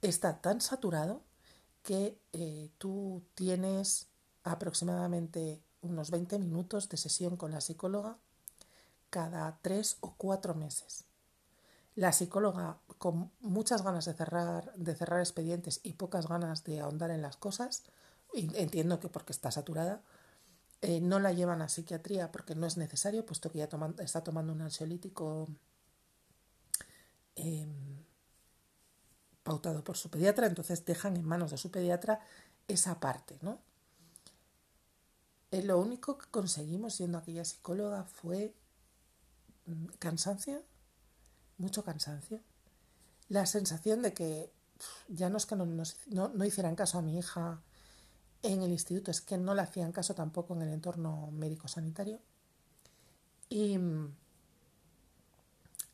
Está 0.00 0.40
tan 0.40 0.60
saturado 0.60 1.22
que 1.86 2.20
eh, 2.32 2.68
tú 2.78 3.22
tienes 3.36 4.08
aproximadamente 4.42 5.62
unos 5.82 6.10
20 6.10 6.40
minutos 6.40 6.88
de 6.88 6.96
sesión 6.96 7.36
con 7.36 7.52
la 7.52 7.60
psicóloga 7.60 8.18
cada 9.08 9.56
tres 9.62 9.96
o 10.00 10.16
cuatro 10.16 10.56
meses. 10.56 11.04
La 11.94 12.10
psicóloga, 12.10 12.80
con 12.98 13.30
muchas 13.38 13.82
ganas 13.82 14.04
de 14.04 14.14
cerrar, 14.14 14.74
de 14.74 14.96
cerrar 14.96 15.20
expedientes 15.20 15.78
y 15.84 15.92
pocas 15.92 16.26
ganas 16.26 16.64
de 16.64 16.80
ahondar 16.80 17.12
en 17.12 17.22
las 17.22 17.36
cosas, 17.36 17.84
entiendo 18.34 18.98
que 18.98 19.08
porque 19.08 19.32
está 19.32 19.52
saturada, 19.52 20.02
eh, 20.82 21.00
no 21.00 21.20
la 21.20 21.32
llevan 21.32 21.62
a 21.62 21.68
psiquiatría 21.68 22.32
porque 22.32 22.56
no 22.56 22.66
es 22.66 22.76
necesario, 22.76 23.24
puesto 23.24 23.52
que 23.52 23.58
ya 23.58 23.68
está 24.00 24.24
tomando 24.24 24.52
un 24.52 24.60
ansiolítico 24.60 25.48
em, 27.36 27.95
pautado 29.46 29.84
por 29.84 29.96
su 29.96 30.10
pediatra, 30.10 30.48
entonces 30.48 30.84
dejan 30.84 31.16
en 31.16 31.24
manos 31.24 31.52
de 31.52 31.56
su 31.56 31.70
pediatra 31.70 32.18
esa 32.66 32.98
parte, 32.98 33.38
¿no? 33.42 33.60
Eh, 35.52 35.62
lo 35.62 35.78
único 35.78 36.18
que 36.18 36.26
conseguimos 36.32 36.94
siendo 36.94 37.16
aquella 37.18 37.44
psicóloga 37.44 38.02
fue 38.02 38.52
mm, 39.66 39.86
cansancio, 40.00 40.64
mucho 41.58 41.84
cansancio, 41.84 42.40
la 43.28 43.46
sensación 43.46 44.02
de 44.02 44.12
que 44.12 44.50
ya 45.06 45.30
no 45.30 45.36
es 45.36 45.46
que 45.46 45.54
no, 45.54 45.64
no, 45.64 46.44
hicieran 46.44 46.74
caso 46.74 46.98
a 46.98 47.02
mi 47.02 47.16
hija 47.16 47.62
en 48.42 48.62
el 48.62 48.72
instituto, 48.72 49.12
es 49.12 49.20
que 49.20 49.38
no 49.38 49.54
le 49.54 49.62
hacían 49.62 49.92
caso 49.92 50.12
tampoco 50.16 50.54
en 50.54 50.62
el 50.62 50.70
entorno 50.70 51.30
médico-sanitario. 51.30 52.18
Y, 53.48 53.78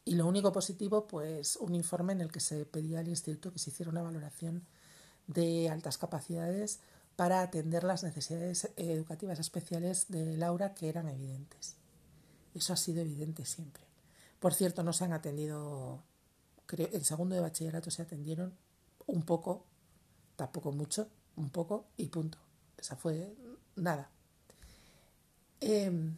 y, 0.05 0.15
lo 0.15 0.27
único 0.27 0.53
positivo, 0.53 1.07
pues 1.07 1.57
un 1.57 1.75
informe 1.75 2.13
en 2.13 2.21
el 2.21 2.33
que 2.33 2.41
se 2.41 2.65
pedía 2.67 3.01
al 3.01 3.09
instituto 3.09 3.53
que 3.53 3.59
se 3.59 3.71
hiciera 3.71 3.91
una 3.91 4.03
valoración 4.03 4.67
de 5.27 5.71
altas 5.71 5.99
capacidades 5.99 6.81
para 7.17 7.43
atender 7.43 7.85
las 7.85 8.03
necesidades 8.03 8.71
educativas 8.77 9.39
especiales 9.39 10.07
de 10.09 10.37
Laura 10.37 10.75
que 10.75 10.89
eran 10.89 11.09
evidentes. 11.09 11.77
Eso 12.55 12.73
ha 12.73 12.77
sido 12.77 13.01
evidente 13.01 13.45
siempre. 13.45 13.85
Por 14.41 14.55
cierto, 14.55 14.83
no 14.83 14.93
se 14.93 15.05
han 15.05 15.13
atendido, 15.13 16.03
creo, 16.67 16.89
en 16.93 17.05
segundo 17.05 17.35
de 17.35 17.41
bachillerato 17.41 17.91
se 17.91 18.03
atendieron 18.03 18.55
un 19.07 19.23
poco, 19.23 19.65
tampoco 20.37 20.73
mucho, 20.73 21.09
un 21.37 21.51
poco 21.51 21.87
y 21.97 22.09
punto. 22.09 22.39
Esa 22.77 22.97
fue 22.97 23.35
nada. 23.77 24.11
Em, 25.61 26.17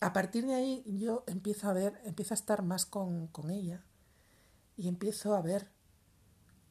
a 0.00 0.12
partir 0.12 0.46
de 0.46 0.54
ahí 0.54 0.82
yo 0.86 1.24
empiezo 1.26 1.68
a 1.68 1.72
ver, 1.72 2.00
empiezo 2.04 2.34
a 2.34 2.36
estar 2.36 2.62
más 2.62 2.86
con, 2.86 3.28
con 3.28 3.50
ella 3.50 3.84
y 4.76 4.88
empiezo 4.88 5.34
a 5.34 5.42
ver 5.42 5.70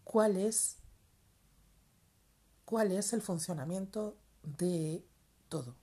cuál 0.04 0.38
es 0.38 0.78
cuál 2.66 2.92
es 2.92 3.14
el 3.14 3.22
funcionamiento 3.22 4.18
de 4.44 5.06
todo. 5.50 5.76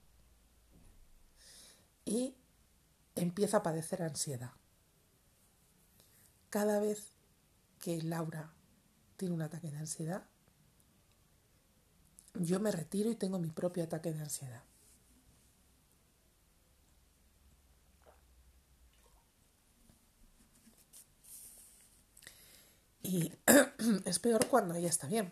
Y 2.05 2.35
empieza 3.15 3.57
a 3.57 3.63
padecer 3.63 4.03
ansiedad. 4.03 4.51
Cada 6.49 6.79
vez 6.79 7.07
que 7.79 8.01
Laura 8.01 8.53
tiene 9.17 9.33
un 9.33 9.41
ataque 9.41 9.71
de 9.71 9.77
ansiedad, 9.77 10.25
yo 12.35 12.59
me 12.59 12.71
retiro 12.71 13.09
y 13.09 13.15
tengo 13.15 13.39
mi 13.39 13.49
propio 13.49 13.83
ataque 13.83 14.11
de 14.11 14.19
ansiedad. 14.19 14.63
Y 23.13 23.31
es 24.05 24.17
peor 24.17 24.47
cuando 24.47 24.73
ella 24.73 24.89
está 24.89 25.05
bien 25.05 25.31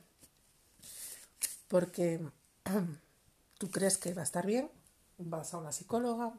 porque 1.71 2.19
tú 3.57 3.71
crees 3.71 3.97
que 3.97 4.13
va 4.13 4.21
a 4.21 4.25
estar 4.25 4.45
bien, 4.45 4.69
vas 5.17 5.53
a 5.53 5.57
una 5.57 5.71
psicóloga, 5.71 6.33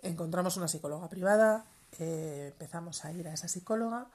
encontramos 0.00 0.56
una 0.56 0.68
psicóloga 0.68 1.08
privada, 1.08 1.66
eh, 1.98 2.50
empezamos 2.52 3.04
a 3.04 3.12
ir 3.12 3.26
a 3.26 3.34
esa 3.34 3.48
psicóloga. 3.48 4.06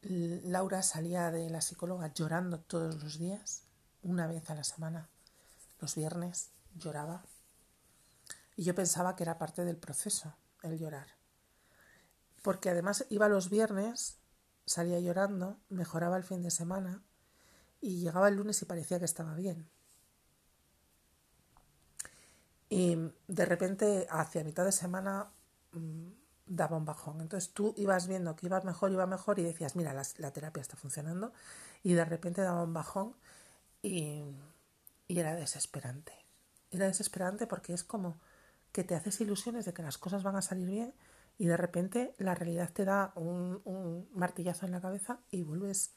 Laura 0.00 0.82
salía 0.82 1.30
de 1.30 1.50
la 1.50 1.60
psicóloga 1.60 2.12
llorando 2.14 2.58
todos 2.58 3.02
los 3.02 3.18
días, 3.18 3.64
una 4.02 4.26
vez 4.26 4.48
a 4.48 4.54
la 4.54 4.64
semana, 4.64 5.08
los 5.80 5.94
viernes 5.94 6.48
lloraba. 6.74 7.22
Y 8.56 8.64
yo 8.64 8.74
pensaba 8.74 9.14
que 9.14 9.24
era 9.24 9.36
parte 9.36 9.64
del 9.64 9.76
proceso, 9.76 10.34
el 10.62 10.78
llorar. 10.78 11.08
Porque 12.44 12.68
además 12.68 13.06
iba 13.08 13.26
los 13.26 13.48
viernes, 13.48 14.18
salía 14.66 15.00
llorando, 15.00 15.56
mejoraba 15.70 16.18
el 16.18 16.24
fin 16.24 16.42
de 16.42 16.50
semana 16.50 17.02
y 17.80 18.00
llegaba 18.00 18.28
el 18.28 18.34
lunes 18.34 18.60
y 18.60 18.66
parecía 18.66 18.98
que 18.98 19.06
estaba 19.06 19.34
bien. 19.34 19.66
Y 22.68 22.98
de 23.28 23.46
repente, 23.46 24.06
hacia 24.10 24.44
mitad 24.44 24.66
de 24.66 24.72
semana, 24.72 25.30
mm, 25.72 26.08
daba 26.44 26.76
un 26.76 26.84
bajón. 26.84 27.22
Entonces 27.22 27.54
tú 27.54 27.72
ibas 27.78 28.08
viendo 28.08 28.36
que 28.36 28.44
iba 28.44 28.60
mejor, 28.60 28.92
iba 28.92 29.06
mejor 29.06 29.38
y 29.38 29.42
decías, 29.42 29.74
mira, 29.74 29.94
la, 29.94 30.30
terapia 30.30 30.60
está 30.60 30.76
funcionando. 30.76 31.32
Y 31.82 31.94
de 31.94 32.04
repente 32.04 32.42
daba 32.42 32.62
un 32.62 32.74
bajón 32.74 33.16
y 33.80 34.22
era 35.08 35.34
desesperante. 35.34 36.12
Era 36.70 36.88
desesperante 36.88 37.46
porque 37.46 37.72
es 37.72 37.84
como 37.84 38.18
que 38.70 38.84
te 38.84 38.94
haces 38.94 39.18
ilusiones 39.22 39.64
de 39.64 39.72
que 39.72 39.82
las 39.82 39.96
cosas 39.96 40.22
van 40.22 40.36
a 40.36 40.42
salir 40.42 40.68
bien 40.68 40.92
y 41.38 41.46
de 41.46 41.56
repente 41.56 42.14
la 42.18 42.34
realidad 42.34 42.72
te 42.72 42.84
da 42.84 43.12
un, 43.16 44.08
martillazo 44.12 44.66
en 44.66 44.72
la 44.72 44.80
cabeza 44.80 45.20
y 45.30 45.42
vuelves 45.42 45.92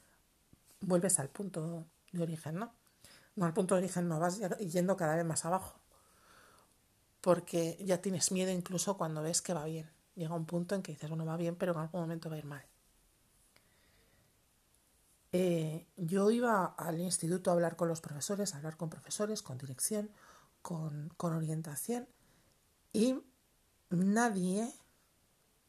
vuelves 0.81 1.19
al 1.19 1.29
punto 1.29 1.85
de 2.11 2.21
origen, 2.21 2.55
¿no? 2.55 2.73
No 3.35 3.45
al 3.45 3.53
punto 3.53 3.75
de 3.75 3.81
origen, 3.81 4.07
no, 4.07 4.19
vas 4.19 4.39
yendo 4.59 4.97
cada 4.97 5.15
vez 5.15 5.25
más 5.25 5.45
abajo. 5.45 5.79
Porque 7.21 7.77
ya 7.83 8.01
tienes 8.01 8.31
miedo 8.31 8.51
incluso 8.51 8.97
cuando 8.97 9.21
ves 9.21 9.41
que 9.41 9.53
va 9.53 9.65
bien. 9.65 9.89
Llega 10.15 10.33
un 10.35 10.45
punto 10.45 10.75
en 10.75 10.81
que 10.81 10.93
dices, 10.93 11.09
bueno, 11.09 11.25
va 11.25 11.37
bien, 11.37 11.55
pero 11.55 11.73
en 11.73 11.79
algún 11.79 12.01
momento 12.01 12.29
va 12.29 12.35
a 12.35 12.39
ir 12.39 12.45
mal. 12.45 12.65
Eh, 15.31 15.85
yo 15.97 16.31
iba 16.31 16.65
al 16.65 16.99
instituto 16.99 17.51
a 17.51 17.53
hablar 17.53 17.75
con 17.75 17.87
los 17.89 18.01
profesores, 18.01 18.53
a 18.53 18.57
hablar 18.57 18.77
con 18.77 18.89
profesores, 18.89 19.43
con 19.43 19.57
dirección, 19.57 20.09
con, 20.61 21.09
con 21.17 21.33
orientación, 21.33 22.07
y 22.93 23.21
nadie, 23.89 24.73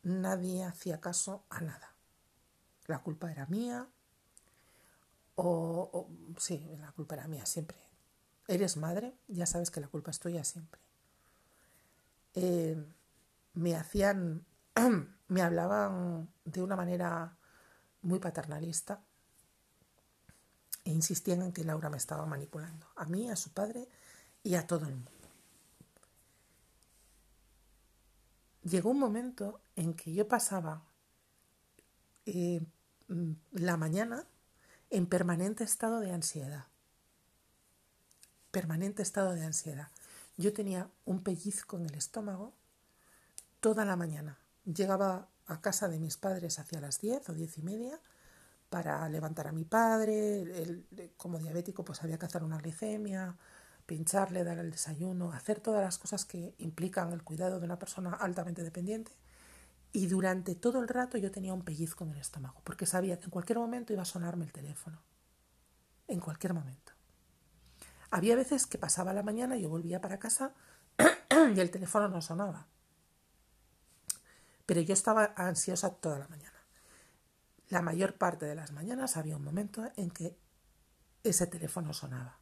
nadie 0.02 0.64
hacía 0.64 1.00
caso 1.00 1.44
a 1.50 1.60
nada. 1.60 1.94
La 2.86 3.02
culpa 3.02 3.30
era 3.30 3.46
mía, 3.46 3.88
o, 5.34 6.08
sí, 6.38 6.68
la 6.80 6.90
culpa 6.92 7.14
era 7.14 7.28
mía 7.28 7.46
siempre. 7.46 7.78
Eres 8.48 8.76
madre, 8.76 9.16
ya 9.28 9.46
sabes 9.46 9.70
que 9.70 9.80
la 9.80 9.88
culpa 9.88 10.10
es 10.10 10.18
tuya 10.18 10.42
siempre. 10.42 10.80
Eh, 12.34 12.76
me 13.54 13.76
hacían, 13.76 14.44
me 15.28 15.42
hablaban 15.42 16.28
de 16.44 16.62
una 16.62 16.76
manera 16.76 17.36
muy 18.02 18.18
paternalista 18.18 19.02
e 20.84 20.90
insistían 20.90 21.42
en 21.42 21.52
que 21.52 21.64
Laura 21.64 21.90
me 21.90 21.98
estaba 21.98 22.24
manipulando, 22.26 22.86
a 22.96 23.04
mí, 23.04 23.28
a 23.30 23.36
su 23.36 23.52
padre 23.52 23.88
y 24.42 24.54
a 24.54 24.66
todo 24.66 24.86
el 24.86 24.96
mundo. 24.96 25.17
Llegó 28.62 28.90
un 28.90 28.98
momento 28.98 29.60
en 29.76 29.94
que 29.94 30.12
yo 30.12 30.26
pasaba 30.28 30.84
eh, 32.26 32.60
la 33.52 33.76
mañana 33.76 34.26
en 34.90 35.06
permanente 35.06 35.64
estado 35.64 36.00
de 36.00 36.12
ansiedad. 36.12 36.66
Permanente 38.50 39.02
estado 39.02 39.34
de 39.34 39.44
ansiedad. 39.44 39.88
Yo 40.36 40.52
tenía 40.52 40.90
un 41.04 41.22
pellizco 41.22 41.78
en 41.78 41.86
el 41.86 41.94
estómago 41.94 42.54
toda 43.60 43.84
la 43.84 43.96
mañana. 43.96 44.38
Llegaba 44.64 45.28
a 45.46 45.60
casa 45.60 45.88
de 45.88 45.98
mis 45.98 46.16
padres 46.16 46.58
hacia 46.58 46.80
las 46.80 47.00
10 47.00 47.28
o 47.30 47.34
diez 47.34 47.58
y 47.58 47.62
media 47.62 48.00
para 48.68 49.08
levantar 49.08 49.46
a 49.48 49.52
mi 49.52 49.64
padre. 49.64 50.84
como 51.16 51.38
diabético, 51.38 51.84
pues 51.84 52.02
había 52.02 52.18
que 52.18 52.26
hacer 52.26 52.44
una 52.44 52.58
glicemia, 52.58 53.36
pincharle, 53.88 54.44
dar 54.44 54.58
el 54.58 54.70
desayuno, 54.70 55.32
hacer 55.32 55.60
todas 55.60 55.82
las 55.82 55.96
cosas 55.96 56.26
que 56.26 56.54
implican 56.58 57.10
el 57.10 57.24
cuidado 57.24 57.58
de 57.58 57.64
una 57.64 57.78
persona 57.78 58.12
altamente 58.12 58.62
dependiente. 58.62 59.12
Y 59.92 60.08
durante 60.08 60.54
todo 60.54 60.78
el 60.78 60.88
rato 60.88 61.16
yo 61.16 61.30
tenía 61.30 61.54
un 61.54 61.62
pellizco 61.62 62.04
en 62.04 62.10
el 62.10 62.18
estómago, 62.18 62.60
porque 62.64 62.84
sabía 62.84 63.18
que 63.18 63.24
en 63.24 63.30
cualquier 63.30 63.58
momento 63.58 63.94
iba 63.94 64.02
a 64.02 64.04
sonarme 64.04 64.44
el 64.44 64.52
teléfono. 64.52 65.00
En 66.06 66.20
cualquier 66.20 66.52
momento. 66.52 66.92
Había 68.10 68.36
veces 68.36 68.66
que 68.66 68.76
pasaba 68.76 69.14
la 69.14 69.22
mañana 69.22 69.56
yo 69.56 69.70
volvía 69.70 70.02
para 70.02 70.18
casa 70.18 70.52
y 71.56 71.58
el 71.58 71.70
teléfono 71.70 72.08
no 72.08 72.20
sonaba. 72.20 72.66
Pero 74.66 74.82
yo 74.82 74.92
estaba 74.92 75.32
ansiosa 75.34 75.94
toda 75.94 76.18
la 76.18 76.28
mañana. 76.28 76.58
La 77.70 77.80
mayor 77.80 78.16
parte 78.16 78.44
de 78.44 78.54
las 78.54 78.70
mañanas 78.72 79.16
había 79.16 79.36
un 79.36 79.44
momento 79.44 79.90
en 79.96 80.10
que 80.10 80.36
ese 81.24 81.46
teléfono 81.46 81.94
sonaba. 81.94 82.37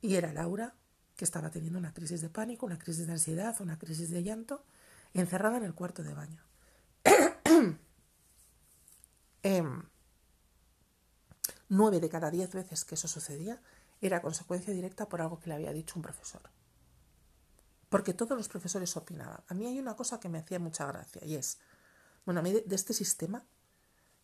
Y 0.00 0.14
era 0.14 0.32
Laura, 0.32 0.74
que 1.16 1.24
estaba 1.24 1.50
teniendo 1.50 1.78
una 1.78 1.92
crisis 1.92 2.20
de 2.20 2.28
pánico, 2.28 2.66
una 2.66 2.78
crisis 2.78 3.06
de 3.06 3.12
ansiedad, 3.12 3.56
una 3.60 3.78
crisis 3.78 4.10
de 4.10 4.22
llanto, 4.22 4.64
encerrada 5.14 5.56
en 5.56 5.64
el 5.64 5.74
cuarto 5.74 6.02
de 6.02 6.14
baño. 6.14 6.42
Em, 9.44 9.84
nueve 11.68 12.00
de 12.00 12.08
cada 12.08 12.30
diez 12.30 12.52
veces 12.52 12.84
que 12.84 12.96
eso 12.96 13.06
sucedía 13.06 13.62
era 14.00 14.20
consecuencia 14.20 14.74
directa 14.74 15.08
por 15.08 15.20
algo 15.20 15.38
que 15.38 15.48
le 15.48 15.54
había 15.54 15.72
dicho 15.72 15.94
un 15.96 16.02
profesor. 16.02 16.42
Porque 17.88 18.14
todos 18.14 18.36
los 18.36 18.48
profesores 18.48 18.96
opinaban. 18.96 19.42
A 19.48 19.54
mí 19.54 19.66
hay 19.66 19.78
una 19.78 19.96
cosa 19.96 20.20
que 20.20 20.28
me 20.28 20.38
hacía 20.38 20.58
mucha 20.58 20.86
gracia 20.86 21.24
y 21.24 21.36
es, 21.36 21.58
bueno, 22.24 22.40
a 22.40 22.42
mí 22.42 22.52
de, 22.52 22.74
este 22.74 22.92
sistema 22.92 23.44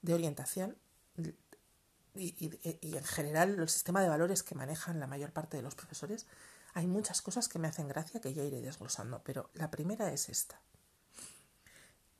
de 0.03 0.14
orientación 0.14 0.77
y, 2.15 2.59
y, 2.81 2.97
en 2.97 3.05
general 3.05 3.59
el 3.59 3.69
sistema 3.69 4.03
de 4.03 4.09
valores 4.09 4.43
que 4.43 4.55
manejan 4.55 5.01
la 5.01 5.07
mayor 5.07 5.33
parte 5.33 5.57
de 5.57 5.62
los 5.62 5.75
profesores, 5.75 6.27
hay 6.75 6.87
muchas 6.87 7.23
cosas 7.23 7.49
que 7.49 7.59
me 7.59 7.69
hacen 7.69 7.89
gracia 7.89 8.21
que 8.21 8.35
ya 8.35 8.43
iré 8.43 8.61
desglosando, 8.61 9.23
pero 9.25 9.51
la 9.55 9.71
primera 9.71 10.12
es 10.12 10.29
esta. 10.29 10.61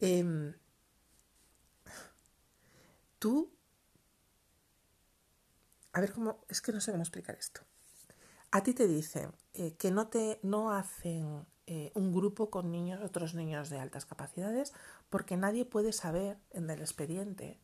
Em, 0.01 0.55
tú... 3.19 3.51
A 5.93 6.01
ver 6.01 6.13
cómo... 6.13 6.45
Es 6.49 6.61
que 6.61 6.73
no 6.73 6.81
sé 6.81 6.91
cómo 6.91 7.03
explicar 7.03 7.37
esto. 7.37 7.61
A 8.51 8.63
ti 8.63 8.75
te 8.75 8.87
dicen 8.87 9.33
eh, 9.55 9.75
que 9.77 9.91
no, 9.91 10.09
te, 10.09 10.39
no 10.43 10.73
hacen 10.73 11.47
eh, 11.67 11.91
un 11.95 12.13
grupo 12.13 12.51
con 12.51 12.71
niños, 12.71 13.03
otros 13.03 13.35
niños 13.35 13.71
de 13.71 13.79
altas 13.79 14.05
capacidades, 14.05 14.73
porque 15.11 15.37
nadie 15.37 15.65
puede 15.65 15.93
saber 15.93 16.39
en 16.51 16.69
el 16.71 16.81
expediente 16.81 17.59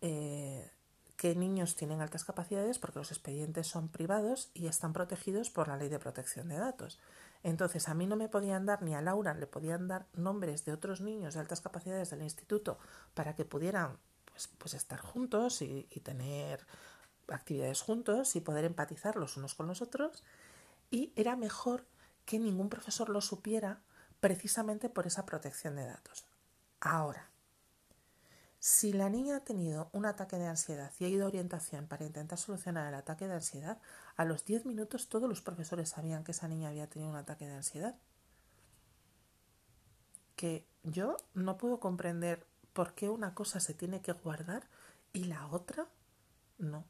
eh, 0.00 0.70
qué 1.18 1.34
niños 1.34 1.74
tienen 1.74 2.00
altas 2.00 2.24
capacidades, 2.24 2.78
porque 2.78 3.00
los 3.00 3.10
expedientes 3.10 3.66
son 3.66 3.88
privados 3.88 4.50
y 4.54 4.68
están 4.68 4.92
protegidos 4.92 5.50
por 5.50 5.66
la 5.66 5.76
ley 5.76 5.88
de 5.88 5.98
protección 5.98 6.48
de 6.48 6.56
datos. 6.56 7.00
Entonces, 7.42 7.88
a 7.88 7.94
mí 7.94 8.06
no 8.06 8.14
me 8.14 8.28
podían 8.28 8.66
dar, 8.66 8.82
ni 8.82 8.94
a 8.94 9.02
Laura 9.02 9.34
le 9.34 9.48
podían 9.48 9.88
dar 9.88 10.06
nombres 10.14 10.64
de 10.64 10.72
otros 10.72 11.00
niños 11.00 11.34
de 11.34 11.40
altas 11.40 11.60
capacidades 11.60 12.10
del 12.10 12.22
instituto 12.22 12.78
para 13.14 13.34
que 13.34 13.44
pudieran 13.44 13.98
pues, 14.26 14.48
pues 14.58 14.74
estar 14.74 15.00
juntos 15.00 15.60
y 15.60 15.84
tener 16.04 16.64
actividades 17.26 17.82
juntos 17.82 18.36
y 18.36 18.40
poder 18.40 18.64
empatizar 18.64 19.16
los 19.16 19.36
unos 19.36 19.56
con 19.56 19.66
los 19.66 19.82
otros. 19.82 20.22
Y 20.90 21.12
era 21.16 21.34
mejor 21.34 21.84
que 22.24 22.38
ningún 22.38 22.68
profesor 22.68 23.08
lo 23.08 23.20
supiera 23.20 23.82
precisamente 24.20 24.88
por 24.88 25.08
esa 25.08 25.26
protección 25.26 25.74
de 25.74 25.86
datos. 25.86 26.24
Ahora, 26.80 27.27
si 28.60 28.92
la 28.92 29.08
niña 29.08 29.36
ha 29.36 29.44
tenido 29.44 29.88
un 29.92 30.04
ataque 30.04 30.36
de 30.36 30.46
ansiedad 30.46 30.92
y 30.98 31.04
ha 31.04 31.08
ido 31.08 31.24
a 31.24 31.28
orientación 31.28 31.86
para 31.86 32.04
intentar 32.04 32.38
solucionar 32.38 32.88
el 32.88 32.94
ataque 32.94 33.28
de 33.28 33.34
ansiedad, 33.34 33.80
a 34.16 34.24
los 34.24 34.44
10 34.44 34.66
minutos 34.66 35.08
todos 35.08 35.28
los 35.28 35.42
profesores 35.42 35.90
sabían 35.90 36.24
que 36.24 36.32
esa 36.32 36.48
niña 36.48 36.70
había 36.70 36.88
tenido 36.88 37.10
un 37.10 37.16
ataque 37.16 37.46
de 37.46 37.54
ansiedad. 37.54 37.96
Que 40.34 40.66
yo 40.82 41.16
no 41.34 41.56
puedo 41.56 41.78
comprender 41.78 42.46
por 42.72 42.94
qué 42.94 43.08
una 43.08 43.34
cosa 43.34 43.60
se 43.60 43.74
tiene 43.74 44.00
que 44.00 44.12
guardar 44.12 44.68
y 45.12 45.24
la 45.24 45.46
otra 45.48 45.88
no. 46.58 46.84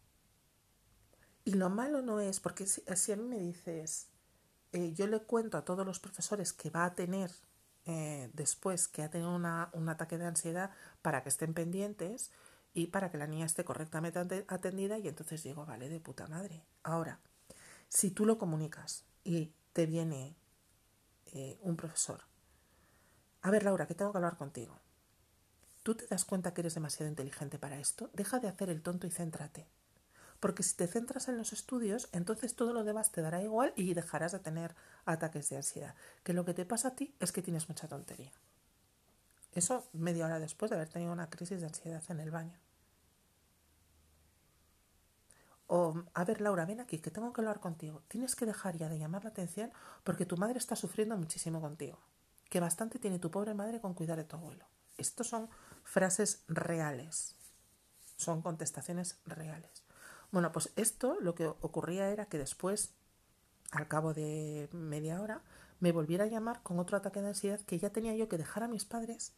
Y 1.44 1.54
lo 1.54 1.70
malo 1.70 2.02
no 2.02 2.20
es, 2.20 2.40
porque 2.40 2.66
si, 2.66 3.12
a 3.12 3.16
mí 3.16 3.24
me 3.24 3.38
dices, 3.38 4.08
eh, 4.72 4.92
yo 4.92 5.06
le 5.06 5.20
cuento 5.20 5.56
a 5.56 5.64
todos 5.64 5.86
los 5.86 5.98
profesores 5.98 6.52
que 6.52 6.70
va 6.70 6.84
a 6.84 6.94
tener 6.94 7.30
eh, 7.88 8.30
después 8.34 8.86
que 8.86 9.02
ha 9.02 9.10
tenido 9.10 9.34
un 9.34 9.88
ataque 9.88 10.18
de 10.18 10.26
ansiedad 10.26 10.70
para 11.00 11.22
que 11.22 11.30
estén 11.30 11.54
pendientes 11.54 12.30
y 12.74 12.88
para 12.88 13.10
que 13.10 13.16
la 13.16 13.26
niña 13.26 13.46
esté 13.46 13.64
correctamente 13.64 14.44
atendida 14.46 14.98
y 14.98 15.08
entonces 15.08 15.42
digo, 15.42 15.64
vale, 15.64 15.88
de 15.88 15.98
puta 15.98 16.26
madre. 16.26 16.62
Ahora, 16.82 17.18
si 17.88 18.10
tú 18.10 18.26
lo 18.26 18.36
comunicas 18.36 19.04
y 19.24 19.54
te 19.72 19.86
viene 19.86 20.36
eh, 21.32 21.58
un 21.62 21.76
profesor, 21.76 22.20
a 23.40 23.50
ver 23.50 23.64
Laura, 23.64 23.86
que 23.86 23.94
tengo 23.94 24.12
que 24.12 24.18
hablar 24.18 24.36
contigo. 24.36 24.78
¿Tú 25.82 25.94
te 25.94 26.06
das 26.06 26.26
cuenta 26.26 26.52
que 26.52 26.60
eres 26.60 26.74
demasiado 26.74 27.08
inteligente 27.08 27.58
para 27.58 27.78
esto? 27.78 28.10
Deja 28.12 28.38
de 28.38 28.48
hacer 28.48 28.68
el 28.68 28.82
tonto 28.82 29.06
y 29.06 29.10
céntrate. 29.10 29.66
Porque 30.40 30.62
si 30.62 30.76
te 30.76 30.86
centras 30.86 31.28
en 31.28 31.36
los 31.36 31.52
estudios, 31.52 32.08
entonces 32.12 32.54
todo 32.54 32.72
lo 32.72 32.84
demás 32.84 33.10
te 33.10 33.22
dará 33.22 33.42
igual 33.42 33.72
y 33.76 33.94
dejarás 33.94 34.32
de 34.32 34.38
tener 34.38 34.74
ataques 35.04 35.48
de 35.48 35.56
ansiedad. 35.56 35.94
Que 36.22 36.32
lo 36.32 36.44
que 36.44 36.54
te 36.54 36.64
pasa 36.64 36.88
a 36.88 36.94
ti 36.94 37.14
es 37.18 37.32
que 37.32 37.42
tienes 37.42 37.68
mucha 37.68 37.88
tontería. 37.88 38.32
Eso 39.52 39.88
media 39.92 40.26
hora 40.26 40.38
después 40.38 40.70
de 40.70 40.76
haber 40.76 40.88
tenido 40.88 41.12
una 41.12 41.30
crisis 41.30 41.60
de 41.60 41.66
ansiedad 41.66 42.02
en 42.08 42.20
el 42.20 42.30
baño. 42.30 42.58
O, 45.66 46.02
a 46.14 46.24
ver, 46.24 46.40
Laura, 46.40 46.64
ven 46.64 46.80
aquí, 46.80 46.98
que 46.98 47.10
tengo 47.10 47.32
que 47.32 47.40
hablar 47.42 47.60
contigo. 47.60 48.02
Tienes 48.08 48.34
que 48.36 48.46
dejar 48.46 48.76
ya 48.76 48.88
de 48.88 48.98
llamar 48.98 49.24
la 49.24 49.30
atención 49.30 49.70
porque 50.02 50.24
tu 50.24 50.36
madre 50.36 50.58
está 50.58 50.76
sufriendo 50.76 51.16
muchísimo 51.16 51.60
contigo. 51.60 51.98
Que 52.48 52.60
bastante 52.60 52.98
tiene 52.98 53.18
tu 53.18 53.30
pobre 53.30 53.52
madre 53.52 53.80
con 53.80 53.92
cuidar 53.92 54.16
de 54.16 54.24
tu 54.24 54.36
abuelo. 54.36 54.64
Estos 54.96 55.28
son 55.28 55.50
frases 55.84 56.42
reales. 56.48 57.34
Son 58.16 58.40
contestaciones 58.40 59.18
reales. 59.26 59.82
Bueno, 60.30 60.52
pues 60.52 60.72
esto 60.76 61.16
lo 61.20 61.34
que 61.34 61.46
ocurría 61.46 62.10
era 62.10 62.26
que 62.26 62.38
después, 62.38 62.92
al 63.70 63.88
cabo 63.88 64.12
de 64.12 64.68
media 64.72 65.20
hora, 65.20 65.42
me 65.80 65.92
volviera 65.92 66.24
a 66.24 66.28
llamar 66.28 66.62
con 66.62 66.78
otro 66.78 66.96
ataque 66.96 67.20
de 67.20 67.28
ansiedad 67.28 67.60
que 67.60 67.78
ya 67.78 67.90
tenía 67.90 68.14
yo 68.14 68.28
que 68.28 68.38
dejar 68.38 68.62
a 68.62 68.68
mis 68.68 68.84
padres, 68.84 69.32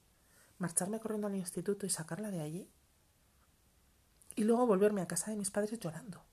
marcharme 0.58 1.00
corriendo 1.00 1.26
al 1.26 1.36
instituto 1.36 1.86
y 1.86 1.90
sacarla 1.90 2.30
de 2.30 2.40
allí, 2.40 2.68
y 4.36 4.44
luego 4.44 4.66
volverme 4.66 5.02
a 5.02 5.08
casa 5.08 5.30
de 5.30 5.36
mis 5.36 5.50
padres 5.50 5.78
llorando. 5.78 6.24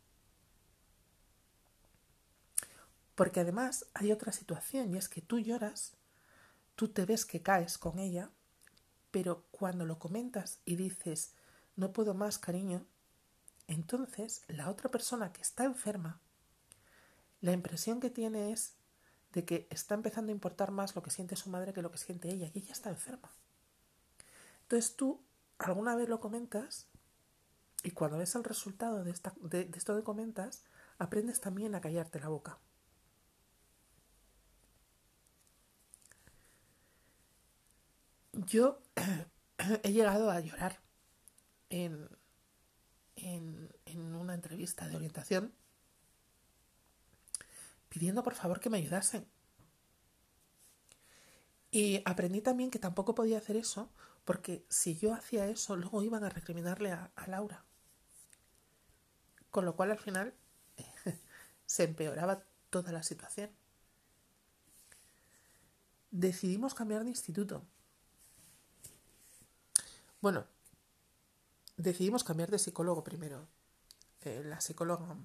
Porque 3.16 3.40
además 3.40 3.86
hay 3.94 4.12
otra 4.12 4.32
situación 4.32 4.94
y 4.94 4.98
es 4.98 5.10
que 5.10 5.22
tú 5.22 5.40
lloras, 5.40 5.94
tú 6.76 6.88
te 6.88 7.06
ves 7.06 7.26
que 7.26 7.42
caes 7.42 7.78
con 7.78 8.00
ella, 8.00 8.30
pero 9.12 9.46
cuando 9.52 9.86
lo 9.86 9.98
comentas 9.98 10.60
y 10.66 10.76
dices, 10.76 11.34
no 11.76 11.92
puedo 11.92 12.14
más, 12.14 12.38
cariño, 12.38 12.86
entonces, 13.68 14.44
la 14.48 14.70
otra 14.70 14.90
persona 14.90 15.34
que 15.34 15.42
está 15.42 15.66
enferma, 15.66 16.22
la 17.42 17.52
impresión 17.52 18.00
que 18.00 18.10
tiene 18.10 18.52
es 18.52 18.76
de 19.34 19.46
que 19.46 19.68
está 19.70 19.94
empezando 19.94 20.32
a 20.32 20.36
importar 20.36 20.72
más 20.72 20.96
lo 20.96 21.04
que 21.04 21.12
siente 21.12 21.36
su 21.36 21.50
madre 21.50 21.74
que 21.74 21.82
lo 21.82 21.92
que 21.92 21.98
siente 21.98 22.30
ella, 22.30 22.50
y 22.54 22.60
ella 22.60 22.72
está 22.72 22.90
enferma. 22.90 23.32
Entonces 24.64 24.96
tú 24.96 25.22
alguna 25.60 25.96
vez 25.96 26.10
lo 26.10 26.20
comentas 26.20 26.88
y 27.84 27.92
cuando 27.92 28.18
ves 28.18 28.36
el 28.36 28.44
resultado 28.44 29.04
de, 29.04 29.14
de 29.14 29.78
esto 29.78 29.96
que 29.96 30.04
comentas, 30.04 30.64
aprendes 30.98 31.40
también 31.42 31.76
a 31.76 31.82
callarte 31.82 32.20
la 32.20 32.30
boca. 32.30 32.60
Yo 38.34 38.82
he 39.84 39.92
llegado 39.92 40.32
a 40.32 40.40
llorar 40.40 40.80
en, 41.70 42.10
en, 43.18 43.70
una 44.16 44.34
entrevista 44.34 44.88
de 44.88 44.96
orientación 44.96 45.54
pidiendo 47.90 48.24
por 48.24 48.36
favor 48.36 48.60
que 48.60 48.70
me 48.70 48.78
ayudasen. 48.78 49.28
Y 51.72 52.02
aprendí 52.06 52.42
también 52.42 52.72
que 52.72 52.80
tampoco 52.80 53.16
podía 53.16 53.38
hacer 53.38 53.58
eso 53.58 53.92
porque 54.24 54.66
si 54.70 54.96
yo 54.98 55.14
hacía 55.14 55.48
eso 55.48 55.76
luego 55.76 56.04
iban 56.04 56.24
a 56.24 56.30
recriminarle 56.30 56.92
a, 56.92 57.12
Laura. 57.28 57.64
Con 59.52 59.66
lo 59.66 59.76
cual 59.76 59.92
al 59.92 60.00
final 60.00 60.34
se 61.66 61.84
empeoraba 61.84 62.44
toda 62.70 62.92
la 62.92 63.04
situación. 63.04 63.50
Decidimos 66.12 66.74
cambiar 66.74 67.04
de 67.04 67.10
instituto. 67.10 67.64
Bueno, 70.22 70.46
decidimos 71.78 72.24
cambiar 72.24 72.52
de 72.52 72.60
psicólogo 72.60 73.04
primero. 73.04 73.48
Eh, 74.22 74.44
la 74.44 74.60
psicóloga 74.60 75.16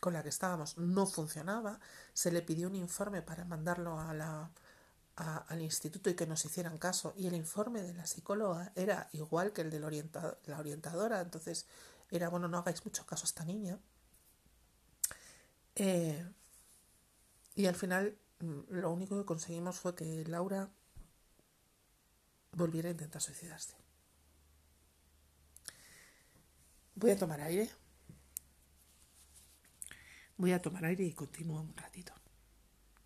con 0.00 0.12
la 0.12 0.22
que 0.22 0.28
estábamos 0.28 0.76
no 0.78 1.06
funcionaba, 1.06 1.80
se 2.12 2.30
le 2.30 2.42
pidió 2.42 2.68
un 2.68 2.76
informe 2.76 3.22
para 3.22 3.44
mandarlo 3.44 3.98
a 3.98 4.14
la, 4.14 4.50
al 5.16 5.60
instituto 5.62 6.10
y 6.10 6.14
que 6.14 6.26
nos 6.26 6.44
hicieran 6.44 6.78
caso, 6.78 7.14
y 7.16 7.26
el 7.26 7.34
informe 7.34 7.82
de 7.82 7.94
la 7.94 8.06
psicóloga 8.06 8.72
era 8.76 9.08
igual 9.12 9.52
que 9.52 9.62
el 9.62 9.70
de 9.70 9.80
la 9.80 10.58
orientadora, 10.58 11.20
entonces 11.20 11.66
era, 12.10 12.28
bueno, 12.28 12.48
no 12.48 12.58
hagáis 12.58 12.84
mucho 12.84 13.04
caso 13.06 13.24
a 13.24 13.26
esta 13.26 13.44
niña. 13.44 13.78
Eh, 15.74 16.24
y 17.54 17.66
al 17.66 17.74
final 17.74 18.16
mm, 18.40 18.60
lo 18.70 18.90
único 18.92 19.18
que 19.18 19.24
conseguimos 19.24 19.78
fue 19.78 19.94
que 19.94 20.24
Laura 20.26 20.70
volviera 22.52 22.88
a 22.88 22.92
intentar 22.92 23.22
suicidarse. 23.22 23.87
Voy 27.00 27.12
a 27.12 27.16
tomar 27.16 27.40
aire. 27.42 27.70
Voy 30.36 30.50
a 30.50 30.60
tomar 30.60 30.84
aire 30.84 31.04
y 31.04 31.12
continúo 31.12 31.60
un 31.60 31.76
ratito. 31.76 32.12